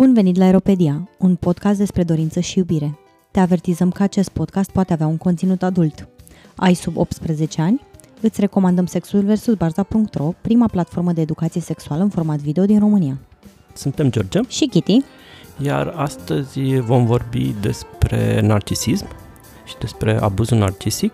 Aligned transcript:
Bun 0.00 0.14
venit 0.14 0.36
la 0.36 0.44
Aeropedia, 0.44 1.08
un 1.18 1.34
podcast 1.36 1.78
despre 1.78 2.02
dorință 2.02 2.40
și 2.40 2.58
iubire. 2.58 2.98
Te 3.30 3.40
avertizăm 3.40 3.90
că 3.90 4.02
acest 4.02 4.28
podcast 4.28 4.70
poate 4.70 4.92
avea 4.92 5.06
un 5.06 5.16
conținut 5.16 5.62
adult. 5.62 6.08
Ai 6.56 6.74
sub 6.74 6.96
18 6.96 7.60
ani? 7.60 7.80
Îți 8.20 8.40
recomandăm 8.40 8.86
Sexul 8.86 9.20
vs. 9.20 9.54
Barza.ro, 9.54 10.32
prima 10.40 10.66
platformă 10.66 11.12
de 11.12 11.20
educație 11.20 11.60
sexuală 11.60 12.02
în 12.02 12.08
format 12.08 12.38
video 12.38 12.64
din 12.64 12.78
România. 12.78 13.18
Suntem 13.74 14.10
George 14.10 14.40
Și 14.48 14.66
Kitty. 14.66 15.02
iar 15.62 15.92
astăzi 15.96 16.60
vom 16.78 17.06
vorbi 17.06 17.54
despre 17.60 18.40
narcisism 18.40 19.06
și 19.64 19.74
despre 19.80 20.20
abuzul 20.20 20.58
narcisic 20.58 21.12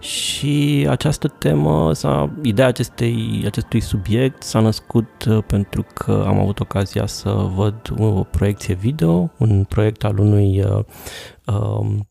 și 0.00 0.86
această 0.88 1.28
temă, 1.28 1.92
sau 1.92 2.30
ideea 2.42 2.66
acestei, 2.66 3.42
acestui 3.46 3.80
subiect 3.80 4.42
s-a 4.42 4.60
născut 4.60 5.24
uh, 5.28 5.38
pentru 5.46 5.86
că 5.94 6.24
am 6.26 6.38
avut 6.38 6.60
ocazia 6.60 7.06
să 7.06 7.30
văd 7.54 7.92
o 7.98 8.22
proiecție 8.22 8.74
video, 8.74 9.30
un 9.38 9.64
proiect 9.64 10.04
al 10.04 10.18
unui 10.18 10.62
uh, 10.62 10.84
um, 11.46 12.08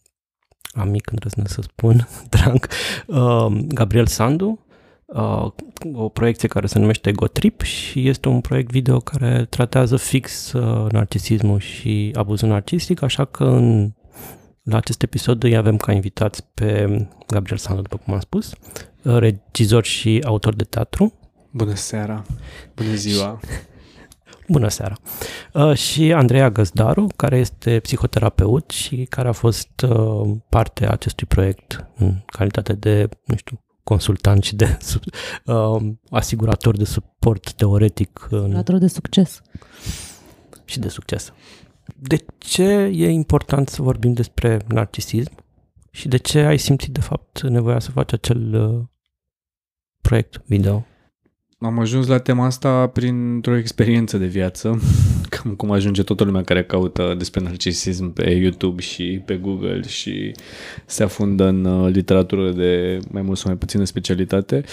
amic, 0.72 1.10
îndrăznesc 1.10 1.54
să 1.54 1.62
spun, 1.62 2.08
drag, 2.36 2.68
uh, 3.08 3.58
Gabriel 3.68 4.08
Sandu, 4.08 4.66
uh, 5.06 5.48
o 5.94 6.10
proiecție 6.10 6.48
care 6.48 6.68
se 6.68 6.80
numește 6.80 7.10
Ego 7.10 7.28
Trip 7.28 7.62
și 7.62 8.08
este 8.08 8.30
un 8.30 8.42
proiect 8.42 8.72
video 8.72 9.00
care 9.00 9.46
tratează 9.50 9.96
fix 9.98 10.52
uh, 10.52 10.92
narcisismul 10.92 11.60
și 11.60 12.12
abuzul 12.14 12.48
narcisic, 12.48 13.02
așa 13.02 13.26
că 13.26 13.44
în, 13.44 13.94
la 14.64 14.78
acest 14.78 15.02
episod 15.02 15.44
îi 15.44 15.56
avem 15.56 15.78
ca 15.78 15.92
invitați 15.92 16.44
pe 16.54 16.88
Gabriel 17.28 17.58
Sandu, 17.58 17.82
după 17.82 17.98
cum 17.98 18.14
am 18.14 18.20
spus, 18.20 18.54
uh, 19.04 19.18
regizor 19.18 19.84
și 19.84 20.22
autor 20.26 20.54
de 20.56 20.64
teatru. 20.64 21.14
Bună 21.52 21.76
seara, 21.76 22.26
bună 22.76 22.94
ziua. 22.94 23.40
Bună 24.48 24.68
seara! 24.68 24.96
Uh, 25.54 25.74
și 25.74 26.14
Andreea 26.14 26.50
Găzdaru, 26.50 27.08
care 27.16 27.38
este 27.38 27.80
psihoterapeut 27.80 28.70
și 28.70 29.06
care 29.10 29.28
a 29.28 29.32
fost 29.32 29.82
uh, 29.90 30.32
parte 30.50 30.86
a 30.86 30.92
acestui 30.92 31.28
proiect 31.28 31.86
în 31.98 32.16
calitate 32.26 32.74
de, 32.74 33.10
nu 33.26 33.36
știu, 33.36 33.64
consultant 33.84 34.44
și 34.44 34.56
de 34.56 34.78
uh, 35.46 35.82
asigurator 36.10 36.78
de 36.78 36.84
suport 36.84 37.54
teoretic 37.54 38.28
în, 38.30 38.52
Latră 38.52 38.78
de 38.78 38.88
succes. 38.88 39.42
și 40.66 40.80
de 40.80 40.90
succes. 40.90 41.34
De 41.96 42.26
ce 42.38 42.64
e 42.94 43.10
important 43.10 43.68
să 43.70 43.82
vorbim 43.82 44.14
despre 44.14 44.60
narcisism 44.68 45.32
și 45.92 46.08
de 46.08 46.18
ce 46.18 46.40
ai 46.40 46.58
simțit 46.58 46.94
de 46.94 47.02
fapt 47.02 47.42
nevoia 47.42 47.80
să 47.80 47.92
faci 47.92 48.14
acel 48.14 48.54
uh, 48.54 48.86
proiect 50.02 50.42
video? 50.46 50.86
Am 51.60 51.80
ajuns 51.80 52.08
la 52.08 52.20
tema 52.20 52.46
asta 52.46 52.88
printr-o 52.88 53.58
experiență 53.58 54.18
de 54.18 54.26
viață, 54.26 54.80
cam 55.30 55.56
cum 55.56 55.72
ajunge 55.72 56.04
toată 56.04 56.24
lumea 56.24 56.44
care 56.44 56.64
caută 56.64 57.16
despre 57.18 57.42
narcisism 57.42 58.14
pe 58.14 58.30
YouTube 58.30 58.82
și 58.82 59.22
pe 59.26 59.36
Google 59.36 59.82
și 59.82 60.32
se 60.86 61.04
afundă 61.04 61.46
în 61.46 61.66
uh, 61.66 61.92
literatură 61.92 62.52
de 62.52 63.00
mai 63.12 63.22
mult 63.22 63.38
sau 63.38 63.50
mai 63.50 63.58
puțină 63.58 63.84
specialitate, 63.84 64.64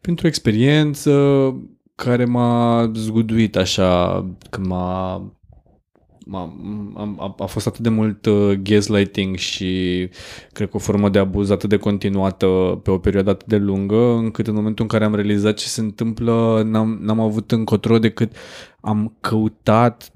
printr-o 0.00 0.26
experiență 0.26 1.12
care 1.94 2.24
m-a 2.24 2.90
zguduit 2.94 3.56
așa, 3.56 4.20
când 4.50 4.66
m-a 4.66 5.35
a, 6.32 6.52
a, 7.18 7.34
a 7.38 7.44
fost 7.44 7.66
atât 7.66 7.80
de 7.80 7.88
mult 7.88 8.26
uh, 8.26 8.52
gaslighting 8.52 9.36
și 9.36 10.08
cred 10.52 10.68
că 10.68 10.76
o 10.76 10.80
formă 10.80 11.08
de 11.08 11.18
abuz 11.18 11.50
atât 11.50 11.68
de 11.68 11.76
continuată 11.76 12.80
pe 12.82 12.90
o 12.90 12.98
perioadă 12.98 13.30
atât 13.30 13.46
de 13.46 13.56
lungă, 13.56 14.14
încât 14.14 14.46
în 14.46 14.54
momentul 14.54 14.84
în 14.84 14.88
care 14.88 15.04
am 15.04 15.14
realizat 15.14 15.54
ce 15.54 15.66
se 15.66 15.80
întâmplă, 15.80 16.62
n-am, 16.64 16.98
n-am 17.02 17.20
avut 17.20 17.52
încotro 17.52 17.98
decât 17.98 18.32
am 18.80 19.16
căutat 19.20 20.12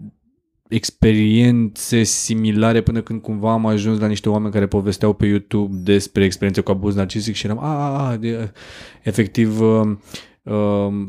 experiențe 0.69 2.03
similare 2.03 2.81
până 2.81 3.01
când 3.01 3.23
cumva 3.23 3.53
am 3.53 3.67
ajuns 3.67 3.99
la 3.99 4.07
niște 4.07 4.29
oameni 4.29 4.53
care 4.53 4.67
povesteau 4.67 5.13
pe 5.13 5.27
YouTube 5.27 5.77
despre 5.83 6.25
experiențe 6.25 6.61
cu 6.61 6.71
abuz 6.71 6.95
narcisic 6.95 7.34
și 7.34 7.47
eram, 7.47 7.59
a, 7.59 7.69
a, 7.69 8.09
a 8.09 8.17
de, 8.17 8.53
efectiv, 9.03 9.61
uh, 9.61 9.81
uh, 9.81 9.97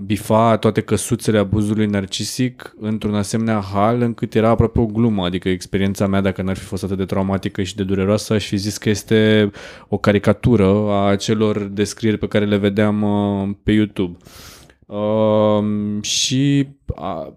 bifa 0.03 0.57
toate 0.57 0.81
căsuțele 0.81 1.37
abuzului 1.37 1.85
narcisic 1.85 2.75
într-un 2.79 3.15
asemenea 3.15 3.59
hal 3.73 4.01
încât 4.01 4.35
era 4.35 4.49
aproape 4.49 4.79
o 4.79 4.85
glumă, 4.85 5.25
adică 5.25 5.49
experiența 5.49 6.07
mea 6.07 6.21
dacă 6.21 6.41
n-ar 6.41 6.57
fi 6.57 6.63
fost 6.63 6.83
atât 6.83 6.97
de 6.97 7.05
traumatică 7.05 7.63
și 7.63 7.75
de 7.75 7.83
dureroasă 7.83 8.33
aș 8.33 8.47
fi 8.47 8.55
zis 8.55 8.77
că 8.77 8.89
este 8.89 9.51
o 9.87 9.97
caricatură 9.97 10.93
a 10.93 11.15
celor 11.15 11.59
descrieri 11.59 12.17
pe 12.17 12.27
care 12.27 12.45
le 12.45 12.57
vedeam 12.57 13.01
uh, 13.01 13.49
pe 13.63 13.71
YouTube. 13.71 14.17
Uh, 14.85 16.01
și 16.01 16.67
a, 16.95 17.33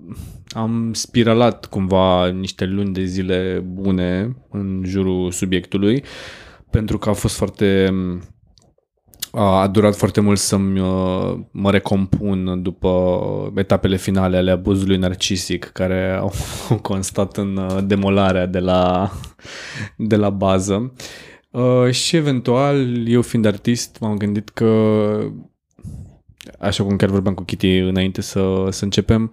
am 0.48 0.92
spiralat 0.92 1.66
cumva 1.66 2.28
niște 2.28 2.64
luni 2.64 2.92
de 2.92 3.04
zile 3.04 3.64
bune 3.66 4.36
în 4.50 4.82
jurul 4.84 5.30
subiectului 5.30 6.04
pentru 6.70 6.98
că 6.98 7.08
a 7.08 7.12
fost 7.12 7.36
foarte 7.36 7.94
a 9.34 9.66
durat 9.66 9.96
foarte 9.96 10.20
mult 10.20 10.38
să-mi 10.38 10.80
uh, 10.80 11.38
mă 11.50 11.70
recompun 11.70 12.62
după 12.62 13.52
etapele 13.56 13.96
finale 13.96 14.36
ale 14.36 14.50
abuzului 14.50 14.96
narcisic 14.96 15.64
care 15.64 16.12
au 16.20 16.32
constat 16.82 17.36
în 17.36 17.56
uh, 17.56 17.78
demolarea 17.84 18.46
de 18.46 18.58
la, 18.58 19.10
de 19.96 20.16
la 20.16 20.30
bază. 20.30 20.92
Uh, 21.50 21.90
și 21.90 22.16
eventual, 22.16 23.08
eu 23.08 23.22
fiind 23.22 23.46
artist, 23.46 23.96
m-am 24.00 24.16
gândit 24.16 24.48
că 24.48 24.70
așa 26.58 26.84
cum 26.84 26.96
chiar 26.96 27.08
vorbeam 27.08 27.34
cu 27.34 27.42
Kitty 27.42 27.78
înainte 27.78 28.20
să, 28.20 28.66
să 28.70 28.84
începem, 28.84 29.32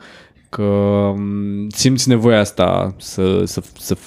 că 0.50 0.63
um, 0.63 1.69
simți 1.69 2.09
nevoia 2.09 2.40
asta 2.40 2.95
să, 2.97 3.44
să, 3.45 3.63
să 3.78 3.97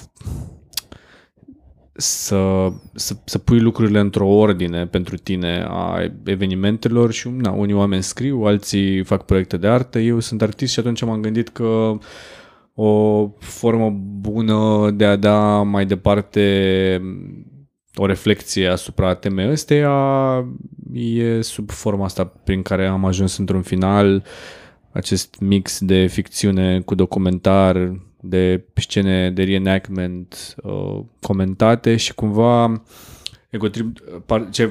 să, 1.97 2.73
să, 2.95 3.15
să 3.25 3.39
pui 3.39 3.61
lucrurile 3.61 3.99
într-o 3.99 4.29
ordine 4.29 4.87
pentru 4.87 5.17
tine 5.17 5.65
a 5.69 6.11
evenimentelor 6.25 7.13
și 7.13 7.29
na, 7.29 7.51
unii 7.51 7.75
oameni 7.75 8.03
scriu, 8.03 8.43
alții 8.43 9.05
fac 9.05 9.25
proiecte 9.25 9.57
de 9.57 9.67
artă, 9.67 9.99
eu 9.99 10.21
sunt 10.21 10.43
artist 10.43 10.73
și 10.73 10.79
atunci 10.79 11.05
m-am 11.05 11.21
gândit 11.21 11.49
că 11.49 11.99
o 12.75 13.29
formă 13.39 13.91
bună 14.21 14.91
de 14.91 15.05
a 15.05 15.17
da 15.17 15.63
mai 15.63 15.87
departe 15.87 17.01
o 17.95 18.07
reflexie 18.07 18.69
asupra 18.69 19.15
temei 19.15 19.51
ăsteia 19.51 19.93
e 20.93 21.41
sub 21.41 21.71
forma 21.71 22.05
asta 22.05 22.25
prin 22.25 22.63
care 22.63 22.87
am 22.87 23.05
ajuns 23.05 23.37
într-un 23.37 23.63
final. 23.63 24.25
Acest 24.93 25.37
mix 25.41 25.81
de 25.81 26.07
ficțiune 26.07 26.81
cu 26.81 26.95
documentar 26.95 28.01
de 28.25 28.65
scene 28.75 29.31
de 29.31 29.43
reenactment 29.43 30.55
uh, 30.63 31.01
comentate 31.21 31.97
și 31.97 32.15
cumva 32.15 32.83
Egotrip, 33.51 33.97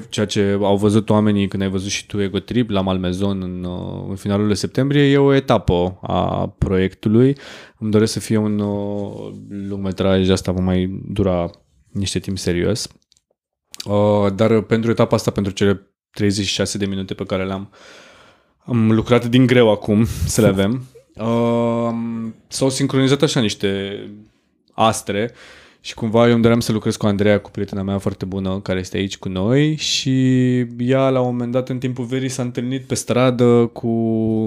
ceea 0.10 0.26
ce 0.26 0.58
au 0.62 0.78
văzut 0.78 1.10
oamenii 1.10 1.48
când 1.48 1.64
ai 1.64 1.70
văzut 1.70 1.90
și 1.90 2.06
tu 2.06 2.22
Egotrip 2.22 2.70
la 2.70 2.82
Malmezon 2.82 3.42
în, 3.42 3.64
uh, 3.64 4.06
în 4.10 4.16
finalul 4.16 4.48
de 4.48 4.54
septembrie 4.54 5.02
e 5.02 5.18
o 5.18 5.34
etapă 5.34 6.00
a 6.02 6.48
proiectului. 6.58 7.38
Îmi 7.78 7.92
doresc 7.92 8.12
să 8.12 8.20
fie 8.20 8.38
un 8.38 8.60
uh, 8.60 9.34
lungmetraj, 9.50 10.30
asta 10.30 10.52
va 10.52 10.62
mai 10.62 11.02
dura 11.08 11.50
niște 11.92 12.20
timp 12.20 12.38
serios. 12.38 12.88
Uh, 13.86 14.34
dar 14.36 14.62
pentru 14.62 14.92
etapa 14.92 15.16
asta, 15.16 15.32
pentru 15.32 15.54
cele 15.54 15.94
36 16.12 16.78
de 16.78 16.86
minute 16.86 17.14
pe 17.14 17.24
care 17.24 17.46
le-am 17.46 17.72
am 18.66 18.92
lucrat 18.92 19.26
din 19.26 19.46
greu 19.46 19.72
acum 19.72 20.06
să 20.26 20.42
le 20.42 20.48
avem. 20.48 20.84
Uh, 21.18 21.90
s-au 22.48 22.70
sincronizat 22.70 23.22
așa 23.22 23.40
niște 23.40 24.00
astre 24.72 25.32
și 25.82 25.94
cumva 25.94 26.28
eu 26.28 26.34
îmi 26.34 26.42
doream 26.42 26.60
să 26.60 26.72
lucrez 26.72 26.96
cu 26.96 27.06
Andreea, 27.06 27.40
cu 27.40 27.52
prietena 27.52 27.82
mea 27.82 27.98
foarte 27.98 28.26
bună, 28.26 28.60
care 28.60 28.80
este 28.80 28.98
aici 28.98 29.18
cu 29.18 29.30
noi 29.30 29.76
și 29.76 30.58
ea 30.78 31.10
la 31.10 31.20
un 31.20 31.26
moment 31.26 31.52
dat 31.52 31.70
în 31.70 31.78
timpul 31.78 32.06
verii 32.06 32.30
s-a 32.30 32.42
întâlnit 32.42 32.84
pe 32.84 32.96
stradă 32.96 33.70
cu... 33.74 33.88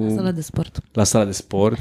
La 0.08 0.14
sala 0.14 0.32
de 0.32 0.40
sport. 0.40 0.80
La 0.92 1.04
sala 1.04 1.24
de 1.24 1.32
sport 1.32 1.78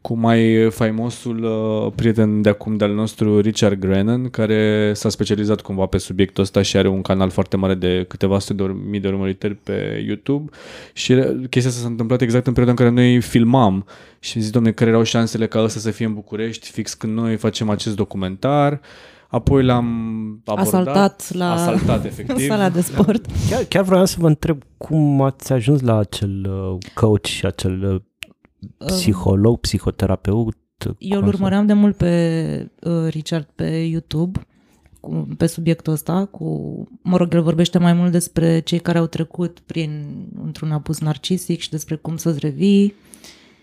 cu 0.00 0.14
mai 0.14 0.68
faimosul 0.70 1.42
uh, 1.44 1.92
prieten 1.94 2.42
de 2.42 2.48
acum 2.48 2.76
de-al 2.76 2.94
nostru, 2.94 3.40
Richard 3.40 3.78
Grennan, 3.78 4.30
care 4.30 4.92
s-a 4.94 5.08
specializat 5.08 5.60
cumva 5.60 5.86
pe 5.86 5.98
subiectul 5.98 6.42
ăsta 6.42 6.62
și 6.62 6.76
are 6.76 6.88
un 6.88 7.02
canal 7.02 7.30
foarte 7.30 7.56
mare 7.56 7.74
de 7.74 8.04
câteva 8.08 8.38
sute 8.38 8.62
de 8.62 8.76
mii 8.90 9.00
de 9.00 9.08
urmăritori 9.08 9.54
pe 9.54 10.04
YouTube 10.06 10.50
și 10.92 11.14
chestia 11.50 11.70
asta 11.70 11.82
s-a 11.82 11.88
întâmplat 11.88 12.20
exact 12.20 12.46
în 12.46 12.52
perioada 12.52 12.82
în 12.82 12.86
care 12.86 13.04
noi 13.04 13.20
filmam 13.20 13.84
și 14.18 14.40
zic, 14.40 14.52
domne, 14.52 14.72
care 14.72 14.90
erau 14.90 15.02
șansele 15.02 15.46
ca 15.46 15.62
ăsta 15.62 15.80
să 15.80 15.90
fie 15.90 16.06
în 16.06 16.14
București 16.14 16.70
fix 16.70 16.94
când 16.94 17.16
noi 17.16 17.36
facem 17.36 17.70
acest 17.70 17.96
documentar. 17.96 18.80
Apoi 19.28 19.64
l-am 19.64 19.86
abordat, 20.44 20.66
Asaltat 20.66 21.32
la 21.32 21.52
asaltat, 21.52 22.04
efectiv. 22.10 22.46
sala 22.46 22.68
de 22.68 22.80
sport. 22.80 23.26
Chiar, 23.50 23.62
chiar 23.68 23.84
vreau 23.84 24.04
să 24.04 24.16
vă 24.18 24.26
întreb 24.26 24.62
cum 24.76 25.22
ați 25.22 25.52
ajuns 25.52 25.80
la 25.80 25.98
acel 25.98 26.46
uh, 26.50 26.78
coach 26.94 27.24
și 27.24 27.46
acel 27.46 28.02
uh, 28.78 28.86
psiholog, 28.86 29.60
psihoterapeut? 29.60 30.56
Eu 30.98 31.16
îl 31.16 31.22
cum 31.22 31.30
să- 31.30 31.36
urmăream 31.36 31.66
de 31.66 31.72
mult 31.72 31.96
pe 31.96 32.70
uh, 32.82 33.06
Richard 33.08 33.48
pe 33.54 33.66
YouTube 33.76 34.40
cu, 35.00 35.28
pe 35.36 35.46
subiectul 35.46 35.92
ăsta, 35.92 36.24
cu, 36.24 36.44
mă 37.02 37.16
rog, 37.16 37.34
el 37.34 37.42
vorbește 37.42 37.78
mai 37.78 37.92
mult 37.92 38.12
despre 38.12 38.60
cei 38.60 38.78
care 38.78 38.98
au 38.98 39.06
trecut 39.06 39.58
prin 39.66 40.04
într-un 40.44 40.70
abuz 40.72 40.98
narcisic 40.98 41.60
și 41.60 41.70
despre 41.70 41.94
cum 41.96 42.16
să-ți 42.16 42.38
revii. 42.38 42.94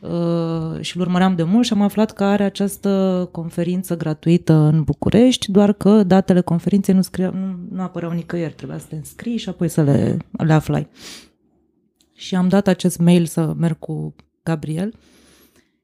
uh, 0.01 0.79
și 0.81 0.97
îl 0.97 1.01
urmăream 1.01 1.35
de 1.35 1.43
mult 1.43 1.65
și 1.65 1.73
am 1.73 1.81
aflat 1.81 2.11
că 2.11 2.23
are 2.23 2.43
această 2.43 3.29
conferință 3.31 3.97
gratuită 3.97 4.53
în 4.53 4.83
București, 4.83 5.51
doar 5.51 5.73
că 5.73 6.03
datele 6.03 6.41
conferinței 6.41 6.93
nu, 6.95 7.01
scrie, 7.01 7.29
nu, 7.29 7.55
nu 7.71 7.81
apăreau 7.81 8.11
nicăieri, 8.11 8.53
trebuia 8.53 8.77
să 8.77 8.85
te 8.89 8.95
înscrii 8.95 9.37
și 9.37 9.49
apoi 9.49 9.67
să 9.67 9.81
le, 9.83 10.17
le 10.31 10.53
aflai. 10.53 10.87
Și 12.13 12.35
am 12.35 12.47
dat 12.47 12.67
acest 12.67 12.99
mail 12.99 13.25
să 13.25 13.53
merg 13.57 13.79
cu 13.79 14.15
Gabriel 14.47 14.93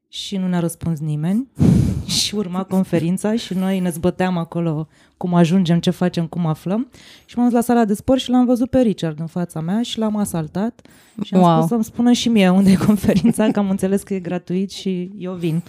și 0.08 0.36
nu 0.36 0.48
ne-a 0.48 0.60
răspuns 0.60 1.00
nimeni 1.00 1.48
și 2.18 2.34
urma 2.34 2.62
conferința 2.64 3.36
și 3.36 3.54
noi 3.54 3.80
ne 3.80 3.90
zbăteam 3.90 4.36
acolo 4.38 4.88
cum 5.16 5.34
ajungem, 5.34 5.78
ce 5.80 5.90
facem, 5.90 6.26
cum 6.26 6.46
aflăm 6.46 6.88
și 7.24 7.36
m-am 7.38 7.46
dus 7.46 7.54
la 7.54 7.60
sala 7.60 7.84
de 7.84 7.94
sport 7.94 8.20
și 8.20 8.30
l-am 8.30 8.44
văzut 8.44 8.70
pe 8.70 8.80
Richard 8.80 9.20
în 9.20 9.26
fața 9.26 9.60
mea 9.60 9.82
și 9.82 9.98
l-am 9.98 10.16
asaltat 10.16 10.86
și 11.22 11.34
am 11.34 11.40
Wow. 11.40 11.56
spus 11.56 11.68
să-mi 11.68 11.84
spună 11.84 12.12
și 12.12 12.28
mie 12.28 12.48
unde 12.48 12.70
e 12.70 12.74
conferința, 12.74 13.50
că 13.50 13.58
am 13.58 13.70
înțeles 13.70 14.02
că 14.02 14.14
e 14.14 14.18
gratuit 14.20 14.70
și 14.70 15.10
eu 15.18 15.32
vin. 15.32 15.62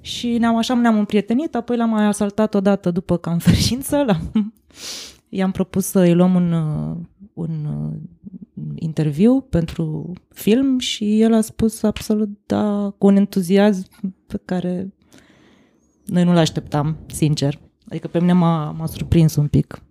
Și 0.00 0.38
ne-am 0.38 0.56
așa 0.56 0.74
ne-am 0.74 0.98
împrietenit, 0.98 1.54
apoi 1.54 1.76
l-am 1.76 1.90
mai 1.90 2.04
asaltat 2.06 2.54
odată 2.54 2.90
după 2.90 3.16
conferință, 3.16 3.96
l-am, 4.06 4.52
i-am 5.28 5.50
propus 5.50 5.84
să 5.86 5.98
îi 6.00 6.14
luăm 6.14 6.34
un, 6.34 6.52
uh, 6.52 6.96
un 7.34 7.50
uh, 7.64 7.96
interviu 8.74 9.40
pentru 9.40 10.12
film 10.28 10.78
și 10.78 11.20
el 11.20 11.34
a 11.34 11.40
spus 11.40 11.82
absolut 11.82 12.28
da, 12.46 12.94
cu 12.98 13.06
un 13.06 13.16
entuziasm 13.16 14.14
pe 14.26 14.40
care 14.44 14.92
noi 16.04 16.24
nu-l 16.24 16.36
așteptam, 16.36 16.96
sincer. 17.06 17.60
Adică 17.88 18.08
pe 18.08 18.20
mine 18.20 18.32
m-a, 18.32 18.70
m-a 18.70 18.86
surprins 18.86 19.36
un 19.36 19.46
pic. 19.46 19.82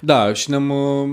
Da, 0.00 0.32
și 0.32 0.50
ne-am, 0.50 0.70
uh, 0.70 1.08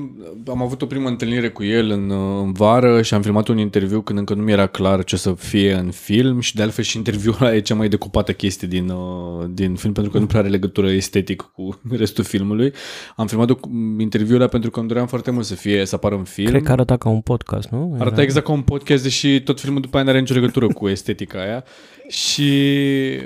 am 0.47 0.61
avut 0.61 0.81
o 0.81 0.85
primă 0.85 1.07
întâlnire 1.07 1.49
cu 1.49 1.63
el 1.63 1.89
în, 1.89 2.09
uh, 2.09 2.41
în 2.43 2.51
vară 2.51 3.01
și 3.01 3.13
am 3.13 3.21
filmat 3.21 3.47
un 3.47 3.57
interviu 3.57 4.01
când 4.01 4.19
încă 4.19 4.33
nu 4.33 4.41
mi 4.41 4.51
era 4.51 4.67
clar 4.67 5.03
ce 5.03 5.15
să 5.17 5.33
fie 5.33 5.73
în 5.73 5.91
film 5.91 6.39
și 6.39 6.55
de 6.55 6.61
altfel 6.61 6.83
și 6.83 6.97
interviul 6.97 7.35
ăla 7.41 7.55
e 7.55 7.59
cea 7.59 7.75
mai 7.75 7.89
decupată 7.89 8.33
chestie 8.33 8.67
din, 8.67 8.89
uh, 8.89 9.45
din 9.49 9.75
film 9.75 9.93
pentru 9.93 10.11
că 10.11 10.19
nu 10.19 10.25
prea 10.25 10.39
are 10.39 10.49
legătură 10.49 10.91
estetic 10.91 11.41
cu 11.41 11.79
restul 11.97 12.23
filmului. 12.23 12.73
Am 13.15 13.27
filmat 13.27 13.49
o- 13.49 13.57
interviul 13.97 14.35
ăla 14.35 14.47
pentru 14.47 14.69
că 14.69 14.79
îmi 14.79 14.87
doream 14.87 15.07
foarte 15.07 15.31
mult 15.31 15.45
să 15.45 15.55
fie, 15.55 15.85
să 15.85 15.95
apară 15.95 16.15
în 16.15 16.23
film. 16.23 16.47
Cred 16.47 16.63
că 16.63 16.71
arăta 16.71 16.97
ca 16.97 17.09
un 17.09 17.21
podcast, 17.21 17.69
nu? 17.69 17.95
Arăta 17.99 18.21
exact 18.21 18.45
ca 18.45 18.51
un 18.51 18.61
podcast, 18.61 19.03
deși 19.03 19.41
tot 19.41 19.59
filmul 19.59 19.81
după 19.81 19.95
aia 19.95 20.05
nu 20.05 20.11
are 20.11 20.19
nicio 20.19 20.33
legătură 20.33 20.67
cu 20.67 20.87
estetica 20.87 21.39
aia. 21.39 21.63
Și 22.07 22.52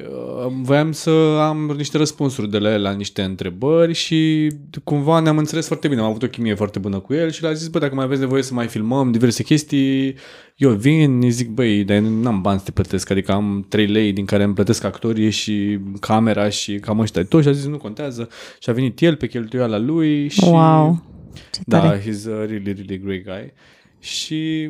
uh, 0.09 0.51
voiam 0.61 0.91
să 0.91 1.09
am 1.41 1.73
niște 1.77 1.97
răspunsuri 1.97 2.49
de 2.49 2.57
la 2.57 2.73
el 2.73 2.81
la 2.81 2.91
niște 2.91 3.21
întrebări 3.21 3.93
și 3.93 4.47
cumva 4.83 5.19
ne-am 5.19 5.37
înțeles 5.37 5.67
foarte 5.67 5.87
bine. 5.87 6.01
Am 6.01 6.07
avut 6.07 6.23
o 6.23 6.27
chimie 6.27 6.53
foarte 6.53 6.79
bună 6.79 6.99
cu 6.99 7.13
el 7.13 7.31
și 7.31 7.43
l-a 7.43 7.53
zis, 7.53 7.67
bă, 7.67 7.79
dacă 7.79 7.95
mai 7.95 8.03
aveți 8.03 8.19
nevoie 8.21 8.41
să 8.41 8.53
mai 8.53 8.67
filmăm 8.67 9.11
diverse 9.11 9.43
chestii, 9.43 10.15
eu 10.55 10.71
vin, 10.71 11.21
îi 11.23 11.29
zic, 11.29 11.49
băi, 11.49 11.83
dar 11.83 11.97
eu 11.97 12.09
n-am 12.09 12.41
bani 12.41 12.59
să 12.59 12.65
te 12.65 12.71
plătesc, 12.71 13.09
adică 13.09 13.31
am 13.31 13.65
3 13.69 13.85
lei 13.87 14.11
din 14.13 14.25
care 14.25 14.43
îmi 14.43 14.53
plătesc 14.53 14.83
actorii 14.83 15.29
și 15.29 15.79
camera 15.99 16.49
și 16.49 16.75
cam 16.75 16.99
ăștia 16.99 17.23
tot 17.23 17.41
și 17.41 17.47
a 17.47 17.51
zis, 17.51 17.65
nu 17.65 17.77
contează. 17.77 18.29
Și 18.59 18.69
a 18.69 18.73
venit 18.73 19.01
el 19.01 19.15
pe 19.15 19.27
cheltuiala 19.27 19.77
lui 19.77 20.27
și... 20.27 20.43
Wow, 20.43 21.03
ce 21.51 21.59
Da, 21.65 21.79
tare. 21.79 21.99
he's 21.99 22.25
a 22.25 22.45
really, 22.45 22.73
really 22.73 22.99
great 23.03 23.23
guy. 23.23 23.53
Și 23.99 24.69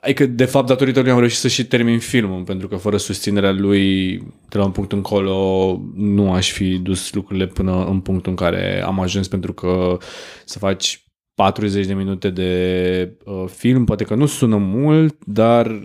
Adică, 0.00 0.26
de 0.26 0.44
fapt, 0.44 0.66
datorită 0.66 1.00
lui 1.00 1.10
am 1.10 1.18
reușit 1.18 1.38
să 1.38 1.48
și 1.48 1.66
termin 1.66 1.98
filmul, 1.98 2.42
pentru 2.42 2.68
că 2.68 2.76
fără 2.76 2.96
susținerea 2.96 3.52
lui, 3.52 4.16
de 4.48 4.58
la 4.58 4.64
un 4.64 4.70
punct 4.70 4.92
încolo, 4.92 5.80
nu 5.94 6.32
aș 6.32 6.52
fi 6.52 6.78
dus 6.78 7.12
lucrurile 7.12 7.46
până 7.46 7.84
în 7.84 8.00
punctul 8.00 8.30
în 8.30 8.36
care 8.36 8.82
am 8.84 9.00
ajuns, 9.00 9.28
pentru 9.28 9.52
că 9.52 9.98
să 10.44 10.58
faci 10.58 11.04
40 11.34 11.86
de 11.86 11.94
minute 11.94 12.30
de 12.30 13.12
uh, 13.24 13.44
film, 13.46 13.84
poate 13.84 14.04
că 14.04 14.14
nu 14.14 14.26
sună 14.26 14.56
mult, 14.56 15.16
dar 15.24 15.80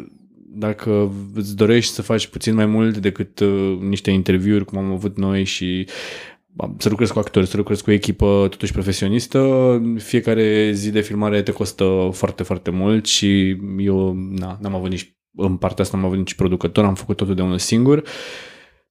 dacă 0.58 1.12
îți 1.34 1.56
dorești 1.56 1.94
să 1.94 2.02
faci 2.02 2.28
puțin 2.28 2.56
mai 2.56 2.66
mult 2.66 2.98
decât 2.98 3.40
uh, 3.40 3.78
niște 3.80 4.12
interviuri, 4.12 4.66
cum 4.66 4.78
am 4.78 4.92
avut 4.92 5.18
noi 5.18 5.44
și 5.44 5.88
am- 5.88 6.35
să 6.78 6.90
lucrezi 6.90 7.14
cu 7.14 7.20
actori, 7.20 7.48
să 7.48 7.58
lucrezi 7.58 7.84
cu 7.84 7.90
o 7.90 7.94
echipă 7.94 8.48
totuși 8.50 8.72
profesionistă, 8.72 9.82
fiecare 9.98 10.72
zi 10.72 10.92
de 10.92 11.02
filmare 11.02 11.42
te 11.42 11.52
costă 11.52 12.10
foarte, 12.14 12.44
foarte 12.44 12.70
mult 12.70 13.06
și 13.06 13.58
eu 13.78 14.14
na, 14.14 14.58
n-am 14.62 14.76
avut 14.76 14.90
nici 14.90 15.18
în 15.38 15.58
partea 15.58 15.84
asta 15.84 15.98
n-am 15.98 16.06
avut 16.06 16.18
nici 16.18 16.34
producător, 16.34 16.86
am 16.86 16.96
făcut 16.96 17.18
totul 17.18 17.36
de 17.36 17.42
unul 17.42 17.58
singur 17.58 18.04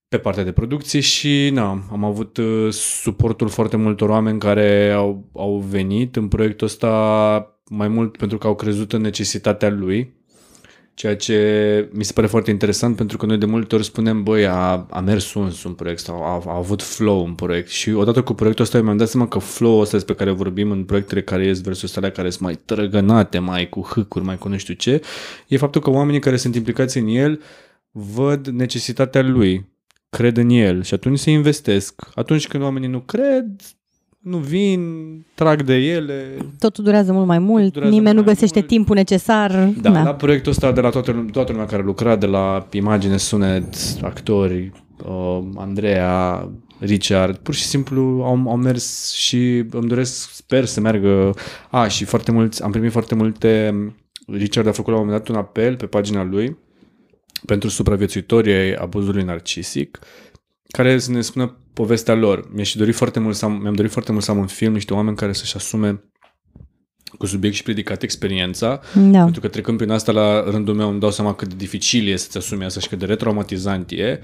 pe 0.08 0.19
partea 0.19 0.44
de 0.44 0.52
producție 0.52 1.00
și 1.00 1.50
na, 1.52 1.84
am 1.90 2.05
avut 2.05 2.37
uh, 2.37 2.72
suportul 2.72 3.49
foarte 3.49 3.76
multor 3.76 4.08
oameni 4.08 4.38
care 4.38 4.90
au, 4.90 5.31
au 5.34 5.58
venit 5.58 6.16
în 6.16 6.28
proiectul 6.28 6.66
ăsta 6.66 7.58
mai 7.70 7.88
mult 7.88 8.16
pentru 8.16 8.38
că 8.38 8.46
au 8.46 8.55
crezut 8.55 8.93
în 8.93 9.00
necesitatea 9.00 9.70
lui 9.70 10.22
Ceea 10.94 11.17
ce 11.17 11.88
mi 11.93 12.05
se 12.05 12.12
pare 12.12 12.26
foarte 12.26 12.50
interesant 12.50 12.96
pentru 12.96 13.17
că 13.17 13.26
noi 13.26 13.38
de 13.38 13.46
multe 13.46 13.75
ori 13.75 13.85
spunem, 13.85 14.23
băi, 14.23 14.46
a, 14.46 14.87
a 14.91 15.00
mers 15.00 15.35
uns 15.35 15.64
un 15.64 15.73
proiect 15.73 16.00
sau 16.00 16.23
a, 16.23 16.43
a 16.46 16.56
avut 16.56 16.82
flow 16.82 17.25
un 17.25 17.35
proiect 17.35 17.69
și 17.69 17.91
odată 17.91 18.23
cu 18.23 18.35
proiectul 18.35 18.64
ăsta 18.64 18.76
eu 18.76 18.82
mi-am 18.82 18.96
dat 18.96 19.08
seama 19.08 19.29
că 19.29 19.38
flow-ul 19.38 19.81
ăsta 19.81 19.96
despre 19.96 20.14
care 20.14 20.31
vorbim 20.31 20.70
în 20.70 20.85
proiectele 20.85 21.23
care 21.23 21.46
ies 21.46 21.61
versus 21.61 21.96
alea 21.96 22.11
care 22.11 22.31
sunt 22.31 22.43
mai 22.43 22.55
trăgănate, 22.64 23.38
mai 23.38 23.69
cu 23.69 23.81
hâcuri, 23.81 24.25
mai 24.25 24.38
cu 24.38 24.49
nu 24.49 24.56
știu 24.56 24.75
ce, 24.75 25.00
e 25.49 25.56
faptul 25.56 25.81
că 25.81 25.91
oamenii 25.91 26.20
care 26.20 26.37
sunt 26.37 26.55
implicați 26.55 26.99
în 26.99 27.06
el 27.06 27.40
văd 27.90 28.47
necesitatea 28.47 29.23
lui, 29.23 29.73
cred 30.11 30.37
în 30.37 30.49
el 30.49 30.82
și 30.82 30.94
atunci 30.94 31.19
se 31.19 31.31
investesc. 31.31 32.02
Atunci 32.14 32.49
când 32.49 32.62
oamenii 32.62 32.88
nu 32.88 33.00
cred, 33.00 33.61
nu 34.25 34.38
vin, 34.38 34.81
trag 35.35 35.62
de 35.62 35.75
ele, 35.75 36.37
Totul 36.59 36.85
durează 36.85 37.12
mult 37.12 37.26
mai 37.26 37.38
mult, 37.38 37.73
durează 37.73 37.94
nimeni 37.94 38.15
nu 38.17 38.23
mult 38.23 38.25
mai 38.25 38.35
găsește 38.35 38.59
mult. 38.59 38.71
timpul 38.71 38.94
necesar. 38.97 39.73
Da, 39.81 39.91
da, 39.91 40.03
la 40.03 40.15
proiectul 40.15 40.50
ăsta 40.53 40.73
de 40.73 40.81
la 40.81 40.88
toată, 40.88 41.12
lum- 41.12 41.31
toată 41.32 41.53
lumea 41.53 41.67
care 41.67 41.82
lucra, 41.82 42.17
de 42.17 42.26
la 42.26 42.69
imagine, 42.73 43.17
sunet, 43.17 43.75
actori, 44.03 44.73
uh, 45.06 45.38
Andreea, 45.56 46.49
Richard, 46.79 47.37
pur 47.37 47.55
și 47.55 47.65
simplu 47.65 48.00
au, 48.03 48.43
au 48.49 48.56
mers 48.56 49.12
și 49.12 49.65
îmi 49.71 49.88
doresc, 49.88 50.31
sper 50.31 50.65
să 50.65 50.81
meargă. 50.81 51.35
A, 51.71 51.88
și 51.88 52.05
foarte 52.05 52.32
mulți, 52.32 52.62
am 52.62 52.71
primit 52.71 52.93
foarte 52.93 53.15
multe, 53.15 53.75
Richard 54.26 54.67
a 54.67 54.73
făcut 54.73 54.93
la 54.93 54.99
un 54.99 55.05
moment 55.06 55.25
dat 55.25 55.35
un 55.35 55.41
apel 55.43 55.76
pe 55.76 55.87
pagina 55.87 56.23
lui 56.23 56.56
pentru 57.47 57.69
supraviețuitorii 57.69 58.53
ai 58.53 58.73
abuzului 58.73 59.23
narcisic, 59.23 59.99
care 60.69 60.99
să 60.99 61.11
ne 61.11 61.21
spună 61.21 61.56
povestea 61.75 62.15
lor. 62.15 62.49
Mi-aș 62.53 62.71
fi 62.71 62.79
dorit 62.79 62.94
foarte 62.94 63.21
mult 63.21 63.37
să 63.37 63.44
am, 63.44 63.53
mi-am 63.53 63.75
dorit 63.75 63.91
foarte 63.91 64.12
mult 64.12 64.25
să 64.25 64.31
am 64.31 64.41
în 64.41 64.47
film 64.47 64.73
niște 64.73 64.94
oameni 64.94 65.16
care 65.16 65.33
să-și 65.33 65.57
asume 65.57 66.02
cu 67.18 67.26
subiect 67.26 67.54
și 67.56 67.62
predicat 67.62 68.02
experiența, 68.02 68.80
Da. 69.11 69.23
pentru 69.23 69.40
că 69.40 69.49
trecând 69.49 69.76
prin 69.78 69.90
asta 69.90 70.12
la 70.12 70.44
rândul 70.50 70.75
meu 70.75 70.90
îmi 70.90 71.00
dau 71.00 71.11
seama 71.11 71.35
cât 71.35 71.49
de 71.49 71.54
dificil 71.56 72.09
e 72.09 72.16
să-ți 72.16 72.37
asumi 72.37 72.64
asta 72.64 72.80
și 72.80 72.88
cât 72.88 72.99
de 72.99 73.04
retraumatizant 73.04 73.90
e. 73.90 74.21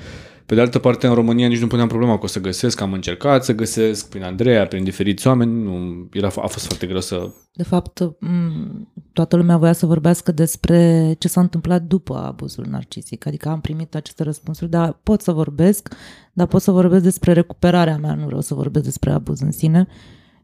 Pe 0.46 0.56
de 0.56 0.60
altă 0.60 0.78
parte, 0.78 1.06
în 1.06 1.14
România 1.14 1.48
nici 1.48 1.60
nu 1.60 1.66
puneam 1.66 1.88
problema 1.88 2.18
că 2.18 2.24
o 2.24 2.26
să 2.26 2.40
găsesc, 2.40 2.80
am 2.80 2.92
încercat 2.92 3.44
să 3.44 3.54
găsesc 3.54 4.08
prin 4.08 4.22
Andreea, 4.22 4.66
prin 4.66 4.84
diferiți 4.84 5.26
oameni, 5.26 5.62
nu, 5.62 6.08
era, 6.12 6.26
a 6.26 6.46
fost 6.46 6.66
foarte 6.66 6.86
greu 6.86 7.00
să... 7.00 7.30
De 7.52 7.62
fapt, 7.62 8.00
m, 8.18 8.88
toată 9.12 9.36
lumea 9.36 9.56
voia 9.56 9.72
să 9.72 9.86
vorbească 9.86 10.32
despre 10.32 11.14
ce 11.18 11.28
s-a 11.28 11.40
întâmplat 11.40 11.82
după 11.82 12.16
abuzul 12.16 12.66
narcisic. 12.70 13.26
Adică 13.26 13.48
am 13.48 13.60
primit 13.60 13.94
aceste 13.94 14.22
răspunsuri, 14.22 14.70
dar 14.70 15.00
pot 15.02 15.20
să 15.20 15.32
vorbesc, 15.32 15.94
dar 16.32 16.46
pot 16.46 16.62
să 16.62 16.70
vorbesc 16.70 17.02
despre 17.02 17.32
recuperarea 17.32 17.96
mea, 17.96 18.14
nu 18.14 18.24
vreau 18.26 18.40
să 18.40 18.54
vorbesc 18.54 18.84
despre 18.84 19.10
abuz 19.10 19.40
în 19.40 19.52
sine. 19.52 19.86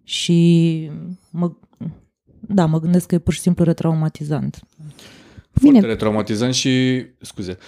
Și 0.05 0.91
mă, 1.31 1.53
da, 2.49 2.67
mă 2.67 2.81
gândesc 2.81 3.07
că 3.07 3.15
e 3.15 3.19
pur 3.19 3.33
și 3.33 3.41
simplu 3.41 3.65
retraumatizant. 3.65 4.61
Bine. 5.61 5.73
Foarte 5.73 5.87
retraumatizant 5.87 6.55
și, 6.55 7.05
scuze, 7.21 7.59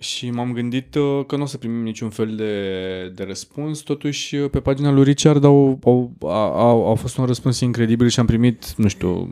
și 0.00 0.30
m-am 0.30 0.52
gândit 0.52 0.94
uh, 0.94 1.24
că 1.26 1.36
nu 1.36 1.42
o 1.42 1.46
să 1.46 1.56
primim 1.56 1.82
niciun 1.82 2.08
fel 2.08 2.36
de, 2.36 3.12
de 3.14 3.24
răspuns, 3.24 3.80
totuși 3.80 4.36
uh, 4.36 4.50
pe 4.50 4.60
pagina 4.60 4.90
lui 4.90 5.02
Richard 5.02 5.44
au, 5.44 5.78
au, 5.84 6.16
au, 6.28 6.86
au 6.86 6.94
fost 6.94 7.16
un 7.16 7.24
răspuns 7.24 7.60
incredibil 7.60 8.08
și 8.08 8.20
am 8.20 8.26
primit, 8.26 8.74
nu 8.76 8.88
știu, 8.88 9.28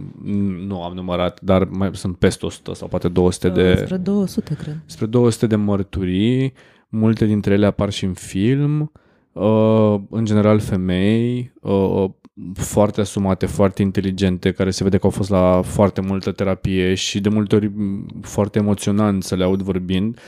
nu 0.67 0.83
am 0.83 0.95
numărat, 0.95 1.41
dar 1.41 1.65
mai 1.65 1.91
sunt 1.93 2.17
peste 2.17 2.47
100 2.47 2.75
sau 2.75 2.89
poate 2.89 3.09
200 3.09 3.49
de... 3.49 3.75
Spre 3.85 3.97
200, 3.97 4.55
cred. 4.55 4.81
spre 4.87 5.07
200 5.07 5.47
de 5.47 5.57
mărturii, 5.57 6.53
multe 6.89 7.25
dintre 7.25 7.53
ele 7.53 7.67
apar 7.67 7.91
și 7.91 8.05
în 8.05 8.13
film, 8.13 8.93
uh, 9.33 10.01
în 10.11 10.25
general 10.25 10.59
femei, 10.59 11.53
uh, 11.61 12.11
foarte 12.55 13.01
asumate, 13.01 13.47
foarte 13.47 13.83
inteligente, 13.83 14.53
care 14.53 14.71
se 14.71 14.83
vede 14.83 14.99
că 14.99 15.05
au 15.05 15.11
fost 15.13 15.31
la 15.31 15.63
foarte 15.63 16.01
multă 16.01 16.33
terapie 16.33 16.95
și 16.95 17.21
de 17.21 17.29
multe 17.29 17.55
ori 17.55 17.67
m, 17.67 18.07
foarte 18.21 18.59
emoționant 18.59 19.23
să 19.23 19.35
le 19.35 19.45
aud 19.45 19.63
vorbind. 19.63 20.19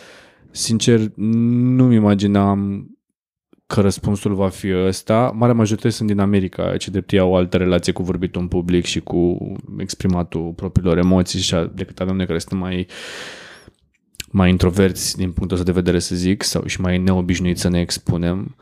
Sincer, 0.51 1.01
nu-mi 1.15 1.95
imaginam 1.95 2.91
că 3.67 3.81
răspunsul 3.81 4.35
va 4.35 4.49
fi 4.49 4.73
ăsta. 4.75 5.33
Marea 5.35 5.55
majoritate 5.55 5.95
sunt 5.95 6.09
din 6.09 6.19
America, 6.19 6.77
ce 6.77 6.91
drept 6.91 7.13
ei 7.13 7.19
au 7.19 7.31
o 7.31 7.37
altă 7.37 7.57
relație 7.57 7.93
cu 7.93 8.03
vorbitul 8.03 8.41
în 8.41 8.49
public 8.49 8.85
și 8.85 9.01
cu 9.01 9.39
exprimatul 9.79 10.53
propriilor 10.57 10.99
emoții 10.99 11.41
și 11.41 11.55
a- 11.55 11.67
decât 11.75 12.01
avem 12.01 12.17
noi 12.17 12.27
care 12.27 12.39
suntem 12.39 12.59
mai 12.59 12.87
mai 14.31 14.51
introverți 14.51 15.17
din 15.17 15.33
punctul 15.33 15.59
ăsta 15.59 15.73
de 15.73 15.79
vedere 15.81 15.99
să 15.99 16.15
zic 16.15 16.43
sau 16.43 16.67
și 16.67 16.81
mai 16.81 16.99
neobișnuiți 16.99 17.61
să 17.61 17.69
ne 17.69 17.81
expunem, 17.81 18.57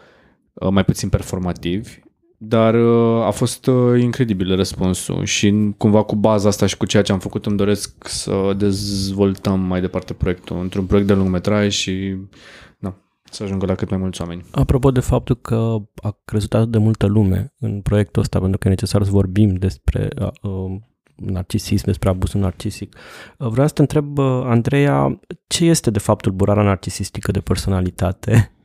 uh, 0.52 0.68
mai 0.70 0.84
puțin 0.84 1.08
performativi 1.08 1.98
dar 2.38 2.74
uh, 2.74 3.24
a 3.24 3.30
fost 3.30 3.66
uh, 3.66 4.00
incredibil 4.00 4.56
răspunsul 4.56 5.24
și 5.24 5.74
cumva 5.76 6.02
cu 6.02 6.16
baza 6.16 6.48
asta 6.48 6.66
și 6.66 6.76
cu 6.76 6.86
ceea 6.86 7.02
ce 7.02 7.12
am 7.12 7.18
făcut 7.18 7.46
îmi 7.46 7.56
doresc 7.56 8.08
să 8.08 8.54
dezvoltăm 8.56 9.60
mai 9.60 9.80
departe 9.80 10.12
proiectul 10.12 10.58
într-un 10.60 10.84
proiect 10.84 11.08
de 11.08 11.14
lungmetraj 11.14 11.74
și 11.74 12.16
da, 12.78 12.94
să 13.30 13.42
ajungă 13.42 13.66
la 13.66 13.74
cât 13.74 13.90
mai 13.90 13.98
mulți 13.98 14.20
oameni. 14.20 14.44
Apropo 14.50 14.90
de 14.90 15.00
faptul 15.00 15.34
că 15.34 15.76
a 16.02 16.18
crezut 16.24 16.54
atât 16.54 16.70
de 16.70 16.78
multă 16.78 17.06
lume 17.06 17.52
în 17.58 17.80
proiectul 17.80 18.22
ăsta, 18.22 18.40
pentru 18.40 18.58
că 18.58 18.66
e 18.66 18.70
necesar 18.70 19.02
să 19.04 19.10
vorbim 19.10 19.54
despre 19.54 20.08
uh, 20.20 20.28
uh, 20.42 20.80
narcisism, 21.14 21.84
despre 21.84 22.08
abuzul 22.08 22.40
narcisic. 22.40 22.96
Uh, 23.38 23.48
vreau 23.48 23.66
să 23.66 23.72
te 23.72 23.80
întreb, 23.80 24.18
uh, 24.18 24.42
Andreea, 24.44 25.20
ce 25.46 25.64
este 25.64 25.90
de 25.90 25.98
fapt 25.98 26.22
tulburarea 26.22 26.62
narcisistică 26.62 27.30
de 27.30 27.40
personalitate? 27.40 28.50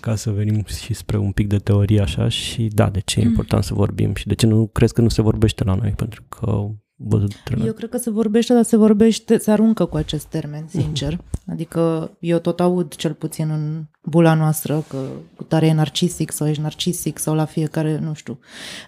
Ca 0.00 0.14
să 0.14 0.30
venim 0.30 0.64
și 0.64 0.94
spre 0.94 1.18
un 1.18 1.32
pic 1.32 1.46
de 1.46 1.58
teorie 1.58 2.00
așa 2.00 2.28
și 2.28 2.68
da, 2.72 2.90
de 2.90 3.00
ce 3.00 3.20
e 3.20 3.22
important 3.22 3.64
să 3.64 3.74
vorbim 3.74 4.14
și 4.14 4.26
de 4.26 4.34
ce 4.34 4.46
nu 4.46 4.66
crezi 4.66 4.92
că 4.92 5.00
nu 5.00 5.08
se 5.08 5.22
vorbește 5.22 5.64
la 5.64 5.74
noi? 5.74 5.90
Pentru 5.90 6.22
că 6.28 6.70
văzut 7.02 7.32
Eu 7.64 7.72
cred 7.72 7.88
că 7.88 7.96
se 7.96 8.10
vorbește, 8.10 8.54
dar 8.54 8.62
se 8.62 8.76
vorbește, 8.76 9.38
se 9.38 9.50
aruncă 9.50 9.84
cu 9.84 9.96
acest 9.96 10.26
termen, 10.26 10.66
sincer. 10.68 11.20
Adică 11.46 12.10
eu 12.20 12.38
tot 12.38 12.60
aud, 12.60 12.94
cel 12.94 13.14
puțin 13.14 13.50
în 13.50 13.84
bula 14.02 14.34
noastră, 14.34 14.84
că 14.88 15.08
cu 15.36 15.44
tare 15.44 15.66
e 15.66 15.72
narcisic 15.72 16.32
sau 16.32 16.48
ești 16.48 16.62
narcisic 16.62 17.18
sau 17.18 17.34
la 17.34 17.44
fiecare, 17.44 17.98
nu 17.98 18.14
știu. 18.14 18.38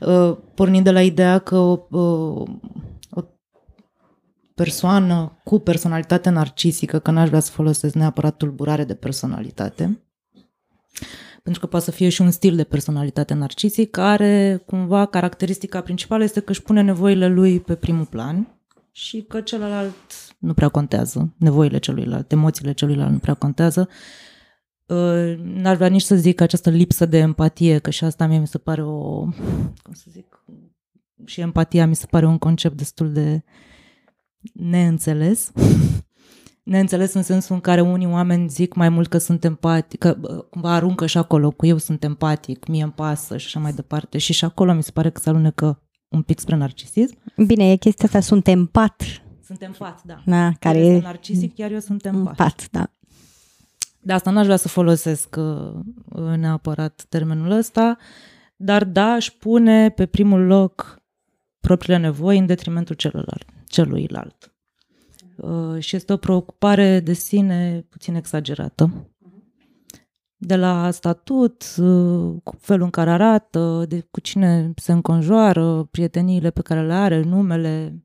Uh, 0.00 0.36
pornind 0.54 0.84
de 0.84 0.90
la 0.90 1.02
ideea 1.02 1.38
că 1.38 1.56
uh, 1.56 2.48
o 3.10 3.22
persoană 4.54 5.40
cu 5.44 5.58
personalitate 5.58 6.30
narcisică, 6.30 6.98
că 6.98 7.10
n-aș 7.10 7.28
vrea 7.28 7.40
să 7.40 7.50
folosesc 7.50 7.94
neapărat 7.94 8.36
tulburare 8.36 8.84
de 8.84 8.94
personalitate, 8.94 10.02
pentru 11.42 11.60
că 11.60 11.66
poate 11.66 11.84
să 11.84 11.90
fie 11.90 12.08
și 12.08 12.20
un 12.20 12.30
stil 12.30 12.56
de 12.56 12.64
personalitate 12.64 13.34
narcisic 13.34 13.90
care, 13.90 14.62
cumva, 14.66 15.06
caracteristica 15.06 15.80
principală 15.80 16.24
este 16.24 16.40
că 16.40 16.50
își 16.50 16.62
pune 16.62 16.80
nevoile 16.80 17.28
lui 17.28 17.60
pe 17.60 17.74
primul 17.74 18.06
plan 18.06 18.56
și 18.90 19.22
că 19.22 19.40
celălalt 19.40 19.94
nu 20.38 20.54
prea 20.54 20.68
contează, 20.68 21.34
nevoile 21.36 21.78
celuilalt, 21.78 22.32
emoțiile 22.32 22.72
celuilalt 22.72 23.10
nu 23.10 23.18
prea 23.18 23.34
contează. 23.34 23.88
Uh, 24.86 25.36
n-ar 25.38 25.76
vrea 25.76 25.88
nici 25.88 26.02
să 26.02 26.14
zic 26.14 26.40
această 26.40 26.70
lipsă 26.70 27.06
de 27.06 27.18
empatie, 27.18 27.78
că 27.78 27.90
și 27.90 28.04
asta 28.04 28.26
mie 28.26 28.38
mi 28.38 28.46
se 28.46 28.58
pare 28.58 28.82
o, 28.82 29.20
cum 29.82 29.92
să 29.92 30.04
zic, 30.10 30.44
și 31.24 31.40
empatia 31.40 31.86
mi 31.86 31.96
se 31.96 32.06
pare 32.06 32.26
un 32.26 32.38
concept 32.38 32.76
destul 32.76 33.12
de 33.12 33.44
neînțeles 34.52 35.52
neînțeles 36.62 37.14
în 37.14 37.22
sensul 37.22 37.54
în 37.54 37.60
care 37.60 37.80
unii 37.80 38.06
oameni 38.06 38.48
zic 38.48 38.74
mai 38.74 38.88
mult 38.88 39.08
că 39.08 39.18
sunt 39.18 39.44
empatic, 39.44 39.98
că 39.98 40.14
cumva 40.50 40.74
aruncă 40.74 41.06
și 41.06 41.18
acolo 41.18 41.50
cu 41.50 41.66
eu 41.66 41.76
sunt 41.76 42.04
empatic, 42.04 42.66
mie 42.66 42.82
îmi 42.82 42.92
pasă 42.92 43.36
și 43.36 43.46
așa 43.46 43.60
mai 43.60 43.72
departe. 43.72 44.18
Și 44.18 44.32
și 44.32 44.44
acolo 44.44 44.72
mi 44.72 44.82
se 44.82 44.90
pare 44.90 45.10
că 45.10 45.20
se 45.20 45.28
alunecă 45.28 45.82
un 46.08 46.22
pic 46.22 46.38
spre 46.38 46.56
narcisism. 46.56 47.16
Bine, 47.46 47.70
e 47.70 47.76
chestia 47.76 48.06
asta, 48.06 48.20
sunt 48.20 48.46
empat. 48.46 49.02
Sunt 49.44 49.62
empat, 49.62 50.02
da. 50.04 50.22
Da, 50.24 50.52
care 50.60 50.78
este 50.78 50.92
e 50.92 51.00
narcisic, 51.00 51.54
chiar 51.54 51.70
eu 51.70 51.78
sunt 51.78 52.04
empat. 52.04 52.26
empat, 52.26 52.68
da. 52.70 52.90
De 54.00 54.12
asta 54.12 54.30
n-aș 54.30 54.44
vrea 54.44 54.56
să 54.56 54.68
folosesc 54.68 55.36
uh, 55.38 56.36
neapărat 56.36 57.04
termenul 57.08 57.50
ăsta, 57.50 57.96
dar 58.56 58.84
da, 58.84 59.12
aș 59.12 59.30
pune 59.30 59.90
pe 59.90 60.06
primul 60.06 60.46
loc 60.46 61.02
propriile 61.60 61.98
nevoi 61.98 62.38
în 62.38 62.46
detrimentul 62.46 62.94
celuilalt. 62.94 63.44
celuilalt. 63.66 64.54
Uh, 65.42 65.78
și 65.78 65.96
este 65.96 66.12
o 66.12 66.16
preocupare 66.16 67.00
de 67.00 67.12
sine 67.12 67.86
puțin 67.88 68.14
exagerată. 68.14 69.10
De 70.36 70.56
la 70.56 70.90
statut, 70.90 71.64
uh, 71.78 72.34
cu 72.42 72.56
felul 72.60 72.84
în 72.84 72.90
care 72.90 73.10
arată, 73.10 73.84
de 73.88 74.06
cu 74.10 74.20
cine 74.20 74.72
se 74.76 74.92
înconjoară, 74.92 75.88
prieteniile 75.90 76.50
pe 76.50 76.62
care 76.62 76.86
le 76.86 76.92
are, 76.92 77.22
numele 77.22 78.04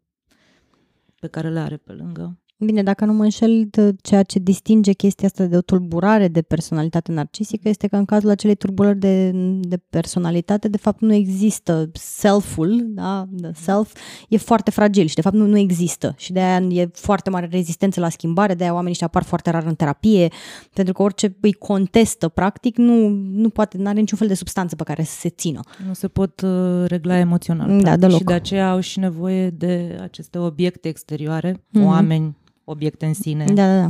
pe 1.20 1.27
care 1.27 1.50
le 1.50 1.60
are 1.60 1.77
pe 1.77 1.91
lângă. 1.91 2.39
Bine, 2.60 2.84
dacă 2.84 3.06
nu 3.06 3.14
mă 3.14 3.24
înșel, 3.24 3.70
ceea 4.02 4.24
ce 4.24 4.40
distinge 4.40 4.92
chestia 4.92 5.28
asta 5.28 5.46
de 5.46 5.58
o 5.58 5.62
tulburare 5.62 6.28
de 6.28 6.42
personalitate 6.42 7.12
narcisică 7.12 7.70
este 7.70 7.88
că 7.88 7.96
în 7.96 8.06
cazul 8.06 8.30
acelei 8.30 8.56
tulburări 8.56 9.00
de, 9.00 9.32
de 9.60 9.78
personalitate, 9.90 10.68
de 10.68 10.78
fapt 10.78 11.02
nu 11.02 11.14
există 11.14 11.90
self-ul, 11.94 12.86
da? 12.88 13.28
The 13.42 13.52
self 13.54 13.96
e 14.30 14.38
foarte 14.38 14.72
fragil 14.72 15.06
și 15.06 15.16
de 15.16 15.22
fapt 15.22 15.36
nu, 15.36 15.46
nu 15.46 15.58
există 15.58 16.14
și 16.18 16.32
de 16.32 16.40
aia 16.40 16.60
e 16.60 16.90
foarte 16.94 17.30
mare 17.30 17.48
rezistență 17.52 18.00
la 18.00 18.10
schimbare, 18.10 18.54
de 18.54 18.64
aia 18.64 18.74
oamenii 18.74 18.92
ăștia 18.92 19.08
apar 19.08 19.24
foarte 19.24 19.50
rar 19.50 19.64
în 19.66 19.76
terapie, 19.76 20.28
pentru 20.74 20.94
că 20.94 21.02
orice 21.02 21.36
îi 21.42 21.54
contestă, 21.54 22.28
practic, 22.28 22.78
nu, 22.78 23.08
nu 23.32 23.50
poate, 23.50 23.78
nu 23.78 23.88
are 23.88 24.00
niciun 24.00 24.18
fel 24.18 24.28
de 24.28 24.34
substanță 24.34 24.76
pe 24.76 24.84
care 24.84 25.04
să 25.04 25.20
se 25.20 25.30
țină. 25.30 25.60
Nu 25.88 25.94
se 25.94 26.08
pot 26.08 26.42
uh, 26.42 26.84
regla 26.86 27.18
emoțional. 27.18 27.68
Da, 27.68 27.76
practic, 27.82 28.00
deloc. 28.00 28.18
Și 28.18 28.24
de 28.24 28.34
aceea 28.34 28.70
au 28.70 28.80
și 28.80 29.00
nevoie 29.00 29.50
de 29.50 30.00
aceste 30.02 30.38
obiecte 30.38 30.88
exterioare, 30.88 31.54
mm-hmm. 31.54 31.84
oameni, 31.84 32.36
obiecte 32.69 33.05
în 33.05 33.13
sine, 33.13 33.45
Da, 33.45 33.53
da, 33.75 33.79
da. 33.81 33.89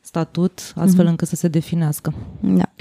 statut, 0.00 0.72
astfel 0.76 1.06
încât 1.06 1.28
să 1.28 1.36
se 1.36 1.48
definească. 1.48 2.14
da. 2.40 2.72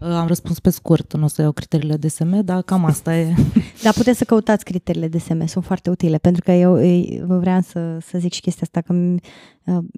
Uh, 0.00 0.08
Am 0.20 0.26
răspuns 0.26 0.58
pe 0.60 0.70
scurt, 0.70 1.14
nu 1.16 1.24
o 1.24 1.26
să 1.26 1.42
iau 1.42 1.52
criteriile 1.52 1.96
DSM, 1.96 2.40
dar 2.44 2.62
cam 2.62 2.84
asta 2.84 3.16
e. 3.16 3.34
Dar 3.82 3.92
puteți 3.92 4.18
să 4.18 4.24
căutați 4.24 4.64
criteriile 4.64 5.08
de 5.08 5.18
SM, 5.18 5.46
sunt 5.46 5.64
foarte 5.64 5.90
utile, 5.90 6.18
pentru 6.18 6.42
că 6.44 6.52
eu 6.52 6.82
eu 6.84 7.26
vreau 7.38 7.60
să, 7.60 7.98
să 8.00 8.18
zic 8.18 8.32
și 8.32 8.40
chestia 8.40 8.62
asta, 8.62 8.80
că 8.80 8.94
m- 8.94 9.20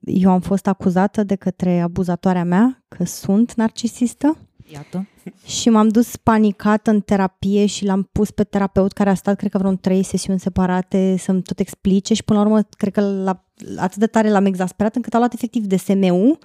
eu 0.04 0.30
am 0.30 0.40
fost 0.40 0.66
acuzată 0.66 1.22
de 1.24 1.34
către 1.34 1.80
abuzatoarea 1.80 2.44
mea 2.44 2.84
că 2.88 3.04
sunt 3.04 3.54
narcisistă 3.54 4.38
Iată. 4.72 5.06
Și 5.46 5.68
m-am 5.68 5.88
dus 5.88 6.16
panicată 6.16 6.90
în 6.90 7.00
terapie 7.00 7.66
și 7.66 7.84
l-am 7.84 8.08
pus 8.12 8.30
pe 8.30 8.44
terapeut 8.44 8.92
care 8.92 9.10
a 9.10 9.14
stat, 9.14 9.36
cred 9.36 9.50
că 9.50 9.58
vreo 9.58 9.70
în 9.70 9.76
trei 9.76 10.02
sesiuni 10.02 10.40
separate 10.40 11.16
să-mi 11.18 11.42
tot 11.42 11.58
explice 11.58 12.14
și 12.14 12.24
până 12.24 12.38
la 12.38 12.44
urmă, 12.44 12.60
cred 12.76 12.92
că 12.92 13.00
la, 13.00 13.45
atât 13.76 13.98
de 13.98 14.06
tare 14.06 14.30
l-am 14.30 14.44
exasperat 14.44 14.96
încât 14.96 15.14
a 15.14 15.18
luat 15.18 15.32
efectiv 15.34 15.64
DSM-ul 15.66 16.38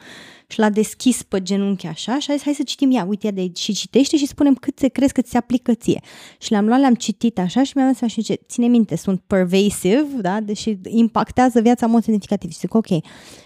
și 0.47 0.59
l-a 0.59 0.69
deschis 0.69 1.23
pe 1.23 1.41
genunchi 1.41 1.87
așa 1.87 2.19
și 2.19 2.31
a 2.31 2.33
zis, 2.33 2.43
hai 2.43 2.53
să 2.53 2.63
citim, 2.63 2.91
ia, 2.91 3.05
uite, 3.05 3.25
ia 3.25 3.31
de 3.31 3.39
aici 3.39 3.59
și 3.59 3.73
citește 3.73 4.17
și 4.17 4.25
spunem 4.27 4.53
cât 4.55 4.79
se 4.79 4.87
crezi 4.87 5.13
că 5.13 5.21
ți 5.21 5.29
se 5.29 5.37
aplică 5.37 5.73
ție. 5.73 6.01
Și 6.39 6.51
le-am 6.51 6.65
luat, 6.67 6.79
le-am 6.79 6.93
citit 6.95 7.39
așa 7.39 7.63
și 7.63 7.71
mi-am 7.75 7.87
dat 7.87 7.97
seama 7.97 8.13
și 8.13 8.21
ce, 8.21 8.39
ține 8.47 8.67
minte, 8.67 8.95
sunt 8.95 9.21
pervasive, 9.27 10.05
da, 10.21 10.39
deși 10.39 10.77
impactează 10.87 11.61
viața 11.61 11.85
în 11.85 11.91
mod 11.91 12.03
semnificativ. 12.03 12.51
Și 12.51 12.57
zic, 12.59 12.73
ok. 12.73 12.87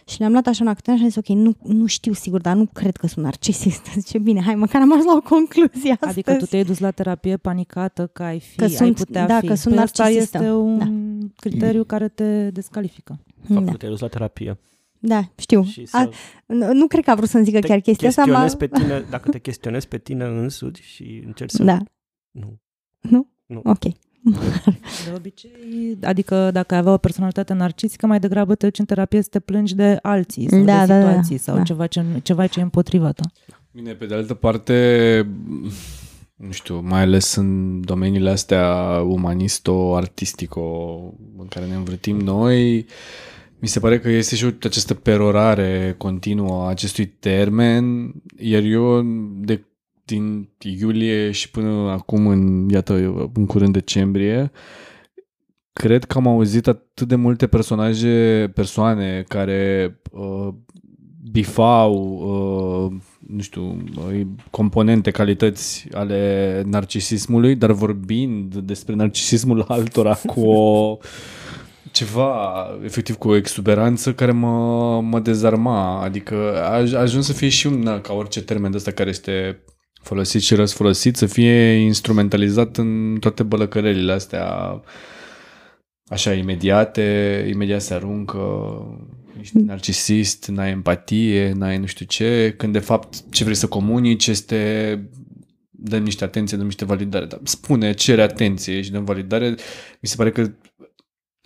Și 0.09 0.19
le-am 0.19 0.31
luat 0.31 0.47
așa 0.47 0.63
în 0.63 0.69
acțiune 0.69 0.97
și 0.97 1.03
am 1.03 1.09
zis, 1.09 1.17
ok, 1.19 1.27
nu, 1.37 1.55
nu 1.63 1.85
știu 1.85 2.13
sigur, 2.13 2.41
dar 2.41 2.55
nu 2.55 2.69
cred 2.73 2.97
că 2.97 3.07
sunt 3.07 3.25
narcisist. 3.25 3.85
Zice, 3.99 4.17
bine, 4.19 4.41
hai, 4.41 4.55
măcar 4.55 4.81
am 4.81 4.91
ajuns 4.91 5.05
la 5.05 5.15
o 5.15 5.21
concluzie 5.21 5.91
astăzi. 5.91 6.11
Adică 6.11 6.33
tu 6.33 6.45
te-ai 6.45 6.63
dus 6.63 6.79
la 6.79 6.91
terapie 6.91 7.37
panicată 7.37 8.09
că 8.13 8.23
ai 8.23 8.39
fi, 8.39 8.55
Că 8.55 8.63
ai 8.63 8.69
sunt- 8.69 8.95
putea 8.95 9.25
da, 9.27 9.39
fi. 9.39 9.47
că 9.47 9.53
sunt 9.55 9.73
păi 9.73 9.83
asta 9.83 10.03
narcisistă. 10.03 10.37
este 10.37 10.51
un 10.51 10.77
Da. 10.77 10.85
criteriu 11.35 11.83
care 11.83 12.07
te 12.07 12.49
descalifică. 12.49 13.19
Faptul 13.47 13.65
Da. 13.65 13.71
că 13.71 13.77
te-ai 13.77 13.91
dus 13.91 13.99
la 13.99 14.07
terapie. 14.07 14.57
Da, 14.99 15.29
știu. 15.35 15.63
Și 15.63 15.85
să 15.85 15.97
A, 15.97 16.09
nu, 16.45 16.73
nu 16.73 16.87
cred 16.87 17.03
că 17.03 17.11
a 17.11 17.15
vrut 17.15 17.29
să-mi 17.29 17.43
zică 17.45 17.59
te 17.59 17.67
chiar 17.67 17.79
chestia 17.79 18.07
asta. 18.07 18.21
m-a- 18.25 18.41
chestionezi 18.41 18.57
pe 18.57 18.67
tine, 18.67 19.05
dacă 19.09 19.29
te 19.29 19.39
chestionezi 19.39 19.87
pe 19.87 19.97
tine 19.97 20.23
însuți 20.25 20.81
și 20.81 21.21
încerci 21.25 21.51
să... 21.51 21.63
Da, 21.63 21.77
Nu. 22.31 22.59
nu? 22.99 23.27
Nu. 23.45 23.61
Ok. 23.63 23.83
De 25.05 25.11
obicei, 25.15 25.97
adică 26.03 26.51
dacă 26.51 26.73
ai 26.73 26.79
avea 26.79 26.91
o 26.93 26.97
personalitate 26.97 27.53
narcisică, 27.53 28.05
mai 28.07 28.19
degrabă 28.19 28.55
te 28.55 28.65
duci 28.65 28.79
în 28.79 28.85
terapie 28.85 29.21
să 29.21 29.27
te 29.31 29.39
plângi 29.39 29.75
de 29.75 29.99
alții 30.01 30.49
sau 30.49 30.63
Da, 30.63 30.85
de 30.85 30.93
da, 30.93 30.99
da, 30.99 31.07
situații 31.07 31.37
sau 31.37 31.55
da. 31.55 31.63
ceva, 31.63 31.87
ce, 31.87 32.03
ceva 32.23 32.47
ce 32.47 32.59
e 32.59 32.63
împotriva 32.63 33.11
ta. 33.11 33.23
Bine, 33.71 33.93
pe 33.93 34.05
de 34.05 34.13
altă 34.13 34.33
parte, 34.33 35.27
nu 36.35 36.51
știu, 36.51 36.79
mai 36.79 37.01
ales 37.01 37.35
în 37.35 37.81
domeniile 37.81 38.29
astea 38.29 38.65
umanisto-artistico 39.05 40.99
în 41.37 41.47
care 41.47 41.65
ne 41.65 41.75
învârtim 41.75 42.17
noi, 42.19 42.85
mi 43.59 43.67
se 43.67 43.79
pare 43.79 43.99
că 43.99 44.09
este 44.09 44.35
și 44.35 44.45
această 44.61 44.93
perorare 44.93 45.95
continuă 45.97 46.61
a 46.61 46.69
acestui 46.69 47.05
termen, 47.05 48.13
iar 48.37 48.63
eu 48.63 49.01
de 49.41 49.63
din 50.05 50.49
iulie 50.59 51.31
și 51.31 51.51
până 51.51 51.89
acum, 51.89 52.27
în, 52.27 52.69
iată, 52.69 52.93
în 53.33 53.45
curând 53.45 53.73
decembrie, 53.73 54.51
cred 55.73 56.03
că 56.03 56.17
am 56.17 56.27
auzit 56.27 56.67
atât 56.67 57.07
de 57.07 57.15
multe 57.15 57.47
personaje, 57.47 58.51
persoane 58.53 59.23
care 59.27 59.95
uh, 60.11 60.47
bifau, 61.31 61.93
uh, 62.03 63.01
nu 63.27 63.41
știu, 63.41 63.83
uh, 63.97 64.21
componente, 64.51 65.11
calități 65.11 65.87
ale 65.91 66.63
narcisismului, 66.65 67.55
dar 67.55 67.71
vorbind 67.71 68.55
despre 68.55 68.95
narcisismul 68.95 69.65
altora 69.67 70.13
cu 70.13 70.39
o 70.39 70.97
ceva, 71.95 72.67
efectiv 72.83 73.15
cu 73.15 73.29
o 73.29 73.35
exuberanță 73.35 74.13
care 74.13 74.31
mă, 74.31 75.01
mă 75.01 75.19
dezarma, 75.19 76.01
adică 76.03 76.63
a 76.63 76.83
a 76.93 76.99
ajuns 76.99 77.25
să 77.25 77.33
fie 77.33 77.49
și 77.49 77.67
un, 77.67 77.79
na, 77.79 78.01
ca 78.01 78.13
orice 78.13 78.43
termen 78.43 78.71
de 78.71 78.77
ăsta 78.77 78.91
care 78.91 79.09
este 79.09 79.63
folosit 80.01 80.41
și 80.41 80.55
răsfolosit, 80.55 81.15
să 81.15 81.25
fie 81.25 81.73
instrumentalizat 81.73 82.77
în 82.77 83.17
toate 83.19 83.43
bălăcărelile 83.43 84.11
astea 84.11 84.81
așa 86.07 86.33
imediate, 86.33 87.47
imediat 87.53 87.81
se 87.81 87.93
aruncă, 87.93 88.39
ești 89.39 89.57
narcisist, 89.57 90.47
n-ai 90.47 90.71
empatie, 90.71 91.51
n-ai 91.51 91.77
nu 91.77 91.85
știu 91.85 92.05
ce, 92.05 92.53
când 92.57 92.73
de 92.73 92.79
fapt 92.79 93.31
ce 93.31 93.43
vrei 93.43 93.55
să 93.55 93.67
comunici 93.67 94.27
este 94.27 94.99
dăm 95.69 96.03
niște 96.03 96.23
atenție, 96.23 96.57
dăm 96.57 96.65
niște 96.65 96.85
validare, 96.85 97.25
dar 97.25 97.39
spune, 97.43 97.93
cere 97.93 98.21
atenție 98.21 98.81
și 98.81 98.91
dăm 98.91 99.03
validare, 99.03 99.49
mi 99.99 100.09
se 100.09 100.15
pare 100.15 100.31
că 100.31 100.51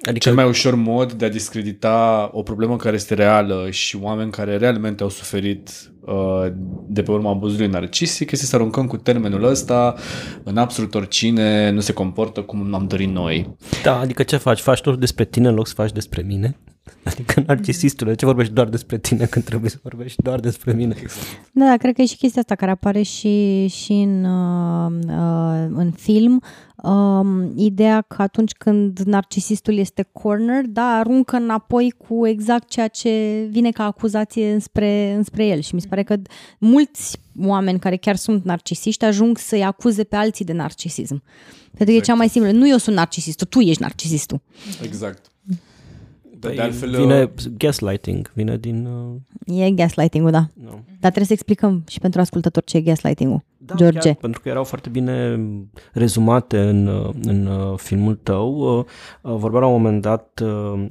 Adică 0.02 0.18
cel 0.20 0.34
mai 0.34 0.48
ușor 0.48 0.76
mod 0.76 1.14
de 1.14 1.26
a 1.26 1.30
discredita 1.30 2.30
o 2.34 2.42
problemă 2.42 2.76
care 2.76 2.96
este 2.96 3.14
reală 3.14 3.68
și 3.70 3.98
oameni 4.02 4.32
care 4.32 4.58
realmente 4.58 5.04
au 5.04 5.10
suferit 5.10 5.92
uh, 6.02 6.48
de 6.88 7.02
pe 7.02 7.12
urma 7.12 7.30
abuzului 7.30 7.68
narcisic 7.68 8.32
este 8.32 8.46
să 8.46 8.56
aruncăm 8.56 8.88
cu 8.88 8.98
termenul 8.98 9.44
ăsta 9.44 9.96
în 10.44 10.58
absolut 10.58 10.96
oricine 10.96 11.70
nu 11.70 11.80
se 11.80 11.94
comportă 11.94 12.42
cum 12.42 12.74
am 12.74 12.88
dorit 12.88 13.10
noi. 13.10 13.56
Da, 13.84 14.00
adică 14.00 14.24
ce 14.24 14.38
faci? 14.38 14.60
Faci 14.60 14.82
tot 14.82 15.00
despre 15.00 15.26
tine 15.26 15.48
în 15.48 15.54
loc 15.54 15.68
să 15.68 15.74
faci 15.74 15.92
despre 15.92 16.22
mine? 16.22 16.58
Adică 17.04 17.44
narcisistule, 17.48 18.16
ce 18.16 18.26
vorbești 18.26 18.54
doar 18.54 18.68
despre 18.68 18.98
tine 18.98 19.26
când 19.26 19.46
trebuie 19.46 19.70
să 19.70 19.78
vorbești 19.82 20.22
doar 20.22 20.40
despre 20.40 20.74
mine? 20.74 20.96
Exact. 21.02 21.26
Da, 21.52 21.78
cred 21.78 21.96
că 21.96 22.02
e 22.02 22.06
și 22.06 22.18
chestia 22.18 22.42
asta 22.42 22.56
care 22.56 22.72
apare 22.72 23.02
și, 23.02 23.68
și 23.68 23.92
în, 23.92 24.24
uh, 24.24 24.92
uh, 25.08 25.70
în 25.74 25.92
film. 25.92 26.42
Um, 26.84 27.52
ideea 27.56 28.02
că 28.02 28.22
atunci 28.22 28.52
când 28.52 29.00
narcisistul 29.00 29.78
este 29.78 30.10
corner, 30.12 30.66
da, 30.66 30.98
aruncă 30.98 31.36
înapoi 31.36 31.94
cu 32.08 32.28
exact 32.28 32.70
ceea 32.70 32.88
ce 32.88 33.46
vine 33.50 33.72
ca 33.72 33.84
acuzație 33.84 34.52
înspre, 34.52 35.14
înspre 35.14 35.46
el. 35.46 35.62
Și 35.62 35.76
mi 35.76 35.82
se 35.82 35.88
pare 35.88 36.04
că 36.04 36.16
mulți 36.58 37.18
oameni 37.42 37.80
care 37.80 37.98
chiar 37.98 38.16
sunt 38.16 38.44
narcisiști 38.44 39.06
ajung 39.06 39.38
să-i 39.38 39.64
acuze 39.64 40.04
pe 40.04 40.16
alții 40.16 40.46
de 40.46 40.54
narcisism. 40.54 41.22
Pentru 41.80 41.86
că 41.86 41.92
exact. 41.92 42.04
e 42.04 42.12
cea 42.12 42.18
mai 42.18 42.30
simplă. 42.30 42.52
Nu 42.52 42.68
eu 42.68 42.78
sunt 42.78 42.96
narcisistul, 42.96 43.48
tu 43.48 43.60
ești 43.60 43.82
narcisistul. 43.82 44.42
Exact. 44.84 45.29
Păi 46.40 46.56
de 46.56 46.62
altfel, 46.62 46.96
vine 46.96 47.22
uh, 47.22 47.30
gaslighting, 47.58 48.32
vine 48.34 48.58
din... 48.58 48.86
Uh... 49.46 49.62
E 49.66 49.72
gaslighting-ul, 49.72 50.32
da. 50.32 50.48
No. 50.64 50.70
Dar 50.70 51.12
trebuie 51.12 51.26
să 51.26 51.34
explicăm 51.34 51.84
și 51.88 52.00
pentru 52.00 52.22
ascultători 52.22 52.66
ce 52.66 52.78
e 52.78 52.82
gaslighting-ul. 52.82 53.44
Da, 53.58 53.76
George. 53.76 54.00
Chiar, 54.00 54.16
pentru 54.16 54.42
că 54.42 54.50
erau 54.50 54.64
foarte 54.64 54.90
bine 54.90 55.40
rezumate 55.94 56.60
în, 56.60 56.88
uh, 56.88 57.10
în 57.22 57.46
uh, 57.46 57.78
filmul 57.78 58.16
tău. 58.16 58.86
Vorbea 59.22 59.60
la 59.60 59.66
un 59.66 59.82
moment 59.82 60.02
dat 60.02 60.44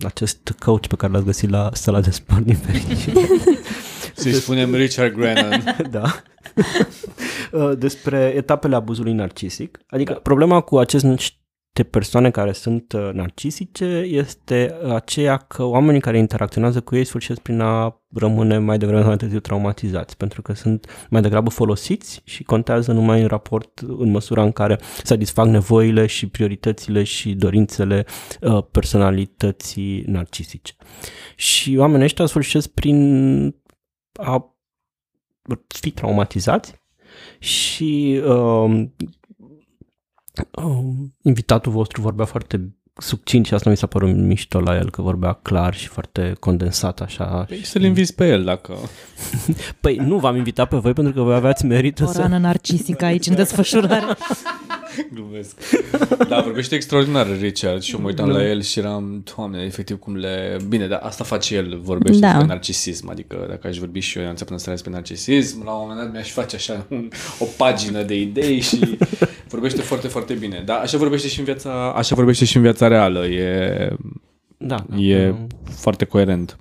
acest 0.04 0.54
coach 0.58 0.86
pe 0.86 0.96
care 0.96 1.12
l-ați 1.12 1.24
găsit 1.24 1.50
la 1.50 1.70
sala 1.72 2.00
de 2.00 2.10
sport 2.10 2.44
din 2.44 2.56
fericire. 2.56 3.20
Să-i 4.14 4.32
spunem 4.32 4.74
Richard 4.74 5.14
Grennan. 5.14 5.64
da. 5.90 6.22
Despre 7.78 8.32
etapele 8.36 8.74
abuzului 8.74 9.12
narcisic. 9.12 9.78
Adică 9.86 10.12
da. 10.12 10.18
problema 10.18 10.60
cu 10.60 10.78
acest 10.78 11.04
de 11.78 11.84
persoane 11.84 12.30
care 12.30 12.52
sunt 12.52 12.92
uh, 12.92 13.10
narcisice 13.12 13.84
este 14.06 14.74
aceea 14.94 15.36
că 15.36 15.64
oamenii 15.64 16.00
care 16.00 16.18
interacționează 16.18 16.80
cu 16.80 16.96
ei 16.96 17.04
sfârșesc 17.04 17.40
prin 17.40 17.60
a 17.60 18.02
rămâne 18.14 18.58
mai 18.58 18.78
devreme 18.78 19.00
sau 19.00 19.08
mai 19.08 19.16
târziu 19.16 19.40
traumatizați, 19.40 20.16
pentru 20.16 20.42
că 20.42 20.52
sunt 20.52 21.06
mai 21.10 21.22
degrabă 21.22 21.50
folosiți 21.50 22.20
și 22.24 22.42
contează 22.42 22.92
numai 22.92 23.20
în 23.20 23.26
raport 23.26 23.78
în 23.78 24.10
măsura 24.10 24.42
în 24.42 24.52
care 24.52 24.78
satisfac 25.02 25.46
nevoile 25.46 26.06
și 26.06 26.28
prioritățile 26.28 27.02
și 27.02 27.34
dorințele 27.34 28.04
uh, 28.40 28.64
personalității 28.70 30.02
narcisice. 30.06 30.72
Și 31.36 31.76
oamenii 31.78 32.04
ăștia 32.04 32.26
sfârșesc 32.26 32.68
prin 32.68 33.54
a 34.12 34.54
fi 35.66 35.90
traumatizați 35.90 36.74
și 37.38 38.20
uh, 38.24 38.28
uh, 38.68 38.88
invitatul 41.22 41.72
vostru 41.72 42.00
vorbea 42.00 42.24
foarte 42.24 42.72
succint 43.00 43.46
și 43.46 43.54
asta 43.54 43.70
mi 43.70 43.76
s-a 43.76 43.86
părut 43.86 44.16
mișto 44.16 44.60
la 44.60 44.76
el, 44.76 44.90
că 44.90 45.02
vorbea 45.02 45.32
clar 45.32 45.74
și 45.74 45.88
foarte 45.88 46.32
condensat 46.40 47.00
așa. 47.00 47.24
Păi 47.24 47.64
să-l 47.64 47.82
inviți 47.82 48.14
pe 48.14 48.28
el 48.28 48.44
dacă... 48.44 48.74
păi 49.80 49.96
nu 49.96 50.18
v-am 50.18 50.36
invitat 50.36 50.68
pe 50.68 50.76
voi 50.76 50.92
pentru 50.92 51.12
că 51.12 51.22
voi 51.22 51.34
aveați 51.34 51.66
merită 51.66 52.04
o 52.04 52.06
să... 52.06 52.18
O 52.18 52.22
rană 52.22 52.38
narcisică 52.38 53.04
aici 53.04 53.26
în 53.26 53.34
desfășurare. 53.34 54.04
Glumesc. 55.14 55.60
Da, 56.28 56.40
vorbește 56.40 56.74
extraordinar 56.74 57.26
Richard 57.40 57.82
și 57.82 57.94
eu 57.94 58.00
mă 58.00 58.06
uitam 58.06 58.28
la 58.28 58.48
el 58.48 58.62
și 58.62 58.78
eram, 58.78 59.22
doamne, 59.36 59.62
efectiv 59.62 59.98
cum 59.98 60.16
le... 60.16 60.56
Bine, 60.68 60.86
dar 60.86 61.00
asta 61.02 61.24
face 61.24 61.54
el, 61.54 61.80
vorbește 61.82 62.20
da. 62.20 62.26
despre 62.26 62.46
narcisism, 62.46 63.08
adică 63.08 63.46
dacă 63.48 63.66
aș 63.66 63.78
vorbi 63.78 64.00
și 64.00 64.18
eu, 64.18 64.24
eu 64.24 64.30
am 64.30 64.36
înțeles 64.38 64.64
despre 64.64 64.90
narcisism, 64.90 65.64
la 65.64 65.72
un 65.72 65.78
moment 65.80 65.98
dat 65.98 66.12
mi-aș 66.12 66.30
face 66.30 66.56
așa 66.56 66.86
un, 66.88 67.08
o 67.38 67.44
pagină 67.56 68.02
de 68.02 68.20
idei 68.20 68.60
și 68.60 68.98
vorbește 69.48 69.80
foarte, 69.80 70.08
foarte 70.08 70.34
bine. 70.34 70.62
Dar 70.64 70.80
așa 70.80 70.98
vorbește 70.98 71.28
și 71.28 71.38
în 71.38 71.44
viața, 71.44 71.92
așa 71.92 72.14
vorbește 72.14 72.44
și 72.44 72.56
în 72.56 72.62
viața 72.62 72.88
reală, 72.88 73.26
e, 73.26 73.88
da, 74.56 74.86
e 74.96 75.26
da. 75.26 75.46
foarte 75.70 76.04
coerent. 76.04 76.58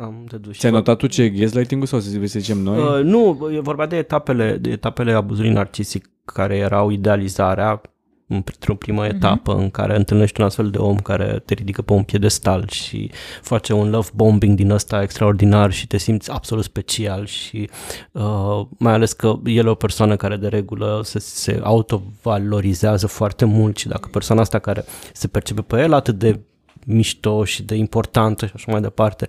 Am 0.00 0.24
dedus. 0.30 0.58
Ți-ai 0.58 0.72
notat 0.72 0.96
tu 0.96 1.06
ce 1.06 1.22
e 1.22 1.28
gaslighting-ul 1.28 1.86
sau 1.86 2.00
să 2.00 2.10
zicem 2.24 2.58
noi? 2.58 2.78
Uh, 2.78 3.04
nu, 3.04 3.50
e 3.54 3.60
vorba 3.60 3.86
de 3.86 3.96
etapele, 3.96 4.56
de 4.56 4.70
etapele 4.70 5.12
abuzului 5.12 5.50
narcisic 5.50 6.10
care 6.32 6.56
erau 6.56 6.90
idealizarea 6.90 7.80
într-o 8.32 8.74
primă 8.74 9.06
uh-huh. 9.06 9.14
etapă 9.14 9.54
în 9.54 9.70
care 9.70 9.96
întâlnești 9.96 10.40
un 10.40 10.46
astfel 10.46 10.70
de 10.70 10.78
om 10.78 10.96
care 10.96 11.42
te 11.44 11.54
ridică 11.54 11.82
pe 11.82 11.92
un 11.92 12.02
piedestal 12.02 12.68
și 12.68 13.10
face 13.42 13.72
un 13.72 13.90
love 13.90 14.08
bombing 14.14 14.56
din 14.56 14.70
ăsta 14.70 15.02
extraordinar 15.02 15.72
și 15.72 15.86
te 15.86 15.96
simți 15.96 16.30
absolut 16.30 16.64
special 16.64 17.26
și 17.26 17.70
uh, 18.12 18.66
mai 18.78 18.92
ales 18.92 19.12
că 19.12 19.38
el 19.44 19.66
e 19.66 19.70
o 19.70 19.74
persoană 19.74 20.16
care 20.16 20.36
de 20.36 20.48
regulă 20.48 21.00
se, 21.04 21.18
se 21.18 21.60
autovalorizează 21.62 23.06
foarte 23.06 23.44
mult 23.44 23.76
și 23.76 23.88
dacă 23.88 24.08
persoana 24.12 24.40
asta 24.40 24.58
care 24.58 24.84
se 25.12 25.28
percepe 25.28 25.62
pe 25.62 25.80
el 25.80 25.92
atât 25.92 26.18
de 26.18 26.40
mișto 26.86 27.44
și 27.44 27.62
de 27.62 27.74
importantă 27.74 28.46
și 28.46 28.52
așa 28.54 28.72
mai 28.72 28.80
departe 28.80 29.28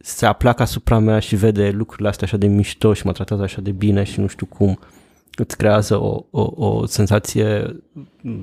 se 0.00 0.26
apleacă 0.26 0.62
asupra 0.62 0.98
mea 0.98 1.18
și 1.18 1.36
vede 1.36 1.70
lucrurile 1.70 2.08
astea 2.08 2.26
așa 2.26 2.36
de 2.36 2.46
mișto 2.46 2.94
și 2.94 3.06
mă 3.06 3.12
tratează 3.12 3.42
așa 3.42 3.60
de 3.60 3.70
bine 3.70 4.04
și 4.04 4.20
nu 4.20 4.26
știu 4.26 4.46
cum 4.46 4.78
îți 5.38 5.56
creează 5.56 5.96
o, 6.02 6.24
o, 6.30 6.66
o 6.66 6.86
senzație 6.86 7.76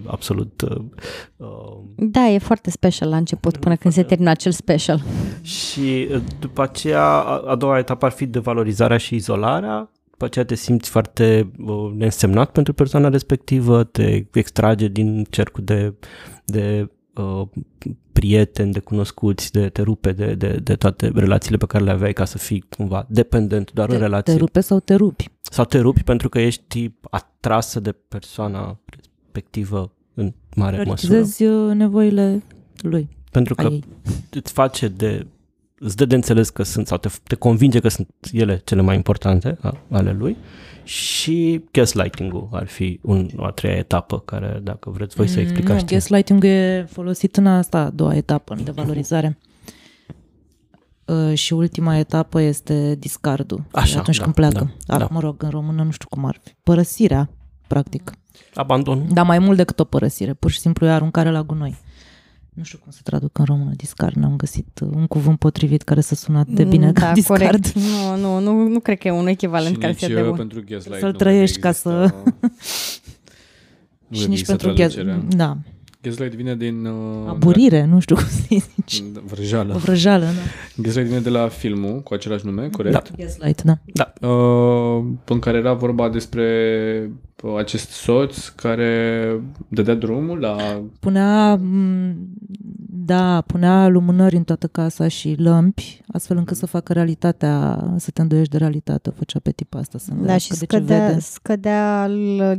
absolut... 0.06 0.62
Uh, 0.62 0.84
uh, 1.36 1.78
da, 1.96 2.28
e 2.28 2.38
foarte 2.38 2.72
special 2.72 3.10
la 3.10 3.18
început, 3.18 3.58
până 3.58 3.76
când 3.76 3.94
se 3.94 4.04
termină 4.04 4.30
acel 4.30 4.52
special. 4.52 5.04
Și 5.42 6.08
uh, 6.12 6.22
după 6.40 6.62
aceea, 6.62 7.04
a, 7.04 7.44
a 7.48 7.56
doua 7.56 7.78
etapă 7.78 8.06
ar 8.06 8.12
fi 8.12 8.26
devalorizarea 8.26 8.98
și 8.98 9.16
izolarea, 9.16 9.90
după 10.10 10.26
aceea 10.26 10.46
te 10.46 10.56
simți 10.56 10.90
foarte 10.90 11.52
uh, 11.66 11.92
neînsemnat 11.96 12.52
pentru 12.52 12.74
persoana 12.74 13.10
respectivă, 13.10 13.84
te 13.84 14.26
extrage 14.34 14.88
din 14.88 15.26
cercul 15.30 15.64
de, 15.64 15.94
de 16.46 16.90
uh, 17.18 17.48
prieteni, 18.12 18.72
de 18.72 18.80
cunoscuți, 18.80 19.52
de 19.52 19.70
te 19.70 19.82
rupe 19.82 20.12
de, 20.12 20.34
de, 20.34 20.60
de 20.64 20.76
toate 20.76 21.12
relațiile 21.16 21.58
pe 21.58 21.66
care 21.66 21.84
le 21.84 21.92
aveai 21.92 22.14
ca 22.14 22.26
să 22.26 22.38
fii 22.38 22.66
cumva 22.78 23.06
dependent 23.10 23.72
doar 23.72 23.88
te, 23.88 23.96
în 23.96 24.02
relații. 24.02 24.34
Te 24.34 24.40
rupe 24.40 24.60
sau 24.60 24.80
te 24.80 24.96
rupi. 24.96 25.30
Sau 25.42 25.66
te 25.66 25.80
rupi 25.80 26.04
pentru 26.04 26.30
că 26.30 26.40
ești 26.40 26.92
atrasă 27.10 27.80
de 27.80 27.92
persoana 27.92 28.80
respectivă 28.86 29.92
în 30.14 30.34
mare 30.56 30.84
măsură. 30.84 31.26
Uh, 31.40 31.74
nevoile 31.74 32.44
lui. 32.82 33.10
Pentru 33.32 33.56
că 33.56 33.70
îți 34.30 34.52
face 34.52 34.88
de 34.88 35.28
îți 35.80 35.96
dă 35.96 36.06
de 36.06 36.16
înțeles 36.16 36.50
că 36.50 36.64
sunt 36.64 36.88
sau 36.88 36.98
te, 36.98 37.10
te 37.24 37.36
convinge 37.36 37.80
că 37.80 37.88
sunt 37.88 38.10
ele 38.32 38.62
cele 38.64 38.82
mai 38.82 38.96
importante 38.96 39.58
a, 39.62 39.78
ale 39.90 40.12
lui 40.12 40.38
și 40.86 41.64
gaslighting-ul 41.72 42.50
ar 42.52 42.68
fi 42.68 43.00
un, 43.02 43.30
o 43.36 43.46
a 43.46 43.52
treia 43.52 43.76
etapă 43.76 44.20
care, 44.20 44.60
dacă 44.64 44.90
vreți 44.90 45.16
voi 45.16 45.28
să 45.28 45.36
mm, 45.36 45.42
explicați. 45.42 45.84
Nu, 45.84 45.90
gaslighting-ul 45.90 46.50
e 46.50 46.88
folosit 46.92 47.38
în 47.38 47.48
asta 47.48 47.80
a 47.80 47.90
doua 47.90 48.16
etapă, 48.16 48.54
în 48.54 48.64
devalorizare. 48.64 49.38
Uh, 51.06 51.34
și 51.34 51.54
ultima 51.54 51.98
etapă 51.98 52.42
este 52.42 52.96
discardul. 52.96 53.64
Așa, 53.72 54.00
atunci 54.00 54.18
da, 54.18 54.24
când 54.24 54.36
pleacă. 54.36 54.72
Da, 54.86 54.98
da. 54.98 55.08
Mă 55.12 55.20
rog, 55.20 55.44
în 55.44 55.50
română 55.50 55.84
nu 55.84 55.92
știu 55.92 56.08
cum 56.10 56.26
ar 56.26 56.40
fi. 56.44 56.54
Părăsirea, 56.64 57.30
practic. 57.68 58.12
Abandonul. 58.54 59.06
Dar 59.10 59.26
mai 59.26 59.40
mult 59.40 59.58
decât 59.58 59.80
o 59.80 59.84
părăsire. 59.84 60.34
Pur 60.34 60.52
și 60.52 60.60
simplu 60.60 60.86
e 60.86 60.92
aruncare 60.92 61.32
la 61.32 61.44
gunoi 61.44 61.78
nu 62.56 62.64
știu 62.64 62.78
cum 62.78 62.92
se 62.92 63.00
traduc 63.04 63.38
în 63.38 63.46
română, 63.46 63.72
discard, 63.76 64.16
n-am 64.16 64.36
găsit 64.36 64.80
un 64.80 65.08
cuvânt 65.08 65.40
potrivit 65.40 65.82
care 65.82 66.02
să 66.02 66.16
sună 66.16 66.38
atât 66.38 66.56
de 66.56 66.64
mm, 66.64 66.70
bine 66.70 66.92
da, 66.92 67.02
ca 67.02 67.14
discard. 67.22 67.42
Corect. 67.42 67.74
Nu, 67.74 68.18
nu, 68.18 68.40
nu, 68.40 68.68
nu 68.68 68.80
cred 68.80 68.98
că 68.98 69.08
e 69.08 69.12
un 69.12 69.28
echivalent 69.28 69.74
și 69.74 69.80
care 69.80 69.94
să 69.94 70.08
de 70.08 70.22
bun. 70.22 70.36
pentru 70.36 70.64
gaslight 70.68 71.00
Să-l 71.00 71.14
trăiești 71.14 71.60
ca 71.60 71.72
să... 71.72 72.14
și 74.12 74.28
nici 74.28 74.46
pentru 74.46 74.74
gaslight. 74.74 75.36
Da. 75.36 75.58
Gaslight 76.06 76.34
vine 76.34 76.56
din... 76.56 76.86
Uh, 76.86 77.28
Aburire, 77.28 77.80
da. 77.80 77.86
nu 77.86 78.00
știu 78.00 78.16
cum 78.16 78.26
să 78.26 78.42
zici. 78.48 79.04
Vrăjală. 79.26 79.74
O 79.76 79.78
vrăjală, 79.78 80.26
da. 80.26 80.82
Gaslight 80.82 81.08
vine 81.08 81.20
de 81.20 81.30
la 81.30 81.48
filmul 81.48 82.02
cu 82.02 82.14
același 82.14 82.46
nume, 82.46 82.70
corect? 82.70 82.94
Da. 82.94 83.24
Gaslight, 83.24 83.62
da. 83.62 83.78
Da. 83.94 84.28
Uh, 84.28 85.04
în 85.26 85.40
care 85.40 85.58
era 85.58 85.74
vorba 85.74 86.10
despre 86.10 87.12
uh, 87.44 87.58
acest 87.58 87.90
soț 87.90 88.48
care 88.48 89.30
dădea 89.68 89.94
drumul 89.94 90.40
la... 90.40 90.82
Punea 91.00 91.60
da, 93.06 93.42
punea 93.42 93.88
lumânări 93.88 94.36
în 94.36 94.44
toată 94.44 94.68
casa 94.68 95.08
și 95.08 95.36
lămpi, 95.38 96.02
astfel 96.08 96.38
încât 96.38 96.58
să 96.58 96.66
facă 96.66 96.94
realitatea, 96.94 97.84
să 97.98 98.12
te 98.12 98.22
îndoiești 98.22 98.52
de 98.52 98.58
realitate, 98.58 99.10
făcea 99.10 99.40
pe 99.40 99.52
tipa 99.52 99.80
asta 99.80 99.98
să 99.98 100.12
Da, 100.22 100.38
și 100.38 100.54
scădea, 100.54 101.08
vede. 101.08 101.20
scădea 101.20 102.10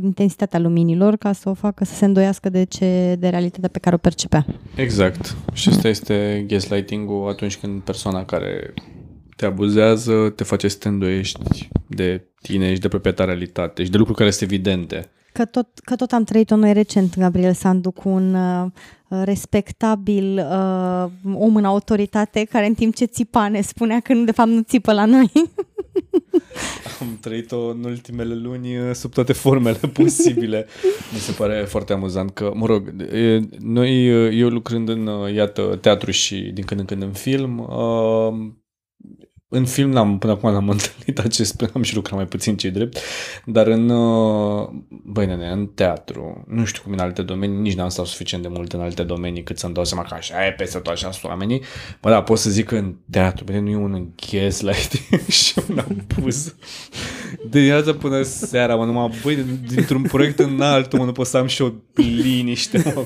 intensitatea 0.01 0.59
luminilor 0.59 1.15
ca 1.15 1.31
să 1.31 1.49
o 1.49 1.53
facă 1.53 1.85
să 1.85 1.93
se 1.93 2.05
îndoiască 2.05 2.49
de, 2.49 2.63
ce, 2.63 3.15
de 3.19 3.27
realitatea 3.27 3.69
pe 3.69 3.79
care 3.79 3.95
o 3.95 3.97
percepea. 3.97 4.45
Exact. 4.75 5.35
Și 5.53 5.69
asta 5.69 5.87
este 5.87 6.45
gaslighting-ul 6.47 7.29
atunci 7.29 7.57
când 7.57 7.81
persoana 7.81 8.25
care 8.25 8.73
te 9.35 9.45
abuzează 9.45 10.33
te 10.35 10.43
face 10.43 10.67
să 10.67 10.77
te 10.77 10.87
îndoiești 10.87 11.69
de 11.87 12.27
tine 12.41 12.73
și 12.73 12.79
de 12.79 12.87
propria 12.87 13.25
realitate 13.25 13.83
și 13.83 13.89
de 13.89 13.97
lucruri 13.97 14.19
care 14.19 14.31
sunt 14.31 14.51
evidente. 14.51 15.09
Că 15.37 15.45
tot, 15.45 15.67
că 15.79 15.95
tot 15.95 16.11
am 16.11 16.23
trăit-o 16.23 16.55
noi 16.55 16.73
recent, 16.73 17.17
Gabriel 17.17 17.53
Sandu, 17.53 17.91
cu 17.91 18.09
un 18.09 18.33
uh, 18.33 18.67
respectabil 19.07 20.37
uh, 20.37 21.05
om 21.33 21.55
în 21.55 21.65
autoritate 21.65 22.43
care 22.43 22.65
în 22.65 22.73
timp 22.73 22.95
ce 22.95 23.05
țipa 23.05 23.47
ne 23.47 23.61
spunea 23.61 23.99
că 23.99 24.13
nu, 24.13 24.23
de 24.23 24.31
fapt 24.31 24.49
nu 24.49 24.61
țipă 24.61 24.93
la 24.93 25.05
noi. 25.05 25.31
Am 26.99 27.17
trăit-o 27.21 27.67
în 27.67 27.83
ultimele 27.83 28.35
luni 28.35 28.77
uh, 28.77 28.93
sub 28.93 29.13
toate 29.13 29.33
formele 29.33 29.79
posibile. 29.93 30.65
Mi 31.13 31.19
se 31.19 31.31
pare 31.31 31.65
foarte 31.67 31.93
amuzant 31.93 32.29
că, 32.29 32.51
mă 32.53 32.65
rog, 32.65 32.93
e, 33.13 33.39
noi, 33.59 34.25
uh, 34.25 34.37
eu 34.39 34.49
lucrând 34.49 34.89
în, 34.89 35.07
uh, 35.07 35.33
iată, 35.33 35.77
teatru 35.81 36.11
și 36.11 36.35
din 36.53 36.63
când 36.63 36.79
în 36.79 36.85
când 36.85 37.01
în 37.01 37.11
film, 37.11 37.59
uh, 37.59 38.51
în 39.49 39.65
film 39.65 39.89
n-am, 39.89 40.17
până 40.17 40.31
acum 40.31 40.51
n-am 40.51 40.69
întâlnit 40.77 41.19
acest, 41.19 41.71
am 41.73 41.81
și 41.81 41.95
lucrat 41.95 42.15
mai 42.15 42.25
puțin 42.25 42.57
ce 42.57 42.69
drept, 42.69 42.97
dar 43.45 43.67
în, 43.67 43.89
uh, 43.89 44.69
băi 44.89 45.25
nene, 45.25 45.47
în 45.47 45.65
teatru, 45.65 46.43
nu 46.47 46.65
știu 46.65 46.81
cum 46.83 46.91
în 46.91 46.99
alte 46.99 47.21
domenii, 47.21 47.57
nici 47.57 47.75
n-am 47.75 47.89
stat 47.89 48.05
suficient 48.05 48.43
de 48.43 48.49
mult 48.49 48.73
în 48.73 48.79
alte 48.79 49.03
domenii 49.03 49.43
cât 49.43 49.59
să-mi 49.59 49.73
dau 49.73 49.85
seama 49.85 50.03
că 50.03 50.13
așa 50.13 50.45
e 50.45 50.51
peste 50.51 50.77
tot, 50.77 50.93
așa 50.93 51.11
sunt 51.11 51.31
oamenii. 51.31 51.61
Bă, 52.01 52.09
da, 52.09 52.21
pot 52.23 52.37
să 52.37 52.49
zic 52.49 52.65
că 52.65 52.75
în 52.75 52.95
teatru, 53.09 53.43
bine, 53.43 53.59
nu 53.59 53.69
e 53.69 53.75
un 53.75 54.07
gaslighting 54.31 55.21
și 55.41 55.53
un 55.69 55.77
abuz. 55.77 56.55
De 57.49 57.59
dimineața 57.59 57.93
până 57.93 58.21
seara, 58.21 58.75
mă, 58.75 58.85
numai, 58.85 59.19
băi, 59.23 59.45
dintr-un 59.67 60.01
proiect 60.01 60.39
în 60.39 60.61
altul, 60.61 60.99
mă, 60.99 61.05
nu 61.05 61.11
pot 61.11 61.27
să 61.27 61.37
am 61.37 61.47
și 61.47 61.61
o 61.61 61.71
liniște, 61.93 62.93
mă. 62.95 63.05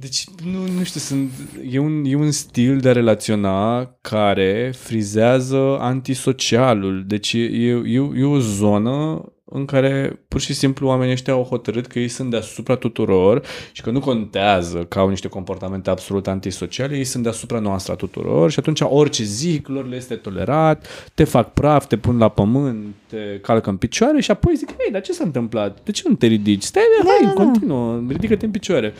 Deci, 0.00 0.24
nu, 0.44 0.66
nu 0.76 0.84
știu, 0.84 1.00
sunt, 1.00 1.30
e, 1.70 1.78
un, 1.78 2.04
e 2.04 2.14
un 2.14 2.30
stil 2.30 2.78
de 2.78 2.88
a 2.88 2.92
relaționa 2.92 3.90
care 4.00 4.72
frizează 4.76 5.76
antisocialul. 5.80 7.04
Deci 7.06 7.32
e, 7.32 7.38
e, 7.38 8.10
e 8.14 8.24
o 8.24 8.38
zonă 8.38 9.24
în 9.44 9.64
care 9.64 10.22
pur 10.28 10.40
și 10.40 10.54
simplu 10.54 10.86
oamenii 10.86 11.12
ăștia 11.12 11.32
au 11.32 11.42
hotărât 11.42 11.86
că 11.86 11.98
ei 11.98 12.08
sunt 12.08 12.30
deasupra 12.30 12.74
tuturor 12.74 13.42
și 13.72 13.82
că 13.82 13.90
nu 13.90 14.00
contează 14.00 14.78
că 14.78 14.98
au 14.98 15.08
niște 15.08 15.28
comportamente 15.28 15.90
absolut 15.90 16.26
antisociale, 16.26 16.96
ei 16.96 17.04
sunt 17.04 17.22
deasupra 17.22 17.58
noastră 17.58 17.92
a 17.92 17.96
tuturor 17.96 18.50
și 18.50 18.58
atunci 18.58 18.80
orice 18.80 19.24
zic 19.24 19.68
lor 19.68 19.88
le 19.88 19.96
este 19.96 20.14
tolerat, 20.14 21.10
te 21.14 21.24
fac 21.24 21.52
praf, 21.52 21.86
te 21.86 21.96
pun 21.96 22.18
la 22.18 22.28
pământ, 22.28 22.94
te 23.06 23.38
calcă 23.42 23.70
în 23.70 23.76
picioare 23.76 24.20
și 24.20 24.30
apoi 24.30 24.54
zic, 24.56 24.68
ei, 24.68 24.90
dar 24.92 25.00
ce 25.00 25.12
s-a 25.12 25.24
întâmplat? 25.24 25.78
De 25.84 25.90
ce 25.90 26.02
nu 26.08 26.14
te 26.14 26.26
ridici? 26.26 26.62
Stai, 26.62 26.82
da, 27.02 27.08
hai, 27.08 27.20
da, 27.22 27.28
da. 27.28 27.44
continuă, 27.44 28.02
ridică-te 28.08 28.44
în 28.44 28.50
picioare. 28.50 28.94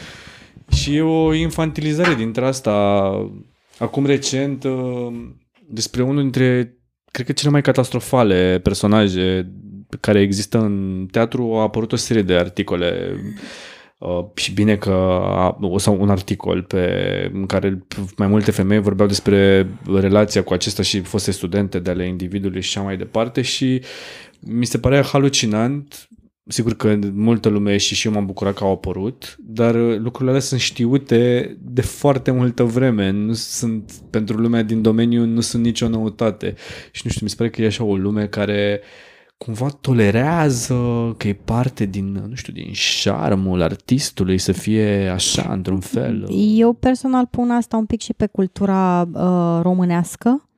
Și 0.73 0.97
e 0.97 1.03
o 1.03 1.35
infantilizare 1.35 2.15
dintre 2.15 2.47
asta. 2.47 2.73
Acum 3.79 4.07
recent, 4.07 4.65
uh, 4.65 5.13
despre 5.69 6.03
unul 6.03 6.23
dintre, 6.23 6.77
cred 7.11 7.27
că 7.27 7.33
cele 7.33 7.51
mai 7.51 7.63
catastrofale 7.63 8.61
personaje 8.63 9.53
care 10.01 10.21
există 10.21 10.59
în 10.59 11.07
teatru, 11.11 11.55
a 11.55 11.63
apărut 11.63 11.93
o 11.93 11.97
serie 11.97 12.23
de 12.23 12.35
articole 12.35 13.17
Uh, 14.01 14.25
și 14.35 14.53
bine 14.53 14.77
că 14.77 14.91
a, 15.25 15.59
sau 15.77 16.01
un 16.01 16.11
articol 16.11 16.63
pe, 16.63 17.31
în 17.33 17.47
care 17.47 17.87
mai 18.17 18.27
multe 18.27 18.51
femei 18.51 18.81
vorbeau 18.81 19.09
despre 19.09 19.69
relația 19.95 20.43
cu 20.43 20.53
acesta 20.53 20.83
și 20.83 21.01
foste 21.01 21.31
studente 21.31 21.79
de 21.79 21.91
ale 21.91 22.07
individului 22.07 22.61
și 22.61 22.79
așa 22.79 22.87
mai 22.87 22.97
departe 22.97 23.43
și 23.43 23.83
mi 24.41 24.65
se 24.65 24.79
părea 24.79 25.03
halucinant 25.03 26.09
Sigur 26.51 26.75
că 26.75 26.99
multă 27.13 27.49
lume 27.49 27.77
și 27.77 27.95
și 27.95 28.07
eu 28.07 28.13
m-am 28.13 28.27
bucurat 28.27 28.55
că 28.55 28.65
au 28.65 28.73
apărut, 28.73 29.37
dar 29.39 29.75
lucrurile 29.75 30.29
alea 30.29 30.41
sunt 30.41 30.61
știute 30.61 31.57
de 31.61 31.81
foarte 31.81 32.31
multă 32.31 32.63
vreme. 32.63 33.11
Nu 33.11 33.33
sunt, 33.33 33.93
pentru 34.11 34.37
lumea 34.37 34.63
din 34.63 34.83
domeniu 34.83 35.25
nu 35.25 35.41
sunt 35.41 35.63
nicio 35.63 35.89
noutate. 35.89 36.55
Și 36.91 37.03
nu 37.05 37.11
știu, 37.11 37.25
mi 37.25 37.31
se 37.31 37.37
pare 37.37 37.51
că 37.51 37.63
e 37.63 37.67
așa 37.67 37.85
o 37.85 37.97
lume 37.97 38.27
care 38.27 38.81
cumva 39.37 39.69
tolerează 39.69 40.75
că 41.17 41.29
e 41.29 41.33
parte 41.35 41.85
din, 41.85 42.25
nu 42.29 42.35
știu, 42.35 42.53
din 42.53 42.73
șarmul 42.73 43.63
artistului 43.63 44.39
să 44.39 44.53
fie 44.53 45.09
așa, 45.09 45.53
într-un 45.53 45.81
fel. 45.81 46.27
Eu 46.57 46.73
personal 46.73 47.27
pun 47.27 47.51
asta 47.51 47.77
un 47.77 47.87
pic 47.87 48.01
și 48.01 48.13
pe 48.15 48.27
cultura 48.27 49.09
uh, 49.13 49.63
românească, 49.63 50.49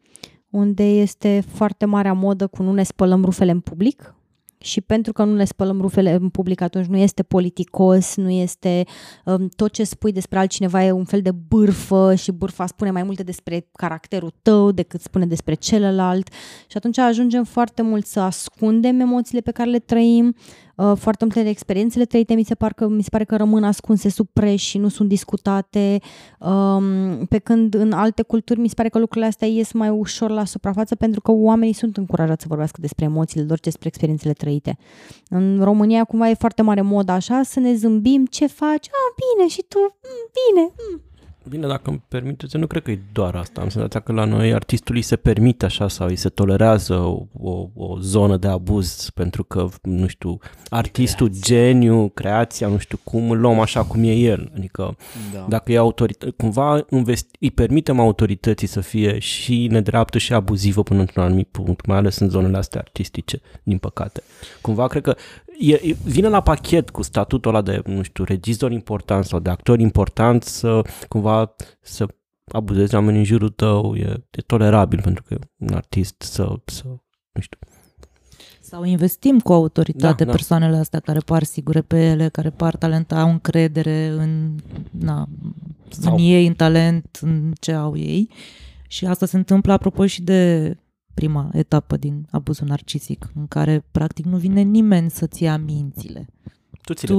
unde 0.51 0.83
este 0.83 1.45
foarte 1.53 1.85
mare 1.85 2.13
modă 2.13 2.47
cu 2.47 2.63
nu 2.63 2.73
ne 2.73 2.83
spălăm 2.83 3.25
rufele 3.25 3.51
în 3.51 3.61
public, 3.61 4.15
și 4.65 4.81
pentru 4.81 5.13
că 5.13 5.25
nu 5.25 5.35
ne 5.35 5.45
spălăm 5.45 5.81
rufele 5.81 6.13
în 6.13 6.29
public 6.29 6.61
atunci 6.61 6.87
nu 6.87 6.97
este 6.97 7.23
politicos, 7.23 8.17
nu 8.17 8.31
este 8.31 8.85
um, 9.25 9.49
tot 9.57 9.73
ce 9.73 9.85
spui 9.85 10.13
despre 10.13 10.39
altcineva 10.39 10.85
e 10.85 10.91
un 10.91 11.05
fel 11.05 11.23
de 11.23 11.31
bârfă 11.31 12.15
și 12.15 12.33
bârfa 12.33 12.67
spune 12.67 12.91
mai 12.91 13.03
multe 13.03 13.23
despre 13.23 13.69
caracterul 13.73 14.33
tău 14.43 14.71
decât 14.71 15.01
spune 15.01 15.27
despre 15.27 15.55
celălalt. 15.55 16.29
Și 16.67 16.77
atunci 16.77 16.99
ajungem 16.99 17.45
foarte 17.45 17.83
mult 17.83 18.07
să 18.07 18.21
ascundem 18.21 19.01
emoțiile 19.01 19.41
pe 19.41 19.51
care 19.51 19.71
le 19.71 19.79
trăim, 19.79 20.35
Uh, 20.72 20.72
foarte 20.95 21.25
multe 21.25 21.49
experiențele 21.49 22.05
trăite 22.05 22.35
mi 22.35 22.43
se, 22.43 22.55
par 22.55 22.73
că, 22.73 22.89
mi 22.89 23.03
se 23.03 23.09
pare 23.11 23.25
că 23.25 23.37
rămân 23.37 23.65
ascunse 23.65 24.09
sub 24.09 24.29
preș 24.33 24.63
și 24.63 24.79
nu 24.79 24.89
sunt 24.89 25.09
discutate, 25.09 25.99
um, 26.39 27.27
pe 27.27 27.39
când 27.39 27.75
în 27.75 27.93
alte 27.93 28.23
culturi 28.23 28.61
mi 28.61 28.69
se 28.69 28.75
pare 28.75 28.89
că 28.89 28.99
lucrurile 28.99 29.27
astea 29.27 29.49
ies 29.49 29.73
mai 29.73 29.89
ușor 29.89 30.31
la 30.31 30.45
suprafață 30.45 30.95
pentru 30.95 31.21
că 31.21 31.31
oamenii 31.33 31.75
sunt 31.75 31.97
încurajați 31.97 32.43
să 32.43 32.49
vorbească 32.49 32.79
despre 32.81 33.05
emoțiile 33.05 33.47
lor, 33.49 33.59
despre 33.59 33.89
experiențele 33.89 34.33
trăite. 34.33 34.79
În 35.29 35.61
România 35.63 36.05
cumva 36.05 36.29
e 36.29 36.35
foarte 36.35 36.63
mare 36.63 36.81
mod 36.81 37.09
așa 37.09 37.43
să 37.43 37.61
ne 37.61 37.75
zâmbim, 37.75 38.27
ce 38.27 38.47
faci? 38.47 38.87
Ah, 38.87 39.15
bine, 39.23 39.49
și 39.49 39.65
tu? 39.69 39.79
Mm, 39.79 40.31
bine. 40.39 40.73
Mm. 40.91 41.03
Bine, 41.49 41.67
dacă 41.67 41.91
îmi 41.91 42.03
permiteți, 42.09 42.57
nu 42.57 42.67
cred 42.67 42.83
că 42.83 42.91
e 42.91 42.99
doar 43.13 43.35
asta. 43.35 43.61
Am 43.61 43.69
senzația 43.69 44.01
că 44.01 44.13
la 44.13 44.25
noi 44.25 44.55
artistului 44.55 45.03
se 45.03 45.17
permite 45.17 45.65
așa 45.65 45.89
sau 45.89 46.07
îi 46.07 46.17
se 46.17 46.29
tolerează 46.29 46.95
o, 46.95 47.27
o, 47.33 47.69
o 47.75 47.99
zonă 47.99 48.37
de 48.37 48.49
abuz 48.49 49.11
pentru 49.15 49.45
că, 49.45 49.69
nu 49.83 50.07
știu, 50.07 50.39
artistul, 50.69 51.29
Creația. 51.29 51.57
geniu, 51.57 52.09
creația, 52.09 52.69
nu 52.69 52.79
știu 52.79 52.99
cum, 53.05 53.31
îl 53.31 53.41
luăm 53.41 53.61
așa 53.61 53.85
cum 53.85 54.03
e 54.03 54.13
el. 54.13 54.53
Adică 54.57 54.97
da. 55.33 55.47
dacă 55.49 55.73
e 55.73 55.77
autoritate, 55.77 56.31
cumva 56.31 56.85
investi, 56.91 57.37
îi 57.41 57.51
permitem 57.51 58.01
autorității 58.01 58.67
să 58.67 58.81
fie 58.81 59.19
și 59.19 59.67
nedreaptă 59.71 60.19
și 60.19 60.33
abuzivă 60.33 60.83
până 60.83 61.01
într-un 61.01 61.23
anumit 61.23 61.49
punct, 61.51 61.87
mai 61.87 61.97
ales 61.97 62.19
în 62.19 62.29
zonele 62.29 62.57
astea 62.57 62.81
artistice, 62.81 63.41
din 63.63 63.79
păcate. 63.79 64.23
Cumva 64.61 64.87
cred 64.87 65.03
că 65.03 65.17
e, 65.71 65.97
vine 66.05 66.29
la 66.29 66.41
pachet 66.41 66.91
cu 66.91 67.03
statutul 67.03 67.55
ăla 67.55 67.63
de, 67.63 67.83
nu 67.85 68.03
știu, 68.03 68.25
regizor 68.25 68.73
important 68.73 69.25
sau 69.25 69.39
de 69.39 69.51
actor 69.51 69.79
important 69.79 70.43
să 70.43 70.83
cumva 71.09 71.55
să 71.81 72.07
abuzezi 72.53 72.95
oamenii 72.95 73.19
în 73.19 73.25
jurul 73.25 73.49
tău, 73.49 73.95
e, 73.95 74.25
e 74.31 74.41
tolerabil 74.47 75.01
pentru 75.03 75.23
că 75.23 75.39
un 75.59 75.75
artist 75.75 76.23
să, 76.23 76.55
să 76.65 76.85
nu 77.33 77.41
știu, 77.41 77.59
sau 78.73 78.85
investim 78.85 79.41
cu 79.41 79.53
autoritate 79.53 80.25
da, 80.25 80.25
da. 80.25 80.31
persoanele 80.31 80.77
astea 80.77 81.01
care 81.01 81.19
par 81.19 81.43
sigure 81.43 81.81
pe 81.81 82.05
ele, 82.05 82.29
care 82.29 82.51
par 82.51 82.77
talent, 82.77 83.13
au 83.13 83.31
încredere 83.31 84.07
în, 84.07 84.57
na, 84.91 85.29
Sau... 85.89 86.13
în 86.13 86.19
ei, 86.19 86.47
în 86.47 86.55
talent, 86.55 87.19
în 87.21 87.53
ce 87.61 87.73
au 87.73 87.97
ei. 87.97 88.31
Și 88.89 89.07
asta 89.07 89.27
se 89.27 89.37
întâmplă 89.37 89.73
apropo 89.73 90.07
și 90.07 90.23
de 90.23 90.77
prima 91.15 91.51
etapă 91.53 91.97
din 91.97 92.27
abuzul 92.31 92.67
narcisic, 92.67 93.31
în 93.35 93.47
care 93.47 93.85
practic 93.91 94.25
nu 94.25 94.37
vine 94.37 94.61
nimeni 94.61 95.11
să-ți 95.11 95.43
ia 95.43 95.57
mințile. 95.57 96.27
Tu 96.83 96.93
ți 96.93 97.07
le 97.07 97.13
tu 97.15 97.17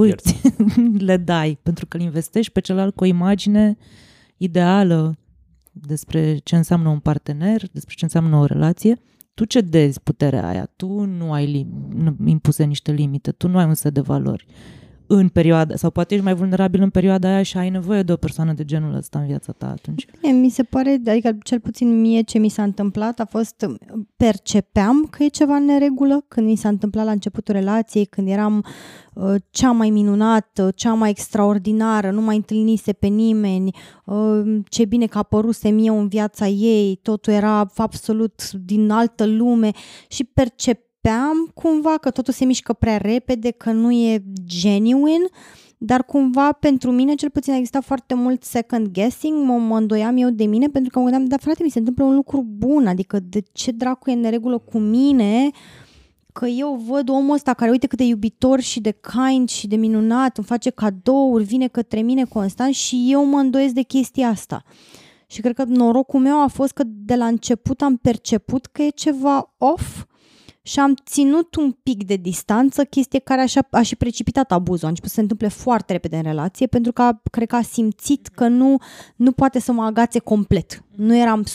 le 1.06 1.18
dai, 1.18 1.60
pentru 1.64 1.86
că 1.86 1.98
îl 1.98 2.04
investești 2.04 2.52
pe 2.52 2.60
celălalt 2.60 2.96
cu 2.96 3.04
o 3.04 3.08
imagine 3.08 3.78
ideală 4.38 5.18
despre 5.72 6.38
ce 6.38 6.56
înseamnă 6.56 6.90
un 6.90 7.00
partener, 7.00 7.70
despre 7.72 7.96
ce 7.96 8.04
înseamnă 8.04 8.38
o 8.38 8.46
relație. 8.46 9.00
Tu 9.34 9.46
cedezi 9.46 10.02
puterea 10.02 10.48
aia, 10.48 10.70
tu 10.76 11.04
nu 11.06 11.32
ai 11.32 11.48
lim- 11.48 11.94
nu 11.96 12.16
impuse 12.26 12.64
niște 12.64 12.92
limite, 12.92 13.32
tu 13.32 13.48
nu 13.48 13.58
ai 13.58 13.66
un 13.66 13.74
set 13.74 13.94
de 13.94 14.02
valori 14.02 14.46
în 15.16 15.30
perioada, 15.30 15.76
sau 15.76 15.90
poate 15.90 16.14
ești 16.14 16.26
mai 16.26 16.34
vulnerabil 16.34 16.82
în 16.82 16.90
perioada 16.90 17.28
aia 17.28 17.44
și 17.44 17.58
ai 17.58 17.70
nevoie 17.70 18.04
de 18.04 18.12
o 18.12 18.16
persoană 18.16 18.54
de 18.54 18.66
genul 18.66 18.96
ăsta 18.96 19.20
în 19.20 19.26
viața 19.26 19.52
ta 19.52 19.70
atunci. 19.70 20.08
Bine, 20.22 20.34
mi 20.34 20.50
se 20.50 20.64
pare, 20.64 21.02
adică 21.08 21.38
cel 21.44 21.60
puțin 21.60 22.02
mie 22.02 22.22
ce 22.22 22.38
mi 22.38 22.50
s-a 22.50 22.64
întâmplat 22.64 23.20
a 23.20 23.26
fost, 23.26 23.66
percepeam 24.18 25.08
că 25.10 25.24
e 25.24 25.28
ceva 25.28 25.56
în 25.56 25.66
neregulă 25.66 26.26
când 26.28 26.48
mi 26.48 26.56
s-a 26.56 26.70
întâmplat 26.70 27.06
la 27.06 27.12
începutul 27.12 27.54
relației, 27.54 28.06
când 28.06 28.28
eram 28.28 28.66
uh, 29.14 29.36
cea 29.50 29.72
mai 29.72 29.90
minunată, 29.90 30.72
cea 30.76 30.94
mai 30.94 31.10
extraordinară, 31.10 32.12
nu 32.12 32.22
mai 32.22 32.36
întâlnise 32.36 32.94
pe 32.94 33.08
nimeni, 33.08 33.76
uh, 34.06 34.60
ce 34.70 34.86
bine 34.86 35.06
că 35.06 35.18
apărusem 35.18 35.78
eu 35.86 36.00
în 36.00 36.08
viața 36.08 36.48
ei, 36.48 37.00
totul 37.02 37.34
era 37.34 37.72
absolut 37.76 38.52
din 38.52 38.90
altă 38.90 39.26
lume 39.26 39.72
și 40.08 40.24
percep 40.24 40.92
temeam 41.04 41.52
cumva 41.54 41.98
că 41.98 42.12
totul 42.12 42.34
se 42.34 42.46
mișcă 42.46 42.74
prea 42.74 42.98
repede, 42.98 43.52
că 43.52 43.72
nu 43.72 43.92
e 43.92 44.24
genuine, 44.46 45.26
dar 45.78 46.04
cumva 46.04 46.52
pentru 46.52 46.92
mine 46.92 47.16
cel 47.16 47.30
puțin 47.30 47.54
a 47.54 47.56
existat 47.56 47.84
foarte 47.84 48.14
mult 48.14 48.44
second 48.44 48.88
guessing, 48.88 49.46
mă, 49.46 49.54
mă 49.58 49.78
îndoiam 49.78 50.18
eu 50.18 50.30
de 50.30 50.46
mine 50.46 50.68
pentru 50.68 50.92
că 50.92 51.00
mă 51.00 51.06
gândeam, 51.06 51.28
dar 51.28 51.40
frate, 51.40 51.64
mi 51.64 51.70
se 51.70 51.80
întâmplă 51.80 52.04
un 52.04 52.16
lucru 52.16 52.46
bun, 52.48 52.88
adică 52.88 53.20
de 53.20 53.44
ce 53.52 53.72
dracu 53.72 54.10
e 54.10 54.14
în 54.14 54.20
neregulă 54.20 54.58
cu 54.58 54.78
mine 54.78 55.50
că 56.32 56.46
eu 56.46 56.82
văd 56.88 57.10
omul 57.10 57.34
ăsta 57.34 57.54
care 57.54 57.72
uite 57.72 57.88
cât 57.88 57.98
de 57.98 58.04
iubitor 58.04 58.60
și 58.60 58.82
de 58.82 59.00
kind 59.14 59.50
și 59.50 59.68
de 59.68 59.76
minunat, 59.76 60.38
îmi 60.38 60.46
face 60.46 60.70
cadouri, 60.70 61.44
vine 61.44 61.68
către 61.68 62.02
mine 62.02 62.24
constant 62.24 62.74
și 62.74 63.08
eu 63.10 63.26
mă 63.26 63.38
îndoiesc 63.38 63.74
de 63.74 63.82
chestia 63.82 64.28
asta. 64.28 64.64
Și 65.28 65.42
cred 65.42 65.56
că 65.56 65.64
norocul 65.64 66.20
meu 66.20 66.42
a 66.42 66.48
fost 66.48 66.72
că 66.72 66.84
de 66.86 67.16
la 67.16 67.26
început 67.26 67.82
am 67.82 67.98
perceput 67.98 68.66
că 68.66 68.82
e 68.82 68.90
ceva 68.90 69.54
off 69.58 70.04
și 70.66 70.80
am 70.80 70.96
ținut 71.06 71.56
un 71.56 71.72
pic 71.84 72.06
de 72.06 72.16
distanță, 72.16 72.84
chestie 72.84 73.20
care 73.20 73.42
așa, 73.42 73.68
a 73.72 73.82
și 73.82 73.96
precipitat 73.96 74.52
abuzul. 74.52 74.86
A 74.86 74.90
început 74.90 75.10
să 75.10 75.16
se 75.16 75.22
întâmple 75.22 75.48
foarte 75.48 75.92
repede 75.92 76.16
în 76.16 76.22
relație 76.22 76.68
pentru 76.68 76.92
că 76.92 77.12
cred 77.32 77.48
că 77.48 77.56
a 77.56 77.62
simțit 77.62 78.28
că 78.28 78.48
nu, 78.48 78.78
nu 79.16 79.32
poate 79.32 79.60
să 79.60 79.72
mă 79.72 79.84
agațe 79.84 80.20
complet. 80.20 80.84
Nu 80.96 81.16
eram 81.16 81.44
100% 81.44 81.46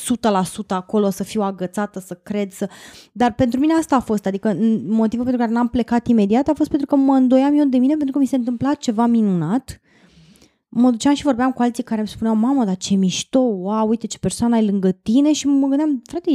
acolo 0.68 1.10
să 1.10 1.24
fiu 1.24 1.42
agățată, 1.42 2.00
să 2.00 2.14
cred, 2.22 2.52
să... 2.52 2.68
Dar 3.12 3.34
pentru 3.34 3.60
mine 3.60 3.72
asta 3.72 3.96
a 3.96 4.00
fost, 4.00 4.26
adică 4.26 4.56
motivul 4.86 5.24
pentru 5.24 5.40
care 5.42 5.52
n-am 5.52 5.68
plecat 5.68 6.06
imediat 6.06 6.48
a 6.48 6.54
fost 6.54 6.68
pentru 6.68 6.86
că 6.86 6.96
mă 6.96 7.14
îndoiam 7.14 7.58
eu 7.58 7.64
de 7.64 7.78
mine 7.78 7.94
pentru 7.94 8.12
că 8.12 8.18
mi 8.18 8.26
se 8.26 8.36
întâmpla 8.36 8.74
ceva 8.74 9.06
minunat 9.06 9.80
mă 10.70 10.90
duceam 10.90 11.14
și 11.14 11.22
vorbeam 11.22 11.52
cu 11.52 11.62
alții 11.62 11.82
care 11.82 12.00
îmi 12.00 12.08
spuneau, 12.08 12.36
mamă, 12.36 12.64
dar 12.64 12.76
ce 12.76 12.94
mișto, 12.94 13.38
wow, 13.38 13.88
uite 13.88 14.06
ce 14.06 14.18
persoană 14.18 14.54
ai 14.54 14.66
lângă 14.66 14.90
tine 14.90 15.32
și 15.32 15.46
mă 15.46 15.66
gândeam, 15.66 16.02
frate, 16.04 16.30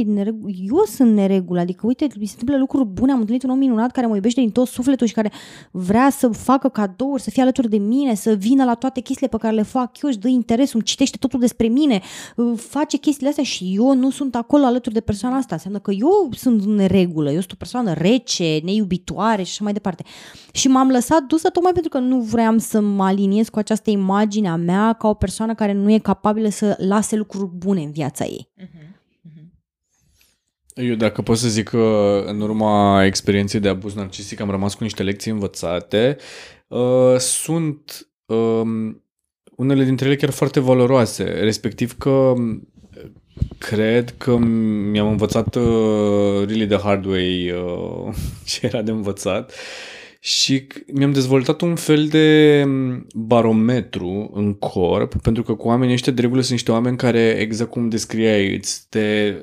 eu 0.68 0.84
sunt 0.86 1.12
neregulă, 1.14 1.60
adică 1.60 1.86
uite, 1.86 2.06
mi 2.18 2.26
se 2.26 2.32
întâmplă 2.32 2.56
lucruri 2.56 2.86
bune, 2.86 3.12
am 3.12 3.18
întâlnit 3.18 3.42
un 3.42 3.50
om 3.50 3.58
minunat 3.58 3.90
care 3.90 4.06
mă 4.06 4.14
iubește 4.14 4.40
din 4.40 4.50
tot 4.50 4.66
sufletul 4.66 5.06
și 5.06 5.14
care 5.14 5.32
vrea 5.70 6.10
să 6.10 6.28
facă 6.28 6.68
cadouri, 6.68 7.22
să 7.22 7.30
fie 7.30 7.42
alături 7.42 7.68
de 7.68 7.76
mine, 7.76 8.14
să 8.14 8.32
vină 8.32 8.64
la 8.64 8.74
toate 8.74 9.00
chestiile 9.00 9.28
pe 9.28 9.36
care 9.36 9.54
le 9.54 9.62
fac 9.62 10.02
eu, 10.02 10.08
își 10.08 10.18
dă 10.18 10.28
interes, 10.28 10.72
îmi 10.72 10.82
citește 10.82 11.16
totul 11.16 11.40
despre 11.40 11.66
mine, 11.66 12.00
face 12.56 12.96
chestiile 12.96 13.28
astea 13.28 13.44
și 13.44 13.72
eu 13.76 13.94
nu 13.94 14.10
sunt 14.10 14.34
acolo 14.34 14.64
alături 14.64 14.94
de 14.94 15.00
persoana 15.00 15.36
asta. 15.36 15.54
Înseamnă 15.54 15.78
că 15.78 15.90
eu 15.90 16.28
sunt 16.32 16.64
în 16.64 16.74
neregulă, 16.74 17.28
eu 17.30 17.38
sunt 17.38 17.52
o 17.52 17.56
persoană 17.58 17.92
rece, 17.92 18.60
neiubitoare 18.64 19.42
și 19.42 19.50
așa 19.50 19.64
mai 19.64 19.72
departe. 19.72 20.04
Și 20.52 20.68
m-am 20.68 20.88
lăsat 20.88 21.22
dusă 21.22 21.48
tocmai 21.48 21.72
pentru 21.72 21.90
că 21.90 21.98
nu 21.98 22.20
vreau 22.20 22.58
să 22.58 22.80
mă 22.80 23.04
aliniez 23.04 23.48
cu 23.48 23.58
această 23.58 23.90
imagine 23.90 24.22
imaginea 24.24 24.56
mea 24.56 24.92
ca 24.92 25.08
o 25.08 25.14
persoană 25.14 25.54
care 25.54 25.72
nu 25.72 25.92
e 25.92 25.98
capabilă 25.98 26.48
să 26.48 26.76
lase 26.78 27.16
lucruri 27.16 27.50
bune 27.56 27.82
în 27.82 27.90
viața 27.90 28.24
ei. 28.24 28.48
Uh-huh. 28.58 28.84
Eu 30.74 30.94
dacă 30.94 31.22
pot 31.22 31.36
să 31.38 31.48
zic 31.48 31.68
că 31.68 32.22
în 32.26 32.40
urma 32.40 33.04
experienței 33.04 33.60
de 33.60 33.68
abuz 33.68 33.94
narcisic 33.94 34.40
am 34.40 34.50
rămas 34.50 34.74
cu 34.74 34.82
niște 34.82 35.02
lecții 35.02 35.30
învățate, 35.30 36.16
uh, 36.68 37.16
sunt 37.18 38.08
uh, 38.26 38.62
unele 39.56 39.84
dintre 39.84 40.06
ele 40.06 40.16
chiar 40.16 40.30
foarte 40.30 40.60
valoroase, 40.60 41.24
respectiv 41.24 41.98
că 41.98 42.10
um, 42.10 42.68
cred 43.58 44.14
că 44.18 44.36
mi-am 44.36 45.08
învățat 45.08 45.54
uh, 45.54 46.46
really 46.46 46.66
the 46.66 46.78
hard 46.78 47.04
way 47.04 47.50
uh, 47.50 48.14
ce 48.46 48.66
era 48.66 48.82
de 48.82 48.90
învățat 48.90 49.52
și 50.26 50.66
mi-am 50.92 51.12
dezvoltat 51.12 51.60
un 51.60 51.74
fel 51.74 52.06
de 52.06 52.62
mm, 52.66 53.06
barometru 53.14 54.30
în 54.34 54.54
corp, 54.54 55.14
pentru 55.22 55.42
că 55.42 55.54
cu 55.54 55.68
oamenii 55.68 55.94
ăștia 55.94 56.12
de 56.12 56.20
regulă 56.20 56.40
sunt 56.40 56.52
niște 56.52 56.72
oameni 56.72 56.96
care, 56.96 57.36
exact 57.40 57.70
cum 57.70 57.88
descriai, 57.88 58.54
îți 58.54 58.86
te, 58.88 59.34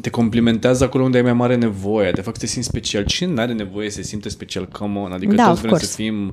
te 0.00 0.10
complimentează 0.10 0.84
acolo 0.84 1.04
unde 1.04 1.16
ai 1.16 1.22
mai 1.22 1.32
mare 1.32 1.56
nevoie, 1.56 2.10
de 2.10 2.20
fapt 2.20 2.38
te 2.38 2.46
simți 2.46 2.68
special. 2.68 3.04
Cine 3.04 3.30
nu 3.32 3.40
are 3.40 3.52
nevoie 3.52 3.90
să 3.90 3.96
se 3.96 4.02
simte 4.02 4.28
special? 4.28 4.68
Come 4.68 4.98
on, 4.98 5.12
adică 5.12 5.34
da, 5.34 5.48
toți 5.48 5.58
vrem 5.58 5.70
course. 5.70 5.86
să 5.86 5.94
fim 5.94 6.32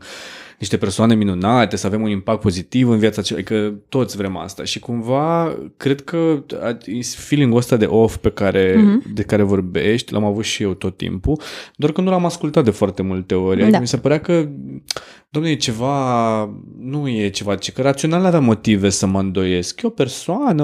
niște 0.60 0.78
persoane 0.78 1.16
minunate, 1.16 1.76
să 1.76 1.88
avem 1.88 2.02
un 2.02 2.10
impact 2.10 2.42
pozitiv 2.42 2.90
în 2.90 2.98
viața 2.98 3.22
celor, 3.22 3.42
adică 3.42 3.74
toți 3.90 4.18
vrem 4.18 4.38
asta 4.38 4.64
și 4.64 4.80
cumva 4.80 5.58
cred 5.78 6.02
că 6.02 6.44
feeling-ul 7.16 7.58
ăsta 7.58 7.78
de 7.78 7.86
off 7.86 8.18
pe 8.18 8.30
care, 8.30 8.76
mm-hmm. 8.76 9.14
de 9.14 9.24
care 9.24 9.44
vorbești, 9.44 10.14
l-am 10.14 10.24
avut 10.24 10.44
și 10.44 10.64
eu 10.64 10.74
tot 10.74 10.98
timpul, 10.98 11.42
doar 11.76 11.92
că 11.92 12.02
nu 12.02 12.10
l-am 12.10 12.26
ascultat 12.26 12.64
de 12.64 12.72
foarte 12.72 13.02
multe 13.02 13.36
ori. 13.36 13.56
Adică 13.56 13.72
da. 13.72 13.80
mi 13.80 13.88
se 13.88 13.98
părea 13.98 14.20
că, 14.20 14.48
domnule, 15.30 15.54
e 15.54 15.58
ceva, 15.58 16.40
nu 16.80 17.08
e 17.08 17.30
ceva, 17.30 17.56
ci 17.56 17.72
că 17.72 17.82
rațional 17.82 18.26
avea 18.26 18.40
motive 18.40 18.90
să 18.90 19.06
mă 19.06 19.20
îndoiesc. 19.20 19.82
E 19.82 19.88
o 19.88 19.90
persoană 19.90 20.64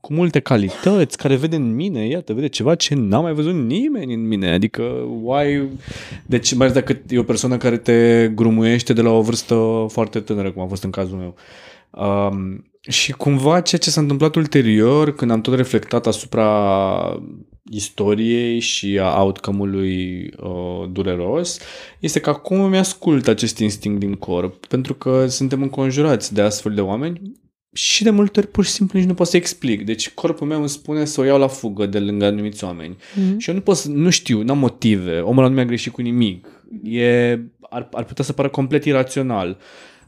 cu 0.00 0.12
multe 0.12 0.40
calități, 0.40 1.16
care 1.16 1.36
vede 1.36 1.56
în 1.56 1.74
mine, 1.74 2.06
iată, 2.06 2.32
vede 2.32 2.48
ceva 2.48 2.74
ce 2.74 2.94
n-a 2.94 3.20
mai 3.20 3.32
văzut 3.32 3.54
nimeni 3.54 4.14
în 4.14 4.28
mine. 4.28 4.50
Adică, 4.52 4.82
why... 5.22 5.62
Deci, 6.26 6.54
mai 6.54 6.66
ales 6.66 6.78
dacă 6.78 7.00
e 7.08 7.18
o 7.18 7.22
persoană 7.22 7.56
care 7.56 7.76
te 7.76 8.28
grumuiește 8.34 8.81
pornește 8.82 8.92
de 8.92 9.02
la 9.02 9.10
o 9.10 9.22
vârstă 9.22 9.86
foarte 9.88 10.20
tânără, 10.20 10.52
cum 10.52 10.62
a 10.62 10.66
fost 10.66 10.82
în 10.82 10.90
cazul 10.90 11.18
meu. 11.18 11.34
Um, 11.90 12.64
și 12.88 13.12
cumva 13.12 13.60
ceea 13.60 13.80
ce 13.80 13.90
s-a 13.90 14.00
întâmplat 14.00 14.34
ulterior, 14.34 15.14
când 15.14 15.30
am 15.30 15.40
tot 15.40 15.54
reflectat 15.54 16.06
asupra 16.06 17.22
istoriei 17.70 18.58
și 18.58 18.98
a 18.98 19.22
outcome-ului 19.22 20.30
uh, 20.42 20.88
dureros, 20.90 21.58
este 22.00 22.20
că 22.20 22.30
acum 22.30 22.60
îmi 22.60 22.78
ascult 22.78 23.28
acest 23.28 23.58
instinct 23.58 24.00
din 24.00 24.14
corp, 24.14 24.66
pentru 24.66 24.94
că 24.94 25.26
suntem 25.26 25.62
înconjurați 25.62 26.34
de 26.34 26.40
astfel 26.42 26.74
de 26.74 26.80
oameni 26.80 27.20
și 27.74 28.02
de 28.02 28.10
multe 28.10 28.40
ori 28.40 28.48
pur 28.48 28.64
și 28.64 28.70
simplu 28.70 28.98
nici 28.98 29.08
nu 29.08 29.14
pot 29.14 29.26
să 29.26 29.36
explic. 29.36 29.84
Deci 29.84 30.10
corpul 30.10 30.46
meu 30.46 30.58
îmi 30.58 30.68
spune 30.68 31.04
să 31.04 31.20
o 31.20 31.24
iau 31.24 31.38
la 31.38 31.46
fugă 31.46 31.86
de 31.86 31.98
lângă 31.98 32.24
anumiți 32.24 32.64
oameni. 32.64 32.96
Mm-hmm. 32.96 33.36
Și 33.38 33.48
eu 33.48 33.54
nu 33.54 33.60
pot 33.60 33.76
să, 33.76 33.88
nu 33.88 34.10
știu, 34.10 34.42
n-am 34.42 34.58
motive. 34.58 35.20
Omul 35.20 35.38
ăla 35.38 35.48
nu 35.48 35.54
mi-a 35.54 35.64
greșit 35.64 35.92
cu 35.92 36.00
nimic. 36.00 36.46
E, 36.82 37.38
ar, 37.72 37.88
ar 37.92 38.04
putea 38.04 38.24
să 38.24 38.32
pară 38.32 38.48
complet 38.48 38.84
irațional. 38.84 39.58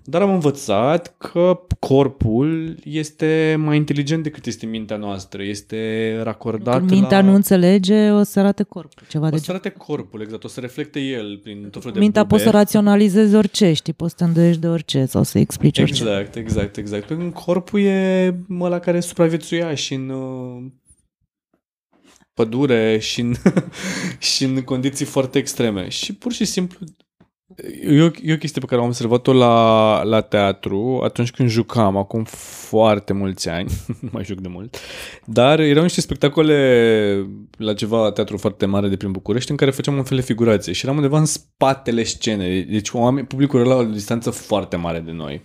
Dar 0.06 0.22
am 0.22 0.32
învățat 0.32 1.14
că 1.18 1.60
corpul 1.78 2.76
este 2.84 3.56
mai 3.58 3.76
inteligent 3.76 4.22
decât 4.22 4.46
este 4.46 4.66
mintea 4.66 4.96
noastră. 4.96 5.42
Este 5.42 6.20
racordat 6.22 6.78
Când 6.78 6.90
mintea 6.90 7.20
la... 7.20 7.26
nu 7.26 7.34
înțelege, 7.34 8.10
o 8.10 8.22
să 8.22 8.38
arate 8.38 8.62
corpul. 8.62 9.06
Ceva 9.08 9.26
o 9.26 9.30
de 9.30 9.38
să 9.38 9.50
arate 9.50 9.68
corpul, 9.68 10.20
exact. 10.20 10.44
O 10.44 10.48
să 10.48 10.60
reflecte 10.60 11.00
el 11.00 11.40
prin 11.42 11.62
tot 11.70 11.80
felul 11.80 11.92
de 11.92 11.98
Mintea 11.98 12.22
bube. 12.22 12.34
poți 12.34 12.44
să 12.44 12.50
raționalizezi 12.56 13.34
orice, 13.34 13.72
știi? 13.72 13.92
Poți 13.92 14.10
să 14.10 14.16
te 14.16 14.24
îndoiești 14.24 14.60
de 14.60 14.68
orice 14.68 15.04
sau 15.04 15.22
să 15.22 15.38
explici 15.38 15.78
exact, 15.78 16.00
orice. 16.00 16.10
Exact, 16.10 16.36
exact, 16.36 16.76
exact. 16.76 17.06
Pentru 17.06 17.26
că 17.26 17.40
corpul 17.44 17.80
e 17.80 18.34
ăla 18.60 18.78
care 18.78 19.00
supraviețuia 19.00 19.74
și 19.74 19.94
în 19.94 20.08
uh, 20.08 20.64
pădure 22.34 22.98
și 22.98 23.20
în, 23.20 23.34
și 24.34 24.44
în 24.44 24.62
condiții 24.62 25.04
foarte 25.04 25.38
extreme. 25.38 25.88
Și 25.88 26.14
pur 26.14 26.32
și 26.32 26.44
simplu 26.44 26.78
E 27.82 28.02
o, 28.02 28.10
e 28.22 28.32
o 28.32 28.36
chestie 28.36 28.60
pe 28.60 28.66
care 28.66 28.80
am 28.80 28.86
observat-o 28.86 29.32
la, 29.32 30.02
la 30.02 30.20
teatru 30.20 31.00
atunci 31.02 31.30
când 31.30 31.48
jucam, 31.48 31.96
acum 31.96 32.24
foarte 32.68 33.12
mulți 33.12 33.48
ani, 33.48 33.70
nu 34.00 34.08
mai 34.12 34.24
juc 34.24 34.40
de 34.40 34.48
mult, 34.48 34.76
dar 35.24 35.60
erau 35.60 35.82
niște 35.82 36.00
spectacole 36.00 37.26
la 37.56 37.74
ceva 37.74 38.12
teatru 38.12 38.36
foarte 38.36 38.66
mare 38.66 38.88
de 38.88 38.96
prin 38.96 39.12
București 39.12 39.50
în 39.50 39.56
care 39.56 39.70
făceam 39.70 39.96
un 39.96 40.04
fel 40.04 40.16
de 40.16 40.22
figurație 40.22 40.72
și 40.72 40.84
eram 40.84 40.96
undeva 40.96 41.18
în 41.18 41.24
spatele 41.24 42.02
scenei, 42.02 42.62
deci 42.62 42.90
oameni, 42.90 43.26
publicul 43.26 43.60
era 43.60 43.68
la 43.68 43.74
o 43.74 43.84
distanță 43.84 44.30
foarte 44.30 44.76
mare 44.76 44.98
de 44.98 45.12
noi. 45.12 45.42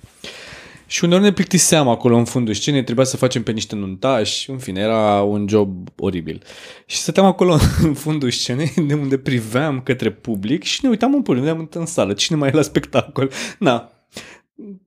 Și 0.90 1.04
uneori 1.04 1.24
ne 1.24 1.32
plictiseam 1.32 1.88
acolo 1.88 2.16
în 2.18 2.26
fundul 2.26 2.54
scenei, 2.54 2.84
trebuia 2.84 3.06
să 3.06 3.18
facem 3.18 3.44
pe 3.44 3.52
niște 3.52 3.76
nuntași, 3.76 4.50
în 4.50 4.58
fine, 4.58 4.82
era 4.82 5.22
un 5.22 5.48
job 5.48 5.90
oribil. 6.00 6.42
Și 6.86 6.98
stăteam 6.98 7.26
acolo 7.26 7.58
în 7.88 7.94
fundul 7.94 8.32
scenei, 8.32 8.74
de 8.88 8.94
unde 8.94 9.18
priveam 9.18 9.82
către 9.82 10.12
public 10.12 10.64
și 10.64 10.80
ne 10.84 10.90
uitam 10.90 11.14
în 11.14 11.22
public, 11.22 11.44
ne 11.44 11.52
uitam 11.52 11.82
în 11.82 11.86
sală, 11.86 12.14
cine 12.14 12.38
mai 12.38 12.50
e 12.50 12.52
la 12.52 12.62
spectacol. 12.62 13.32
Na, 13.60 13.92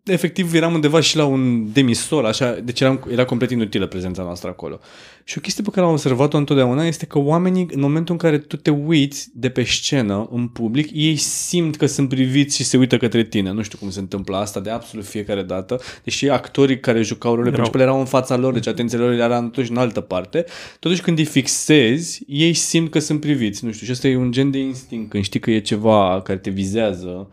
efectiv 0.05 0.55
eram 0.55 0.75
undeva 0.75 1.01
și 1.01 1.17
la 1.17 1.25
un 1.25 1.73
demisol, 1.73 2.25
așa, 2.25 2.53
deci 2.65 2.81
eram, 2.81 3.07
era 3.11 3.25
complet 3.25 3.51
inutilă 3.51 3.87
prezența 3.87 4.23
noastră 4.23 4.49
acolo. 4.49 4.81
Și 5.25 5.39
o 5.39 5.41
chestie 5.41 5.65
pe 5.65 5.71
care 5.71 5.87
am 5.87 5.93
observat-o 5.93 6.37
întotdeauna 6.37 6.87
este 6.87 7.07
că 7.07 7.19
oamenii, 7.19 7.67
în 7.71 7.81
momentul 7.81 8.15
în 8.15 8.21
care 8.21 8.39
tu 8.39 8.57
te 8.57 8.71
uiți 8.71 9.29
de 9.35 9.49
pe 9.49 9.63
scenă, 9.63 10.29
în 10.33 10.49
public, 10.49 10.91
ei 10.93 11.17
simt 11.17 11.77
că 11.77 11.87
sunt 11.87 12.09
priviți 12.09 12.57
și 12.57 12.65
se 12.65 12.77
uită 12.77 12.97
către 12.97 13.25
tine. 13.25 13.53
Nu 13.53 13.63
știu 13.63 13.79
cum 13.79 13.91
se 13.91 14.01
întâmplă 14.01 14.37
asta 14.37 14.61
de 14.61 14.71
absolut 14.71 15.07
fiecare 15.07 15.43
dată, 15.43 15.81
deși 16.05 16.29
actorii 16.29 16.81
care 16.81 17.03
jucau 17.03 17.35
rolele 17.35 17.49
erau. 17.49 17.61
principale 17.61 17.91
erau 17.91 17.99
în 17.99 18.07
fața 18.07 18.37
lor, 18.37 18.53
deci 18.53 18.67
atenția 18.67 18.99
lor 18.99 19.13
era 19.13 19.41
totuși 19.41 19.71
în 19.71 19.77
altă 19.77 20.01
parte. 20.01 20.45
Totuși 20.79 21.03
când 21.03 21.19
îi 21.19 21.25
fixezi, 21.25 22.23
ei 22.27 22.53
simt 22.53 22.91
că 22.91 22.99
sunt 22.99 23.21
priviți. 23.21 23.65
Nu 23.65 23.73
știu, 23.73 23.87
și 23.87 23.93
asta 23.93 24.09
e 24.09 24.17
un 24.17 24.33
gen 24.33 24.51
de 24.51 24.59
instinct, 24.59 25.11
când 25.11 25.25
știi 25.25 25.41
că 25.41 25.51
e 25.51 25.61
ceva 25.61 26.21
care 26.25 26.39
te 26.39 26.51
vizează 26.51 27.29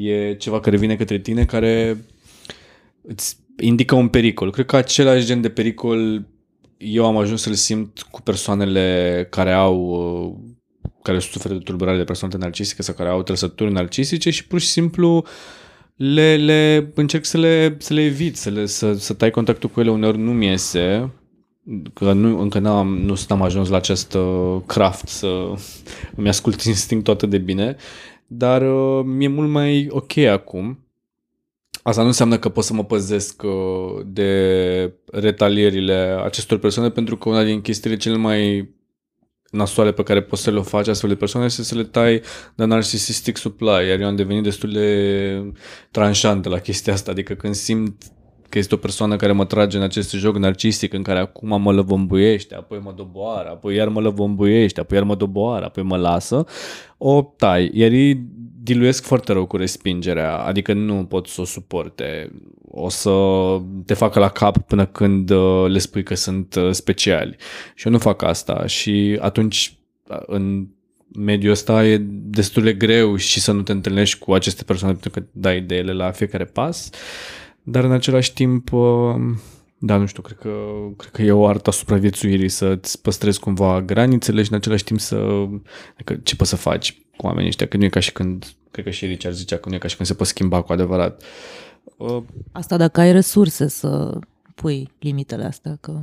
e 0.00 0.34
ceva 0.34 0.60
care 0.60 0.76
vine 0.76 0.96
către 0.96 1.18
tine 1.18 1.44
care 1.44 2.04
îți 3.02 3.36
indică 3.60 3.94
un 3.94 4.08
pericol. 4.08 4.50
Cred 4.50 4.66
că 4.66 4.76
același 4.76 5.26
gen 5.26 5.40
de 5.40 5.48
pericol 5.48 6.26
eu 6.78 7.06
am 7.06 7.16
ajuns 7.16 7.42
să-l 7.42 7.54
simt 7.54 8.02
cu 8.10 8.22
persoanele 8.22 9.26
care 9.30 9.52
au 9.52 10.56
care 11.02 11.18
suferă 11.18 11.54
de 11.54 11.60
tulburare 11.60 11.96
de 11.96 12.04
personalitate 12.04 12.48
narcisică 12.48 12.82
sau 12.82 12.94
care 12.94 13.08
au 13.08 13.22
trăsături 13.22 13.72
narcisice 13.72 14.30
și 14.30 14.46
pur 14.46 14.60
și 14.60 14.66
simplu 14.66 15.24
le, 15.96 16.36
le 16.36 16.92
încerc 16.94 17.24
să 17.24 17.38
le, 17.38 17.76
să 17.78 17.94
le 17.94 18.04
evit, 18.04 18.36
să, 18.36 18.50
le, 18.50 18.66
să, 18.66 18.92
să 18.92 19.14
tai 19.14 19.30
contactul 19.30 19.68
cu 19.68 19.80
ele 19.80 19.90
uneori 19.90 20.18
nu 20.18 20.32
mi 20.32 20.46
iese, 20.46 21.10
că 21.92 22.12
nu, 22.12 22.40
încă 22.40 22.58
n-am, 22.58 22.98
nu 22.98 23.14
am 23.28 23.42
ajuns 23.42 23.68
la 23.68 23.76
acest 23.76 24.14
uh, 24.14 24.56
craft 24.66 25.08
să 25.08 25.52
îmi 26.16 26.28
ascult 26.28 26.62
instinctul 26.74 27.12
atât 27.12 27.30
de 27.30 27.38
bine 27.38 27.76
dar 28.30 28.62
uh, 28.62 29.04
mi-e 29.04 29.28
mult 29.28 29.48
mai 29.48 29.86
ok 29.90 30.16
acum. 30.16 30.82
Asta 31.82 32.00
nu 32.00 32.06
înseamnă 32.06 32.38
că 32.38 32.48
pot 32.48 32.64
să 32.64 32.72
mă 32.72 32.84
păzesc 32.84 33.42
uh, 33.42 34.04
de 34.06 34.92
retalierile 35.12 36.20
acestor 36.24 36.58
persoane, 36.58 36.90
pentru 36.90 37.16
că 37.16 37.28
una 37.28 37.44
din 37.44 37.60
chestiile 37.60 37.96
cele 37.96 38.16
mai 38.16 38.70
nasoale 39.50 39.92
pe 39.92 40.02
care 40.02 40.22
poți 40.22 40.42
să 40.42 40.50
le 40.50 40.60
faci 40.60 40.88
astfel 40.88 41.08
de 41.08 41.16
persoane 41.16 41.46
este 41.46 41.62
să 41.62 41.74
le 41.74 41.84
tai 41.84 42.22
de 42.54 42.64
narcissistic 42.64 43.36
supply, 43.36 43.88
iar 43.88 44.00
eu 44.00 44.06
am 44.06 44.16
devenit 44.16 44.42
destul 44.42 44.72
de 44.72 45.52
tranșant 45.90 46.44
la 46.44 46.58
chestia 46.58 46.92
asta, 46.92 47.10
adică 47.10 47.34
când 47.34 47.54
simt 47.54 48.02
că 48.48 48.58
este 48.58 48.74
o 48.74 48.78
persoană 48.78 49.16
care 49.16 49.32
mă 49.32 49.44
trage 49.44 49.76
în 49.76 49.82
acest 49.82 50.12
joc 50.12 50.36
narcistic 50.36 50.92
în 50.92 51.02
care 51.02 51.18
acum 51.18 51.62
mă 51.62 51.72
lăvămbuiește, 51.72 52.54
apoi 52.54 52.80
mă 52.82 52.92
doboară, 52.96 53.48
apoi 53.48 53.74
iar 53.74 53.88
mă 53.88 54.00
lăvămbuiește, 54.00 54.80
apoi 54.80 54.96
iar 54.96 55.06
mă 55.06 55.14
doboară, 55.14 55.64
apoi 55.64 55.82
mă 55.82 55.96
lasă, 55.96 56.44
o 56.98 57.22
tai. 57.36 57.70
Iar 57.74 57.90
ei 57.90 58.20
diluiesc 58.62 59.04
foarte 59.04 59.32
rău 59.32 59.46
cu 59.46 59.56
respingerea, 59.56 60.36
adică 60.36 60.72
nu 60.72 61.04
pot 61.04 61.26
să 61.26 61.40
o 61.40 61.44
suporte. 61.44 62.32
O 62.70 62.88
să 62.88 63.12
te 63.86 63.94
facă 63.94 64.18
la 64.18 64.28
cap 64.28 64.58
până 64.58 64.86
când 64.86 65.30
uh, 65.30 65.64
le 65.68 65.78
spui 65.78 66.02
că 66.02 66.14
sunt 66.14 66.54
uh, 66.54 66.70
speciali. 66.70 67.36
Și 67.74 67.86
eu 67.86 67.92
nu 67.92 67.98
fac 67.98 68.22
asta 68.22 68.66
și 68.66 69.18
atunci 69.20 69.78
uh, 70.08 70.22
în 70.26 70.66
mediul 71.18 71.52
ăsta 71.52 71.86
e 71.86 71.98
destul 72.10 72.62
de 72.62 72.72
greu 72.72 73.16
și 73.16 73.40
să 73.40 73.52
nu 73.52 73.62
te 73.62 73.72
întâlnești 73.72 74.18
cu 74.18 74.32
aceste 74.32 74.64
persoane 74.64 74.92
pentru 74.92 75.20
că 75.20 75.26
dai 75.32 75.60
de 75.60 75.76
ele 75.76 75.92
la 75.92 76.10
fiecare 76.10 76.44
pas, 76.44 76.90
dar 77.70 77.84
în 77.84 77.92
același 77.92 78.32
timp, 78.32 78.70
da, 79.78 79.96
nu 79.96 80.06
știu, 80.06 80.22
cred 80.22 80.38
că, 80.38 80.50
cred 80.96 81.12
că 81.12 81.22
e 81.22 81.32
o 81.32 81.46
artă 81.46 81.68
a 81.70 81.72
supraviețuirii 81.72 82.48
să-ți 82.48 83.00
păstrezi 83.02 83.40
cumva 83.40 83.82
granițele 83.82 84.42
și 84.42 84.50
în 84.50 84.56
același 84.56 84.84
timp 84.84 85.00
să, 85.00 85.46
adică 85.92 86.14
ce 86.22 86.36
poți 86.36 86.50
să 86.50 86.56
faci 86.56 87.02
cu 87.16 87.26
oamenii 87.26 87.48
ăștia, 87.48 87.66
că 87.66 87.76
nu 87.76 87.84
e 87.84 87.88
ca 87.88 88.00
și 88.00 88.12
când, 88.12 88.52
cred 88.70 88.84
că 88.84 88.90
și 88.90 89.06
Richard 89.06 89.34
zicea 89.34 89.56
că 89.56 89.68
nu 89.68 89.74
e 89.74 89.78
ca 89.78 89.88
și 89.88 89.96
când 89.96 90.08
se 90.08 90.14
poate 90.14 90.32
schimba 90.32 90.62
cu 90.62 90.72
adevărat. 90.72 91.22
Asta 92.52 92.76
dacă 92.76 93.00
ai 93.00 93.12
resurse 93.12 93.68
să 93.68 94.18
pui 94.54 94.90
limitele 94.98 95.44
astea, 95.44 95.78
că 95.80 96.00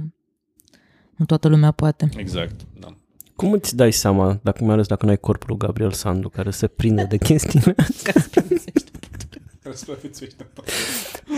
nu 1.16 1.26
toată 1.26 1.48
lumea 1.48 1.72
poate. 1.72 2.10
Exact, 2.16 2.62
da. 2.80 2.96
Cum 3.36 3.52
îți 3.52 3.76
dai 3.76 3.92
seama, 3.92 4.40
dacă 4.44 4.64
mai 4.64 4.74
ales 4.74 4.88
dacă 4.88 5.06
nu 5.06 5.12
ai 5.12 5.18
corpul 5.18 5.48
lui 5.50 5.58
Gabriel 5.58 5.92
Sandu, 5.92 6.30
care 6.30 6.52
se 6.52 6.68
prinde 6.68 7.04
de 7.04 7.18
chestiile 7.18 7.76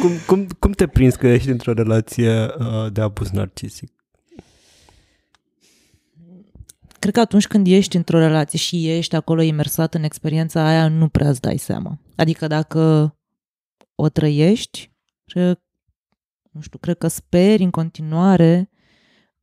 cum, 0.02 0.12
cum, 0.28 0.48
cum 0.60 0.72
te 0.72 0.88
prinzi 0.88 1.18
că 1.18 1.28
ești 1.28 1.50
într-o 1.50 1.74
relație 1.74 2.46
uh, 2.60 2.92
de 2.92 3.02
abuz 3.02 3.30
narcisic? 3.30 3.92
Cred 7.00 7.14
că 7.14 7.20
atunci 7.20 7.48
când 7.48 7.68
ești 7.68 7.96
într-o 7.96 8.18
relație 8.18 8.60
și 8.60 8.90
ești 8.90 9.16
acolo 9.16 9.42
imersat 9.42 9.94
în 9.94 10.04
experiența 10.04 10.68
aia, 10.68 10.88
nu 10.88 11.08
prea 11.08 11.30
îți 11.30 11.42
dai 11.42 11.58
seama. 11.58 12.00
Adică 12.16 12.48
dacă 12.48 13.16
o 13.96 14.10
trăiești, 14.10 14.92
nu 16.52 16.62
știu, 16.62 16.78
cred 16.80 16.98
că 16.98 17.08
speri 17.08 17.64
în 17.64 17.70
continuare 17.70 18.70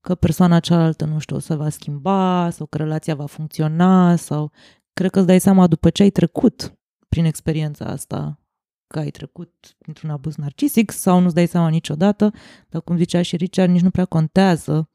că 0.01 0.14
persoana 0.14 0.61
cealaltă, 0.61 1.05
nu 1.05 1.18
știu, 1.18 1.37
o 1.37 1.38
să 1.38 1.57
va 1.57 1.68
schimba 1.68 2.51
sau 2.51 2.66
că 2.66 2.79
relația 2.79 3.14
va 3.14 3.27
funcționa 3.27 4.16
sau 4.16 4.53
cred 4.92 5.11
că 5.11 5.18
îți 5.18 5.27
dai 5.27 5.40
seama 5.40 5.66
după 5.66 5.90
ce 5.90 6.03
ai 6.03 6.11
trecut 6.11 6.79
prin 7.09 7.25
experiența 7.25 7.85
asta 7.85 8.44
că 8.95 9.01
ai 9.01 9.11
trecut 9.11 9.77
într-un 9.87 10.11
abuz 10.11 10.37
narcisic 10.37 10.91
sau 10.91 11.21
nu-ți 11.21 11.35
dai 11.35 11.47
seama 11.47 11.69
niciodată, 11.69 12.33
dar 12.69 12.83
cum 12.83 12.97
zicea 12.97 13.23
și 13.23 13.37
Richard, 13.37 13.71
nici 13.71 13.81
nu 13.81 13.91
prea 13.91 14.05
contează. 14.05 14.91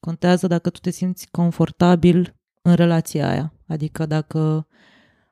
Contează 0.00 0.46
dacă 0.46 0.70
tu 0.70 0.78
te 0.78 0.90
simți 0.90 1.28
confortabil 1.30 2.34
în 2.62 2.74
relația 2.74 3.28
aia. 3.28 3.52
Adică 3.66 4.06
dacă 4.06 4.66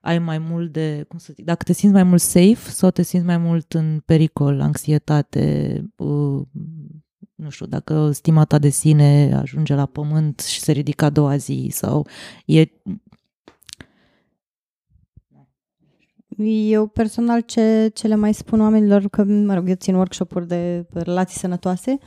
ai 0.00 0.18
mai 0.18 0.38
mult 0.38 0.72
de, 0.72 1.04
cum 1.08 1.18
să 1.18 1.32
zic, 1.32 1.44
dacă 1.44 1.64
te 1.64 1.72
simți 1.72 1.94
mai 1.94 2.02
mult 2.02 2.20
safe 2.20 2.70
sau 2.70 2.90
te 2.90 3.02
simți 3.02 3.26
mai 3.26 3.38
mult 3.38 3.72
în 3.72 4.02
pericol, 4.04 4.60
anxietate, 4.60 5.74
uh, 5.96 6.42
nu 7.34 7.50
știu, 7.50 7.66
dacă 7.66 8.10
stima 8.10 8.44
ta 8.44 8.58
de 8.58 8.68
sine 8.68 9.34
ajunge 9.34 9.74
la 9.74 9.86
pământ 9.86 10.40
și 10.40 10.60
se 10.60 10.72
ridică 10.72 11.04
a 11.04 11.10
doua 11.10 11.36
zi 11.36 11.68
sau 11.70 12.06
e... 12.46 12.64
Eu 16.46 16.86
personal 16.86 17.40
ce, 17.40 17.90
ce 17.94 18.06
le 18.06 18.14
mai 18.14 18.34
spun 18.34 18.60
oamenilor, 18.60 19.08
că 19.08 19.24
mă 19.24 19.54
rog, 19.54 19.68
eu 19.68 19.74
țin 19.74 19.94
workshop-uri 19.94 20.48
de 20.48 20.86
relații 20.92 21.38
sănătoase 21.38 21.98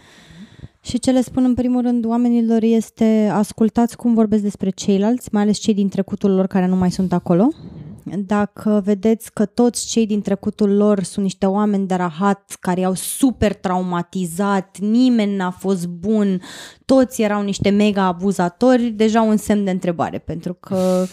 și 0.81 0.99
ce 0.99 1.11
le 1.11 1.21
spun 1.21 1.43
în 1.43 1.53
primul 1.53 1.81
rând 1.81 2.05
oamenilor 2.05 2.63
este 2.63 3.29
ascultați 3.33 3.97
cum 3.97 4.13
vorbesc 4.13 4.43
despre 4.43 4.69
ceilalți, 4.69 5.29
mai 5.31 5.41
ales 5.41 5.57
cei 5.57 5.73
din 5.73 5.89
trecutul 5.89 6.35
lor 6.35 6.47
care 6.47 6.67
nu 6.67 6.75
mai 6.75 6.91
sunt 6.91 7.13
acolo 7.13 7.47
dacă 8.25 8.81
vedeți 8.85 9.33
că 9.33 9.45
toți 9.45 9.87
cei 9.87 10.05
din 10.05 10.21
trecutul 10.21 10.75
lor 10.75 11.03
sunt 11.03 11.25
niște 11.25 11.45
oameni 11.45 11.87
de 11.87 11.95
rahat 11.95 12.57
care 12.59 12.79
i-au 12.79 12.93
super 12.93 13.53
traumatizat, 13.53 14.77
nimeni 14.79 15.35
n-a 15.35 15.49
fost 15.49 15.87
bun, 15.87 16.41
toți 16.85 17.21
erau 17.21 17.41
niște 17.41 17.69
mega 17.69 18.03
abuzatori, 18.03 18.89
deja 18.89 19.21
un 19.21 19.37
semn 19.37 19.63
de 19.63 19.71
întrebare, 19.71 20.17
pentru 20.17 20.53
că 20.53 21.05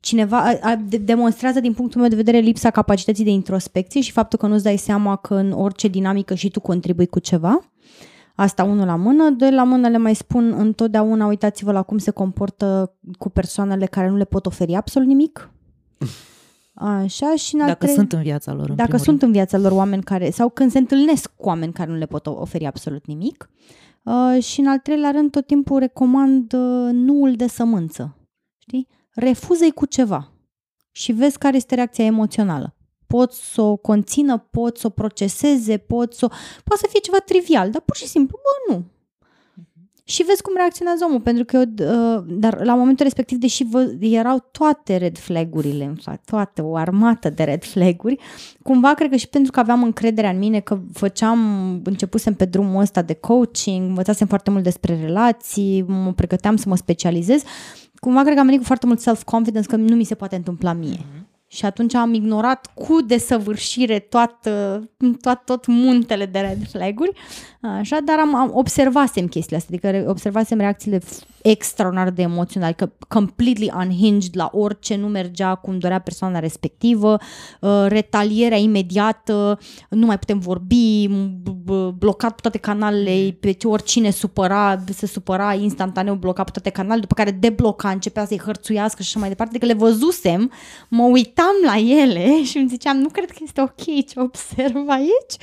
cineva 0.00 0.44
demonstrează 1.04 1.60
din 1.60 1.72
punctul 1.72 2.00
meu 2.00 2.10
de 2.10 2.16
vedere 2.16 2.38
lipsa 2.38 2.70
capacității 2.70 3.24
de 3.24 3.30
introspecție 3.30 4.00
și 4.00 4.12
faptul 4.12 4.38
că 4.38 4.46
nu-ți 4.46 4.64
dai 4.64 4.76
seama 4.76 5.16
că 5.16 5.34
în 5.34 5.52
orice 5.52 5.88
dinamică 5.88 6.34
și 6.34 6.50
tu 6.50 6.60
contribui 6.60 7.06
cu 7.06 7.18
ceva. 7.18 7.60
Asta 8.34 8.64
unul 8.64 8.86
la 8.86 8.96
mână. 8.96 9.30
Doi 9.30 9.52
la 9.52 9.64
mână 9.64 9.88
le 9.88 9.98
mai 9.98 10.14
spun 10.14 10.54
întotdeauna 10.58 11.26
uitați-vă 11.26 11.72
la 11.72 11.82
cum 11.82 11.98
se 11.98 12.10
comportă 12.10 12.96
cu 13.18 13.28
persoanele 13.28 13.86
care 13.86 14.08
nu 14.08 14.16
le 14.16 14.24
pot 14.24 14.46
oferi 14.46 14.74
absolut 14.74 15.08
nimic 15.08 15.50
Așa 16.74 17.36
și 17.36 17.54
în 17.54 17.66
Dacă 17.66 17.84
tre- 17.84 17.94
sunt 17.94 18.12
în 18.12 18.22
viața 18.22 18.52
lor. 18.52 18.68
În 18.68 18.76
dacă 18.76 18.96
sunt 18.96 19.06
rând. 19.06 19.22
în 19.22 19.32
viața 19.32 19.58
lor 19.58 19.72
oameni 19.72 20.02
care, 20.02 20.30
sau 20.30 20.48
când 20.48 20.70
se 20.70 20.78
întâlnesc 20.78 21.30
cu 21.36 21.46
oameni 21.48 21.72
care 21.72 21.90
nu 21.90 21.96
le 21.96 22.06
pot 22.06 22.26
oferi 22.26 22.66
absolut 22.66 23.06
nimic. 23.06 23.50
Uh, 24.02 24.42
și 24.42 24.60
în 24.60 24.66
al 24.66 24.78
treilea 24.78 25.10
rând 25.10 25.30
tot 25.30 25.46
timpul 25.46 25.78
recomand 25.78 26.52
uh, 26.52 26.90
nuul 26.92 27.34
de 27.34 27.46
sămânță. 27.46 28.16
Știi? 28.58 28.88
Refuză-i 29.10 29.70
cu 29.70 29.86
ceva 29.86 30.32
și 30.90 31.12
vezi 31.12 31.38
care 31.38 31.56
este 31.56 31.74
reacția 31.74 32.04
emoțională. 32.04 32.76
Poți 33.06 33.52
să 33.52 33.62
o 33.62 33.76
conțină, 33.76 34.38
poți 34.38 34.80
să 34.80 34.86
o 34.86 34.90
proceseze, 34.90 35.76
poți 35.76 36.18
să 36.18 36.24
o... 36.24 36.28
Poate 36.64 36.82
să 36.82 36.88
fie 36.90 37.00
ceva 37.00 37.18
trivial, 37.18 37.70
dar 37.70 37.80
pur 37.80 37.96
și 37.96 38.06
simplu, 38.06 38.38
bă, 38.42 38.74
nu, 38.74 38.84
și 40.08 40.22
vezi 40.22 40.42
cum 40.42 40.52
reacționează 40.56 41.04
omul, 41.04 41.20
pentru 41.20 41.44
că 41.44 41.56
eu, 41.56 41.62
uh, 41.62 42.24
dar 42.28 42.64
la 42.64 42.74
momentul 42.74 43.04
respectiv, 43.04 43.38
deși 43.38 43.64
vă, 43.64 43.94
erau 44.00 44.48
toate 44.50 44.96
red 44.96 45.18
flagurile, 45.18 45.84
în 45.84 45.94
fapt, 45.94 46.24
toate, 46.24 46.62
o 46.62 46.76
armată 46.76 47.30
de 47.30 47.42
red 47.42 47.64
flaguri, 47.64 48.18
cumva 48.62 48.94
cred 48.94 49.10
că 49.10 49.16
și 49.16 49.28
pentru 49.28 49.52
că 49.52 49.60
aveam 49.60 49.82
încrederea 49.82 50.30
în 50.30 50.38
mine, 50.38 50.60
că 50.60 50.78
făceam, 50.92 51.38
începusem 51.84 52.34
pe 52.34 52.44
drumul 52.44 52.80
ăsta 52.80 53.02
de 53.02 53.14
coaching, 53.14 53.88
învățasem 53.88 54.26
foarte 54.26 54.50
mult 54.50 54.62
despre 54.62 55.00
relații, 55.00 55.84
mă 55.88 56.12
pregăteam 56.12 56.56
să 56.56 56.68
mă 56.68 56.76
specializez, 56.76 57.42
cumva 58.00 58.22
cred 58.22 58.34
că 58.34 58.40
am 58.40 58.46
venit 58.46 58.60
cu 58.60 58.66
foarte 58.66 58.86
mult 58.86 59.00
self-confidence 59.00 59.68
că 59.68 59.76
nu 59.76 59.96
mi 59.96 60.04
se 60.04 60.14
poate 60.14 60.36
întâmpla 60.36 60.72
mie. 60.72 60.96
Mm-hmm. 60.96 61.25
Și 61.48 61.64
atunci 61.64 61.94
am 61.94 62.14
ignorat 62.14 62.70
cu 62.74 63.00
desăvârșire 63.00 63.98
toată, 63.98 64.82
tot, 65.20 65.42
tot 65.44 65.66
muntele 65.66 66.26
de 66.26 66.38
red 66.38 66.68
flag-uri, 66.68 67.12
așa, 67.60 67.98
dar 68.00 68.18
am, 68.18 68.34
am 68.34 68.50
observasem 68.54 69.26
chestiile 69.28 69.56
astea, 69.56 69.78
adică 69.78 70.10
observasem 70.10 70.58
reacțiile 70.58 71.00
extraordinar 71.50 72.10
de 72.10 72.22
emoționale, 72.22 72.72
că 72.72 72.90
completely 73.08 73.72
unhinged 73.76 74.36
la 74.36 74.50
orice 74.52 74.96
nu 74.96 75.06
mergea 75.06 75.54
cum 75.54 75.78
dorea 75.78 75.98
persoana 75.98 76.38
respectivă, 76.38 77.18
uh, 77.60 77.84
retalierea 77.88 78.58
imediată, 78.58 79.58
nu 79.90 80.06
mai 80.06 80.18
putem 80.18 80.38
vorbi, 80.38 81.08
blocat 81.98 82.34
pe 82.34 82.40
toate 82.40 82.58
canalele, 82.58 83.36
pe 83.40 83.56
oricine 83.62 84.10
supăra, 84.10 84.84
se 84.94 85.06
supăra 85.06 85.54
instantaneu, 85.54 86.14
blocat 86.14 86.44
pe 86.44 86.50
toate 86.50 86.70
canalele, 86.70 87.00
după 87.00 87.14
care 87.14 87.30
debloca, 87.30 87.88
începea 87.88 88.26
să-i 88.26 88.40
hărțuiască 88.44 89.02
și 89.02 89.08
așa 89.08 89.18
mai 89.18 89.28
departe, 89.28 89.56
adică 89.56 89.72
le 89.72 89.78
văzusem, 89.78 90.50
mă 90.88 91.02
uitam 91.02 91.54
la 91.64 91.76
ele 91.76 92.36
și 92.48 92.58
îmi 92.58 92.68
ziceam, 92.68 92.96
nu 92.96 93.08
cred 93.08 93.30
că 93.30 93.38
este 93.42 93.60
ok 93.60 93.84
ce 94.06 94.20
observ 94.20 94.88
aici, 94.88 95.34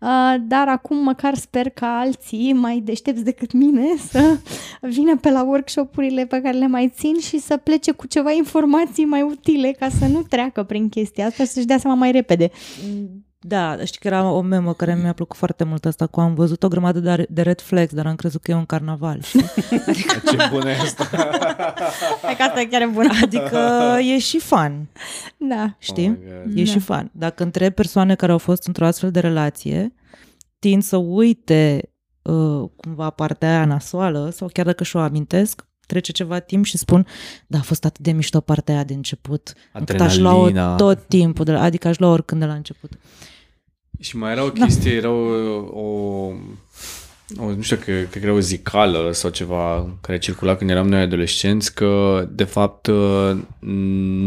uh, 0.00 0.34
dar 0.40 0.68
acum 0.68 0.96
măcar 0.96 1.34
sper 1.34 1.68
ca 1.68 1.98
alții 1.98 2.52
mai 2.52 2.80
deștepți 2.84 3.24
decât 3.24 3.52
mine 3.52 3.86
să 4.10 4.38
vină 4.80 5.16
pe 5.16 5.30
la 5.30 5.42
workshopurile 5.48 6.26
pe 6.26 6.40
care 6.40 6.56
le 6.56 6.66
mai 6.66 6.92
țin 6.94 7.18
și 7.20 7.38
să 7.38 7.56
plece 7.56 7.92
cu 7.92 8.06
ceva 8.06 8.30
informații 8.30 9.04
mai 9.04 9.22
utile 9.22 9.70
ca 9.78 9.88
să 9.98 10.06
nu 10.06 10.22
treacă 10.22 10.62
prin 10.62 10.88
chestia 10.88 11.26
asta 11.26 11.44
și 11.44 11.50
să-și 11.50 11.66
dea 11.66 11.78
seama 11.78 11.96
mai 11.96 12.10
repede. 12.10 12.50
Da, 13.40 13.84
știi 13.84 14.00
că 14.00 14.06
era 14.06 14.30
o 14.30 14.40
memă 14.40 14.72
care 14.72 14.98
mi-a 15.02 15.12
plăcut 15.12 15.36
foarte 15.36 15.64
mult 15.64 15.84
asta 15.84 16.06
cu 16.06 16.20
am 16.20 16.34
văzut 16.34 16.62
o 16.62 16.68
grămadă 16.68 16.98
de, 16.98 17.26
de 17.28 17.42
red 17.42 17.60
flags, 17.60 17.94
dar 17.94 18.06
am 18.06 18.14
crezut 18.14 18.42
că 18.42 18.50
e 18.50 18.54
un 18.54 18.64
carnaval. 18.64 19.20
Știi? 19.22 19.44
Adică... 19.86 20.20
Ce 20.30 20.48
bună 20.50 20.70
e 20.70 20.76
asta! 20.76 21.04
că 22.36 22.42
asta 22.42 22.60
e 22.60 22.64
chiar 22.64 22.88
bună. 22.88 23.08
Adică 23.22 23.58
e 24.14 24.18
și 24.18 24.38
fan. 24.38 24.88
Da. 25.36 25.76
Știi? 25.78 26.08
Oh 26.08 26.52
e 26.54 26.62
da. 26.62 26.70
și 26.70 26.78
fan. 26.78 27.10
Dacă 27.12 27.42
întreb 27.42 27.72
persoane 27.72 28.14
care 28.14 28.32
au 28.32 28.38
fost 28.38 28.66
într-o 28.66 28.86
astfel 28.86 29.10
de 29.10 29.20
relație, 29.20 29.94
tind 30.58 30.82
să 30.82 30.96
uite 30.96 31.90
uh, 32.32 32.68
cumva 32.76 33.10
partea 33.10 33.48
aia 33.48 33.64
nasoală 33.64 34.30
sau 34.32 34.48
chiar 34.52 34.66
dacă 34.66 34.84
și-o 34.84 35.00
amintesc, 35.00 35.66
trece 35.86 36.12
ceva 36.12 36.38
timp 36.38 36.64
și 36.64 36.78
spun, 36.78 37.06
da, 37.46 37.58
a 37.58 37.62
fost 37.62 37.84
atât 37.84 38.04
de 38.04 38.12
mișto 38.12 38.40
partea 38.40 38.74
aia 38.74 38.84
de 38.84 38.94
început, 38.94 39.52
încât 39.72 40.00
aș 40.00 40.16
lua 40.16 40.74
tot 40.76 41.08
timpul, 41.08 41.44
de 41.44 41.52
la, 41.52 41.62
adică 41.62 41.88
aș 41.88 41.98
lua 41.98 42.10
oricând 42.10 42.40
de 42.40 42.46
la 42.46 42.52
început. 42.52 42.90
Și 44.00 44.16
mai 44.16 44.32
era 44.32 44.44
o 44.44 44.48
da. 44.48 44.64
chestie, 44.64 44.90
da. 44.90 44.96
era 44.96 45.10
o, 45.10 45.24
o, 45.72 45.82
o 47.36 47.54
nu 47.54 47.60
știu, 47.60 47.76
că, 47.76 47.82
cred 47.82 48.08
că 48.10 48.18
era 48.18 48.32
o 48.32 48.40
zicală 48.40 49.12
sau 49.12 49.30
ceva 49.30 49.96
care 50.00 50.18
circula 50.18 50.56
când 50.56 50.70
eram 50.70 50.88
noi 50.88 51.00
adolescenți, 51.00 51.74
că 51.74 52.24
de 52.32 52.44
fapt 52.44 52.86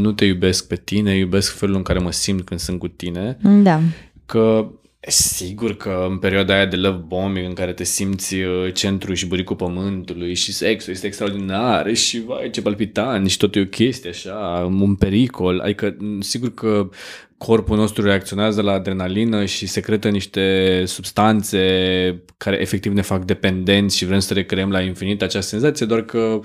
nu 0.02 0.12
te 0.12 0.26
iubesc 0.26 0.68
pe 0.68 0.76
tine, 0.76 1.18
iubesc 1.18 1.54
felul 1.54 1.76
în 1.76 1.84
care 1.84 2.00
mă 2.00 2.12
simt 2.12 2.46
când 2.46 2.60
sunt 2.60 2.80
cu 2.80 2.88
tine. 2.88 3.38
Da. 3.42 3.82
Că 4.26 4.72
Sigur 5.08 5.78
că 5.78 6.08
în 6.10 6.18
perioada 6.18 6.54
aia 6.54 6.66
de 6.66 6.76
love 6.76 7.04
bombing 7.08 7.46
în 7.48 7.54
care 7.54 7.74
te 7.74 7.84
simți 7.84 8.36
uh, 8.36 8.74
centru 8.74 9.14
și 9.14 9.28
buricul 9.28 9.56
pământului 9.56 10.36
și 10.36 10.54
sexul 10.54 10.94
este 10.94 11.08
extraordinar 11.08 11.94
și 11.96 12.22
vai 12.22 12.50
ce 12.50 12.62
palpitant 12.62 13.30
și 13.30 13.38
tot 13.38 13.56
e 13.56 13.60
o 13.60 13.66
chestie 13.66 14.10
așa, 14.10 14.68
un 14.80 14.96
pericol, 14.96 15.60
adică 15.60 15.98
sigur 16.20 16.54
că 16.54 16.90
corpul 17.46 17.78
nostru 17.78 18.04
reacționează 18.04 18.62
la 18.62 18.72
adrenalină 18.72 19.46
și 19.46 19.68
secretă 19.68 20.10
niște 20.10 20.84
substanțe 20.86 21.60
care 22.38 22.62
efectiv 22.62 22.94
ne 22.94 23.02
fac 23.02 23.26
dependenți 23.26 23.98
și 23.98 24.06
vrem 24.06 24.20
să 24.20 24.34
recreăm 24.34 24.70
la 24.70 24.82
infinit 24.82 25.22
acea 25.22 25.42
senzație, 25.42 25.86
doar 25.86 26.02
că, 26.02 26.40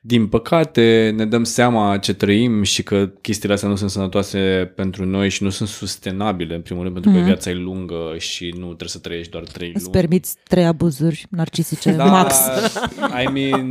din 0.00 0.26
păcate, 0.26 1.12
ne 1.16 1.24
dăm 1.24 1.44
seama 1.44 1.96
ce 1.96 2.14
trăim 2.14 2.62
și 2.62 2.82
că 2.82 3.10
chestiile 3.20 3.54
astea 3.54 3.68
nu 3.68 3.76
sunt 3.76 3.90
sănătoase 3.90 4.72
pentru 4.76 5.04
noi 5.04 5.28
și 5.28 5.42
nu 5.42 5.50
sunt 5.50 5.68
sustenabile, 5.68 6.54
în 6.54 6.60
primul 6.60 6.82
rând, 6.82 6.94
pentru 6.94 7.12
că 7.12 7.18
mm-hmm. 7.18 7.24
viața 7.24 7.50
e 7.50 7.54
lungă 7.54 8.14
și 8.18 8.54
nu 8.56 8.64
trebuie 8.66 8.88
să 8.88 8.98
trăiești 8.98 9.30
doar 9.30 9.44
trei 9.44 9.68
luni. 9.68 9.80
Îți 9.80 9.90
permiți 9.90 10.34
trei 10.42 10.64
abuzuri 10.64 11.26
narcisice 11.30 11.90
da, 11.90 12.04
max. 12.04 12.34
I 13.24 13.28
mean, 13.32 13.68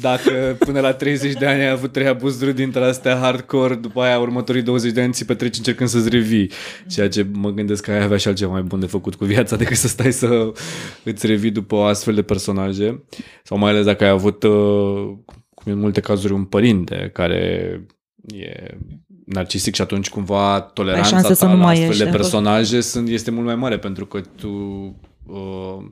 dacă 0.00 0.56
până 0.58 0.80
la 0.80 0.92
30 0.92 1.32
de 1.32 1.46
ani 1.46 1.60
ai 1.60 1.70
avut 1.70 1.92
trei 1.92 2.06
abuzuri 2.06 2.54
dintre 2.54 2.84
astea 2.84 3.16
hardcore, 3.16 3.74
după 3.74 4.00
aia 4.00 4.18
următorii 4.18 4.62
20 4.62 4.92
de 4.92 5.00
ani 5.00 5.12
ți 5.12 5.24
petreci 5.24 5.56
încercând 5.56 5.88
să-ți 5.88 6.08
revii. 6.20 6.50
Ceea 6.88 7.08
ce 7.08 7.26
mă 7.32 7.50
gândesc 7.50 7.84
că 7.84 7.90
ai 7.90 8.02
avea 8.02 8.16
și 8.16 8.28
altceva 8.28 8.52
mai 8.52 8.62
bun 8.62 8.80
de 8.80 8.86
făcut 8.86 9.14
cu 9.14 9.24
viața 9.24 9.56
decât 9.56 9.76
să 9.76 9.88
stai 9.88 10.12
să 10.12 10.52
îți 11.04 11.26
revii 11.26 11.50
după 11.50 11.76
astfel 11.76 12.14
de 12.14 12.22
personaje. 12.22 13.04
Sau 13.42 13.58
mai 13.58 13.70
ales 13.70 13.84
dacă 13.84 14.04
ai 14.04 14.10
avut, 14.10 14.42
uh, 14.42 15.08
cum 15.54 15.72
în 15.72 15.78
multe 15.78 16.00
cazuri, 16.00 16.32
un 16.32 16.44
părinte 16.44 17.10
care 17.12 17.40
e 18.34 18.76
narcisic 19.24 19.74
și 19.74 19.82
atunci 19.82 20.08
cumva 20.10 20.60
toleranța 20.60 21.20
ta 21.20 21.34
să 21.34 21.44
nu 21.44 21.50
la 21.50 21.56
mai 21.56 21.72
astfel 21.72 21.88
ieși 21.88 21.98
de 21.98 22.04
de 22.04 22.10
personaje 22.10 22.80
sunt, 22.80 23.08
este 23.08 23.30
mult 23.30 23.46
mai 23.46 23.56
mare 23.56 23.78
pentru 23.78 24.06
că 24.06 24.20
tu 24.36 24.48
uh, 25.26 25.84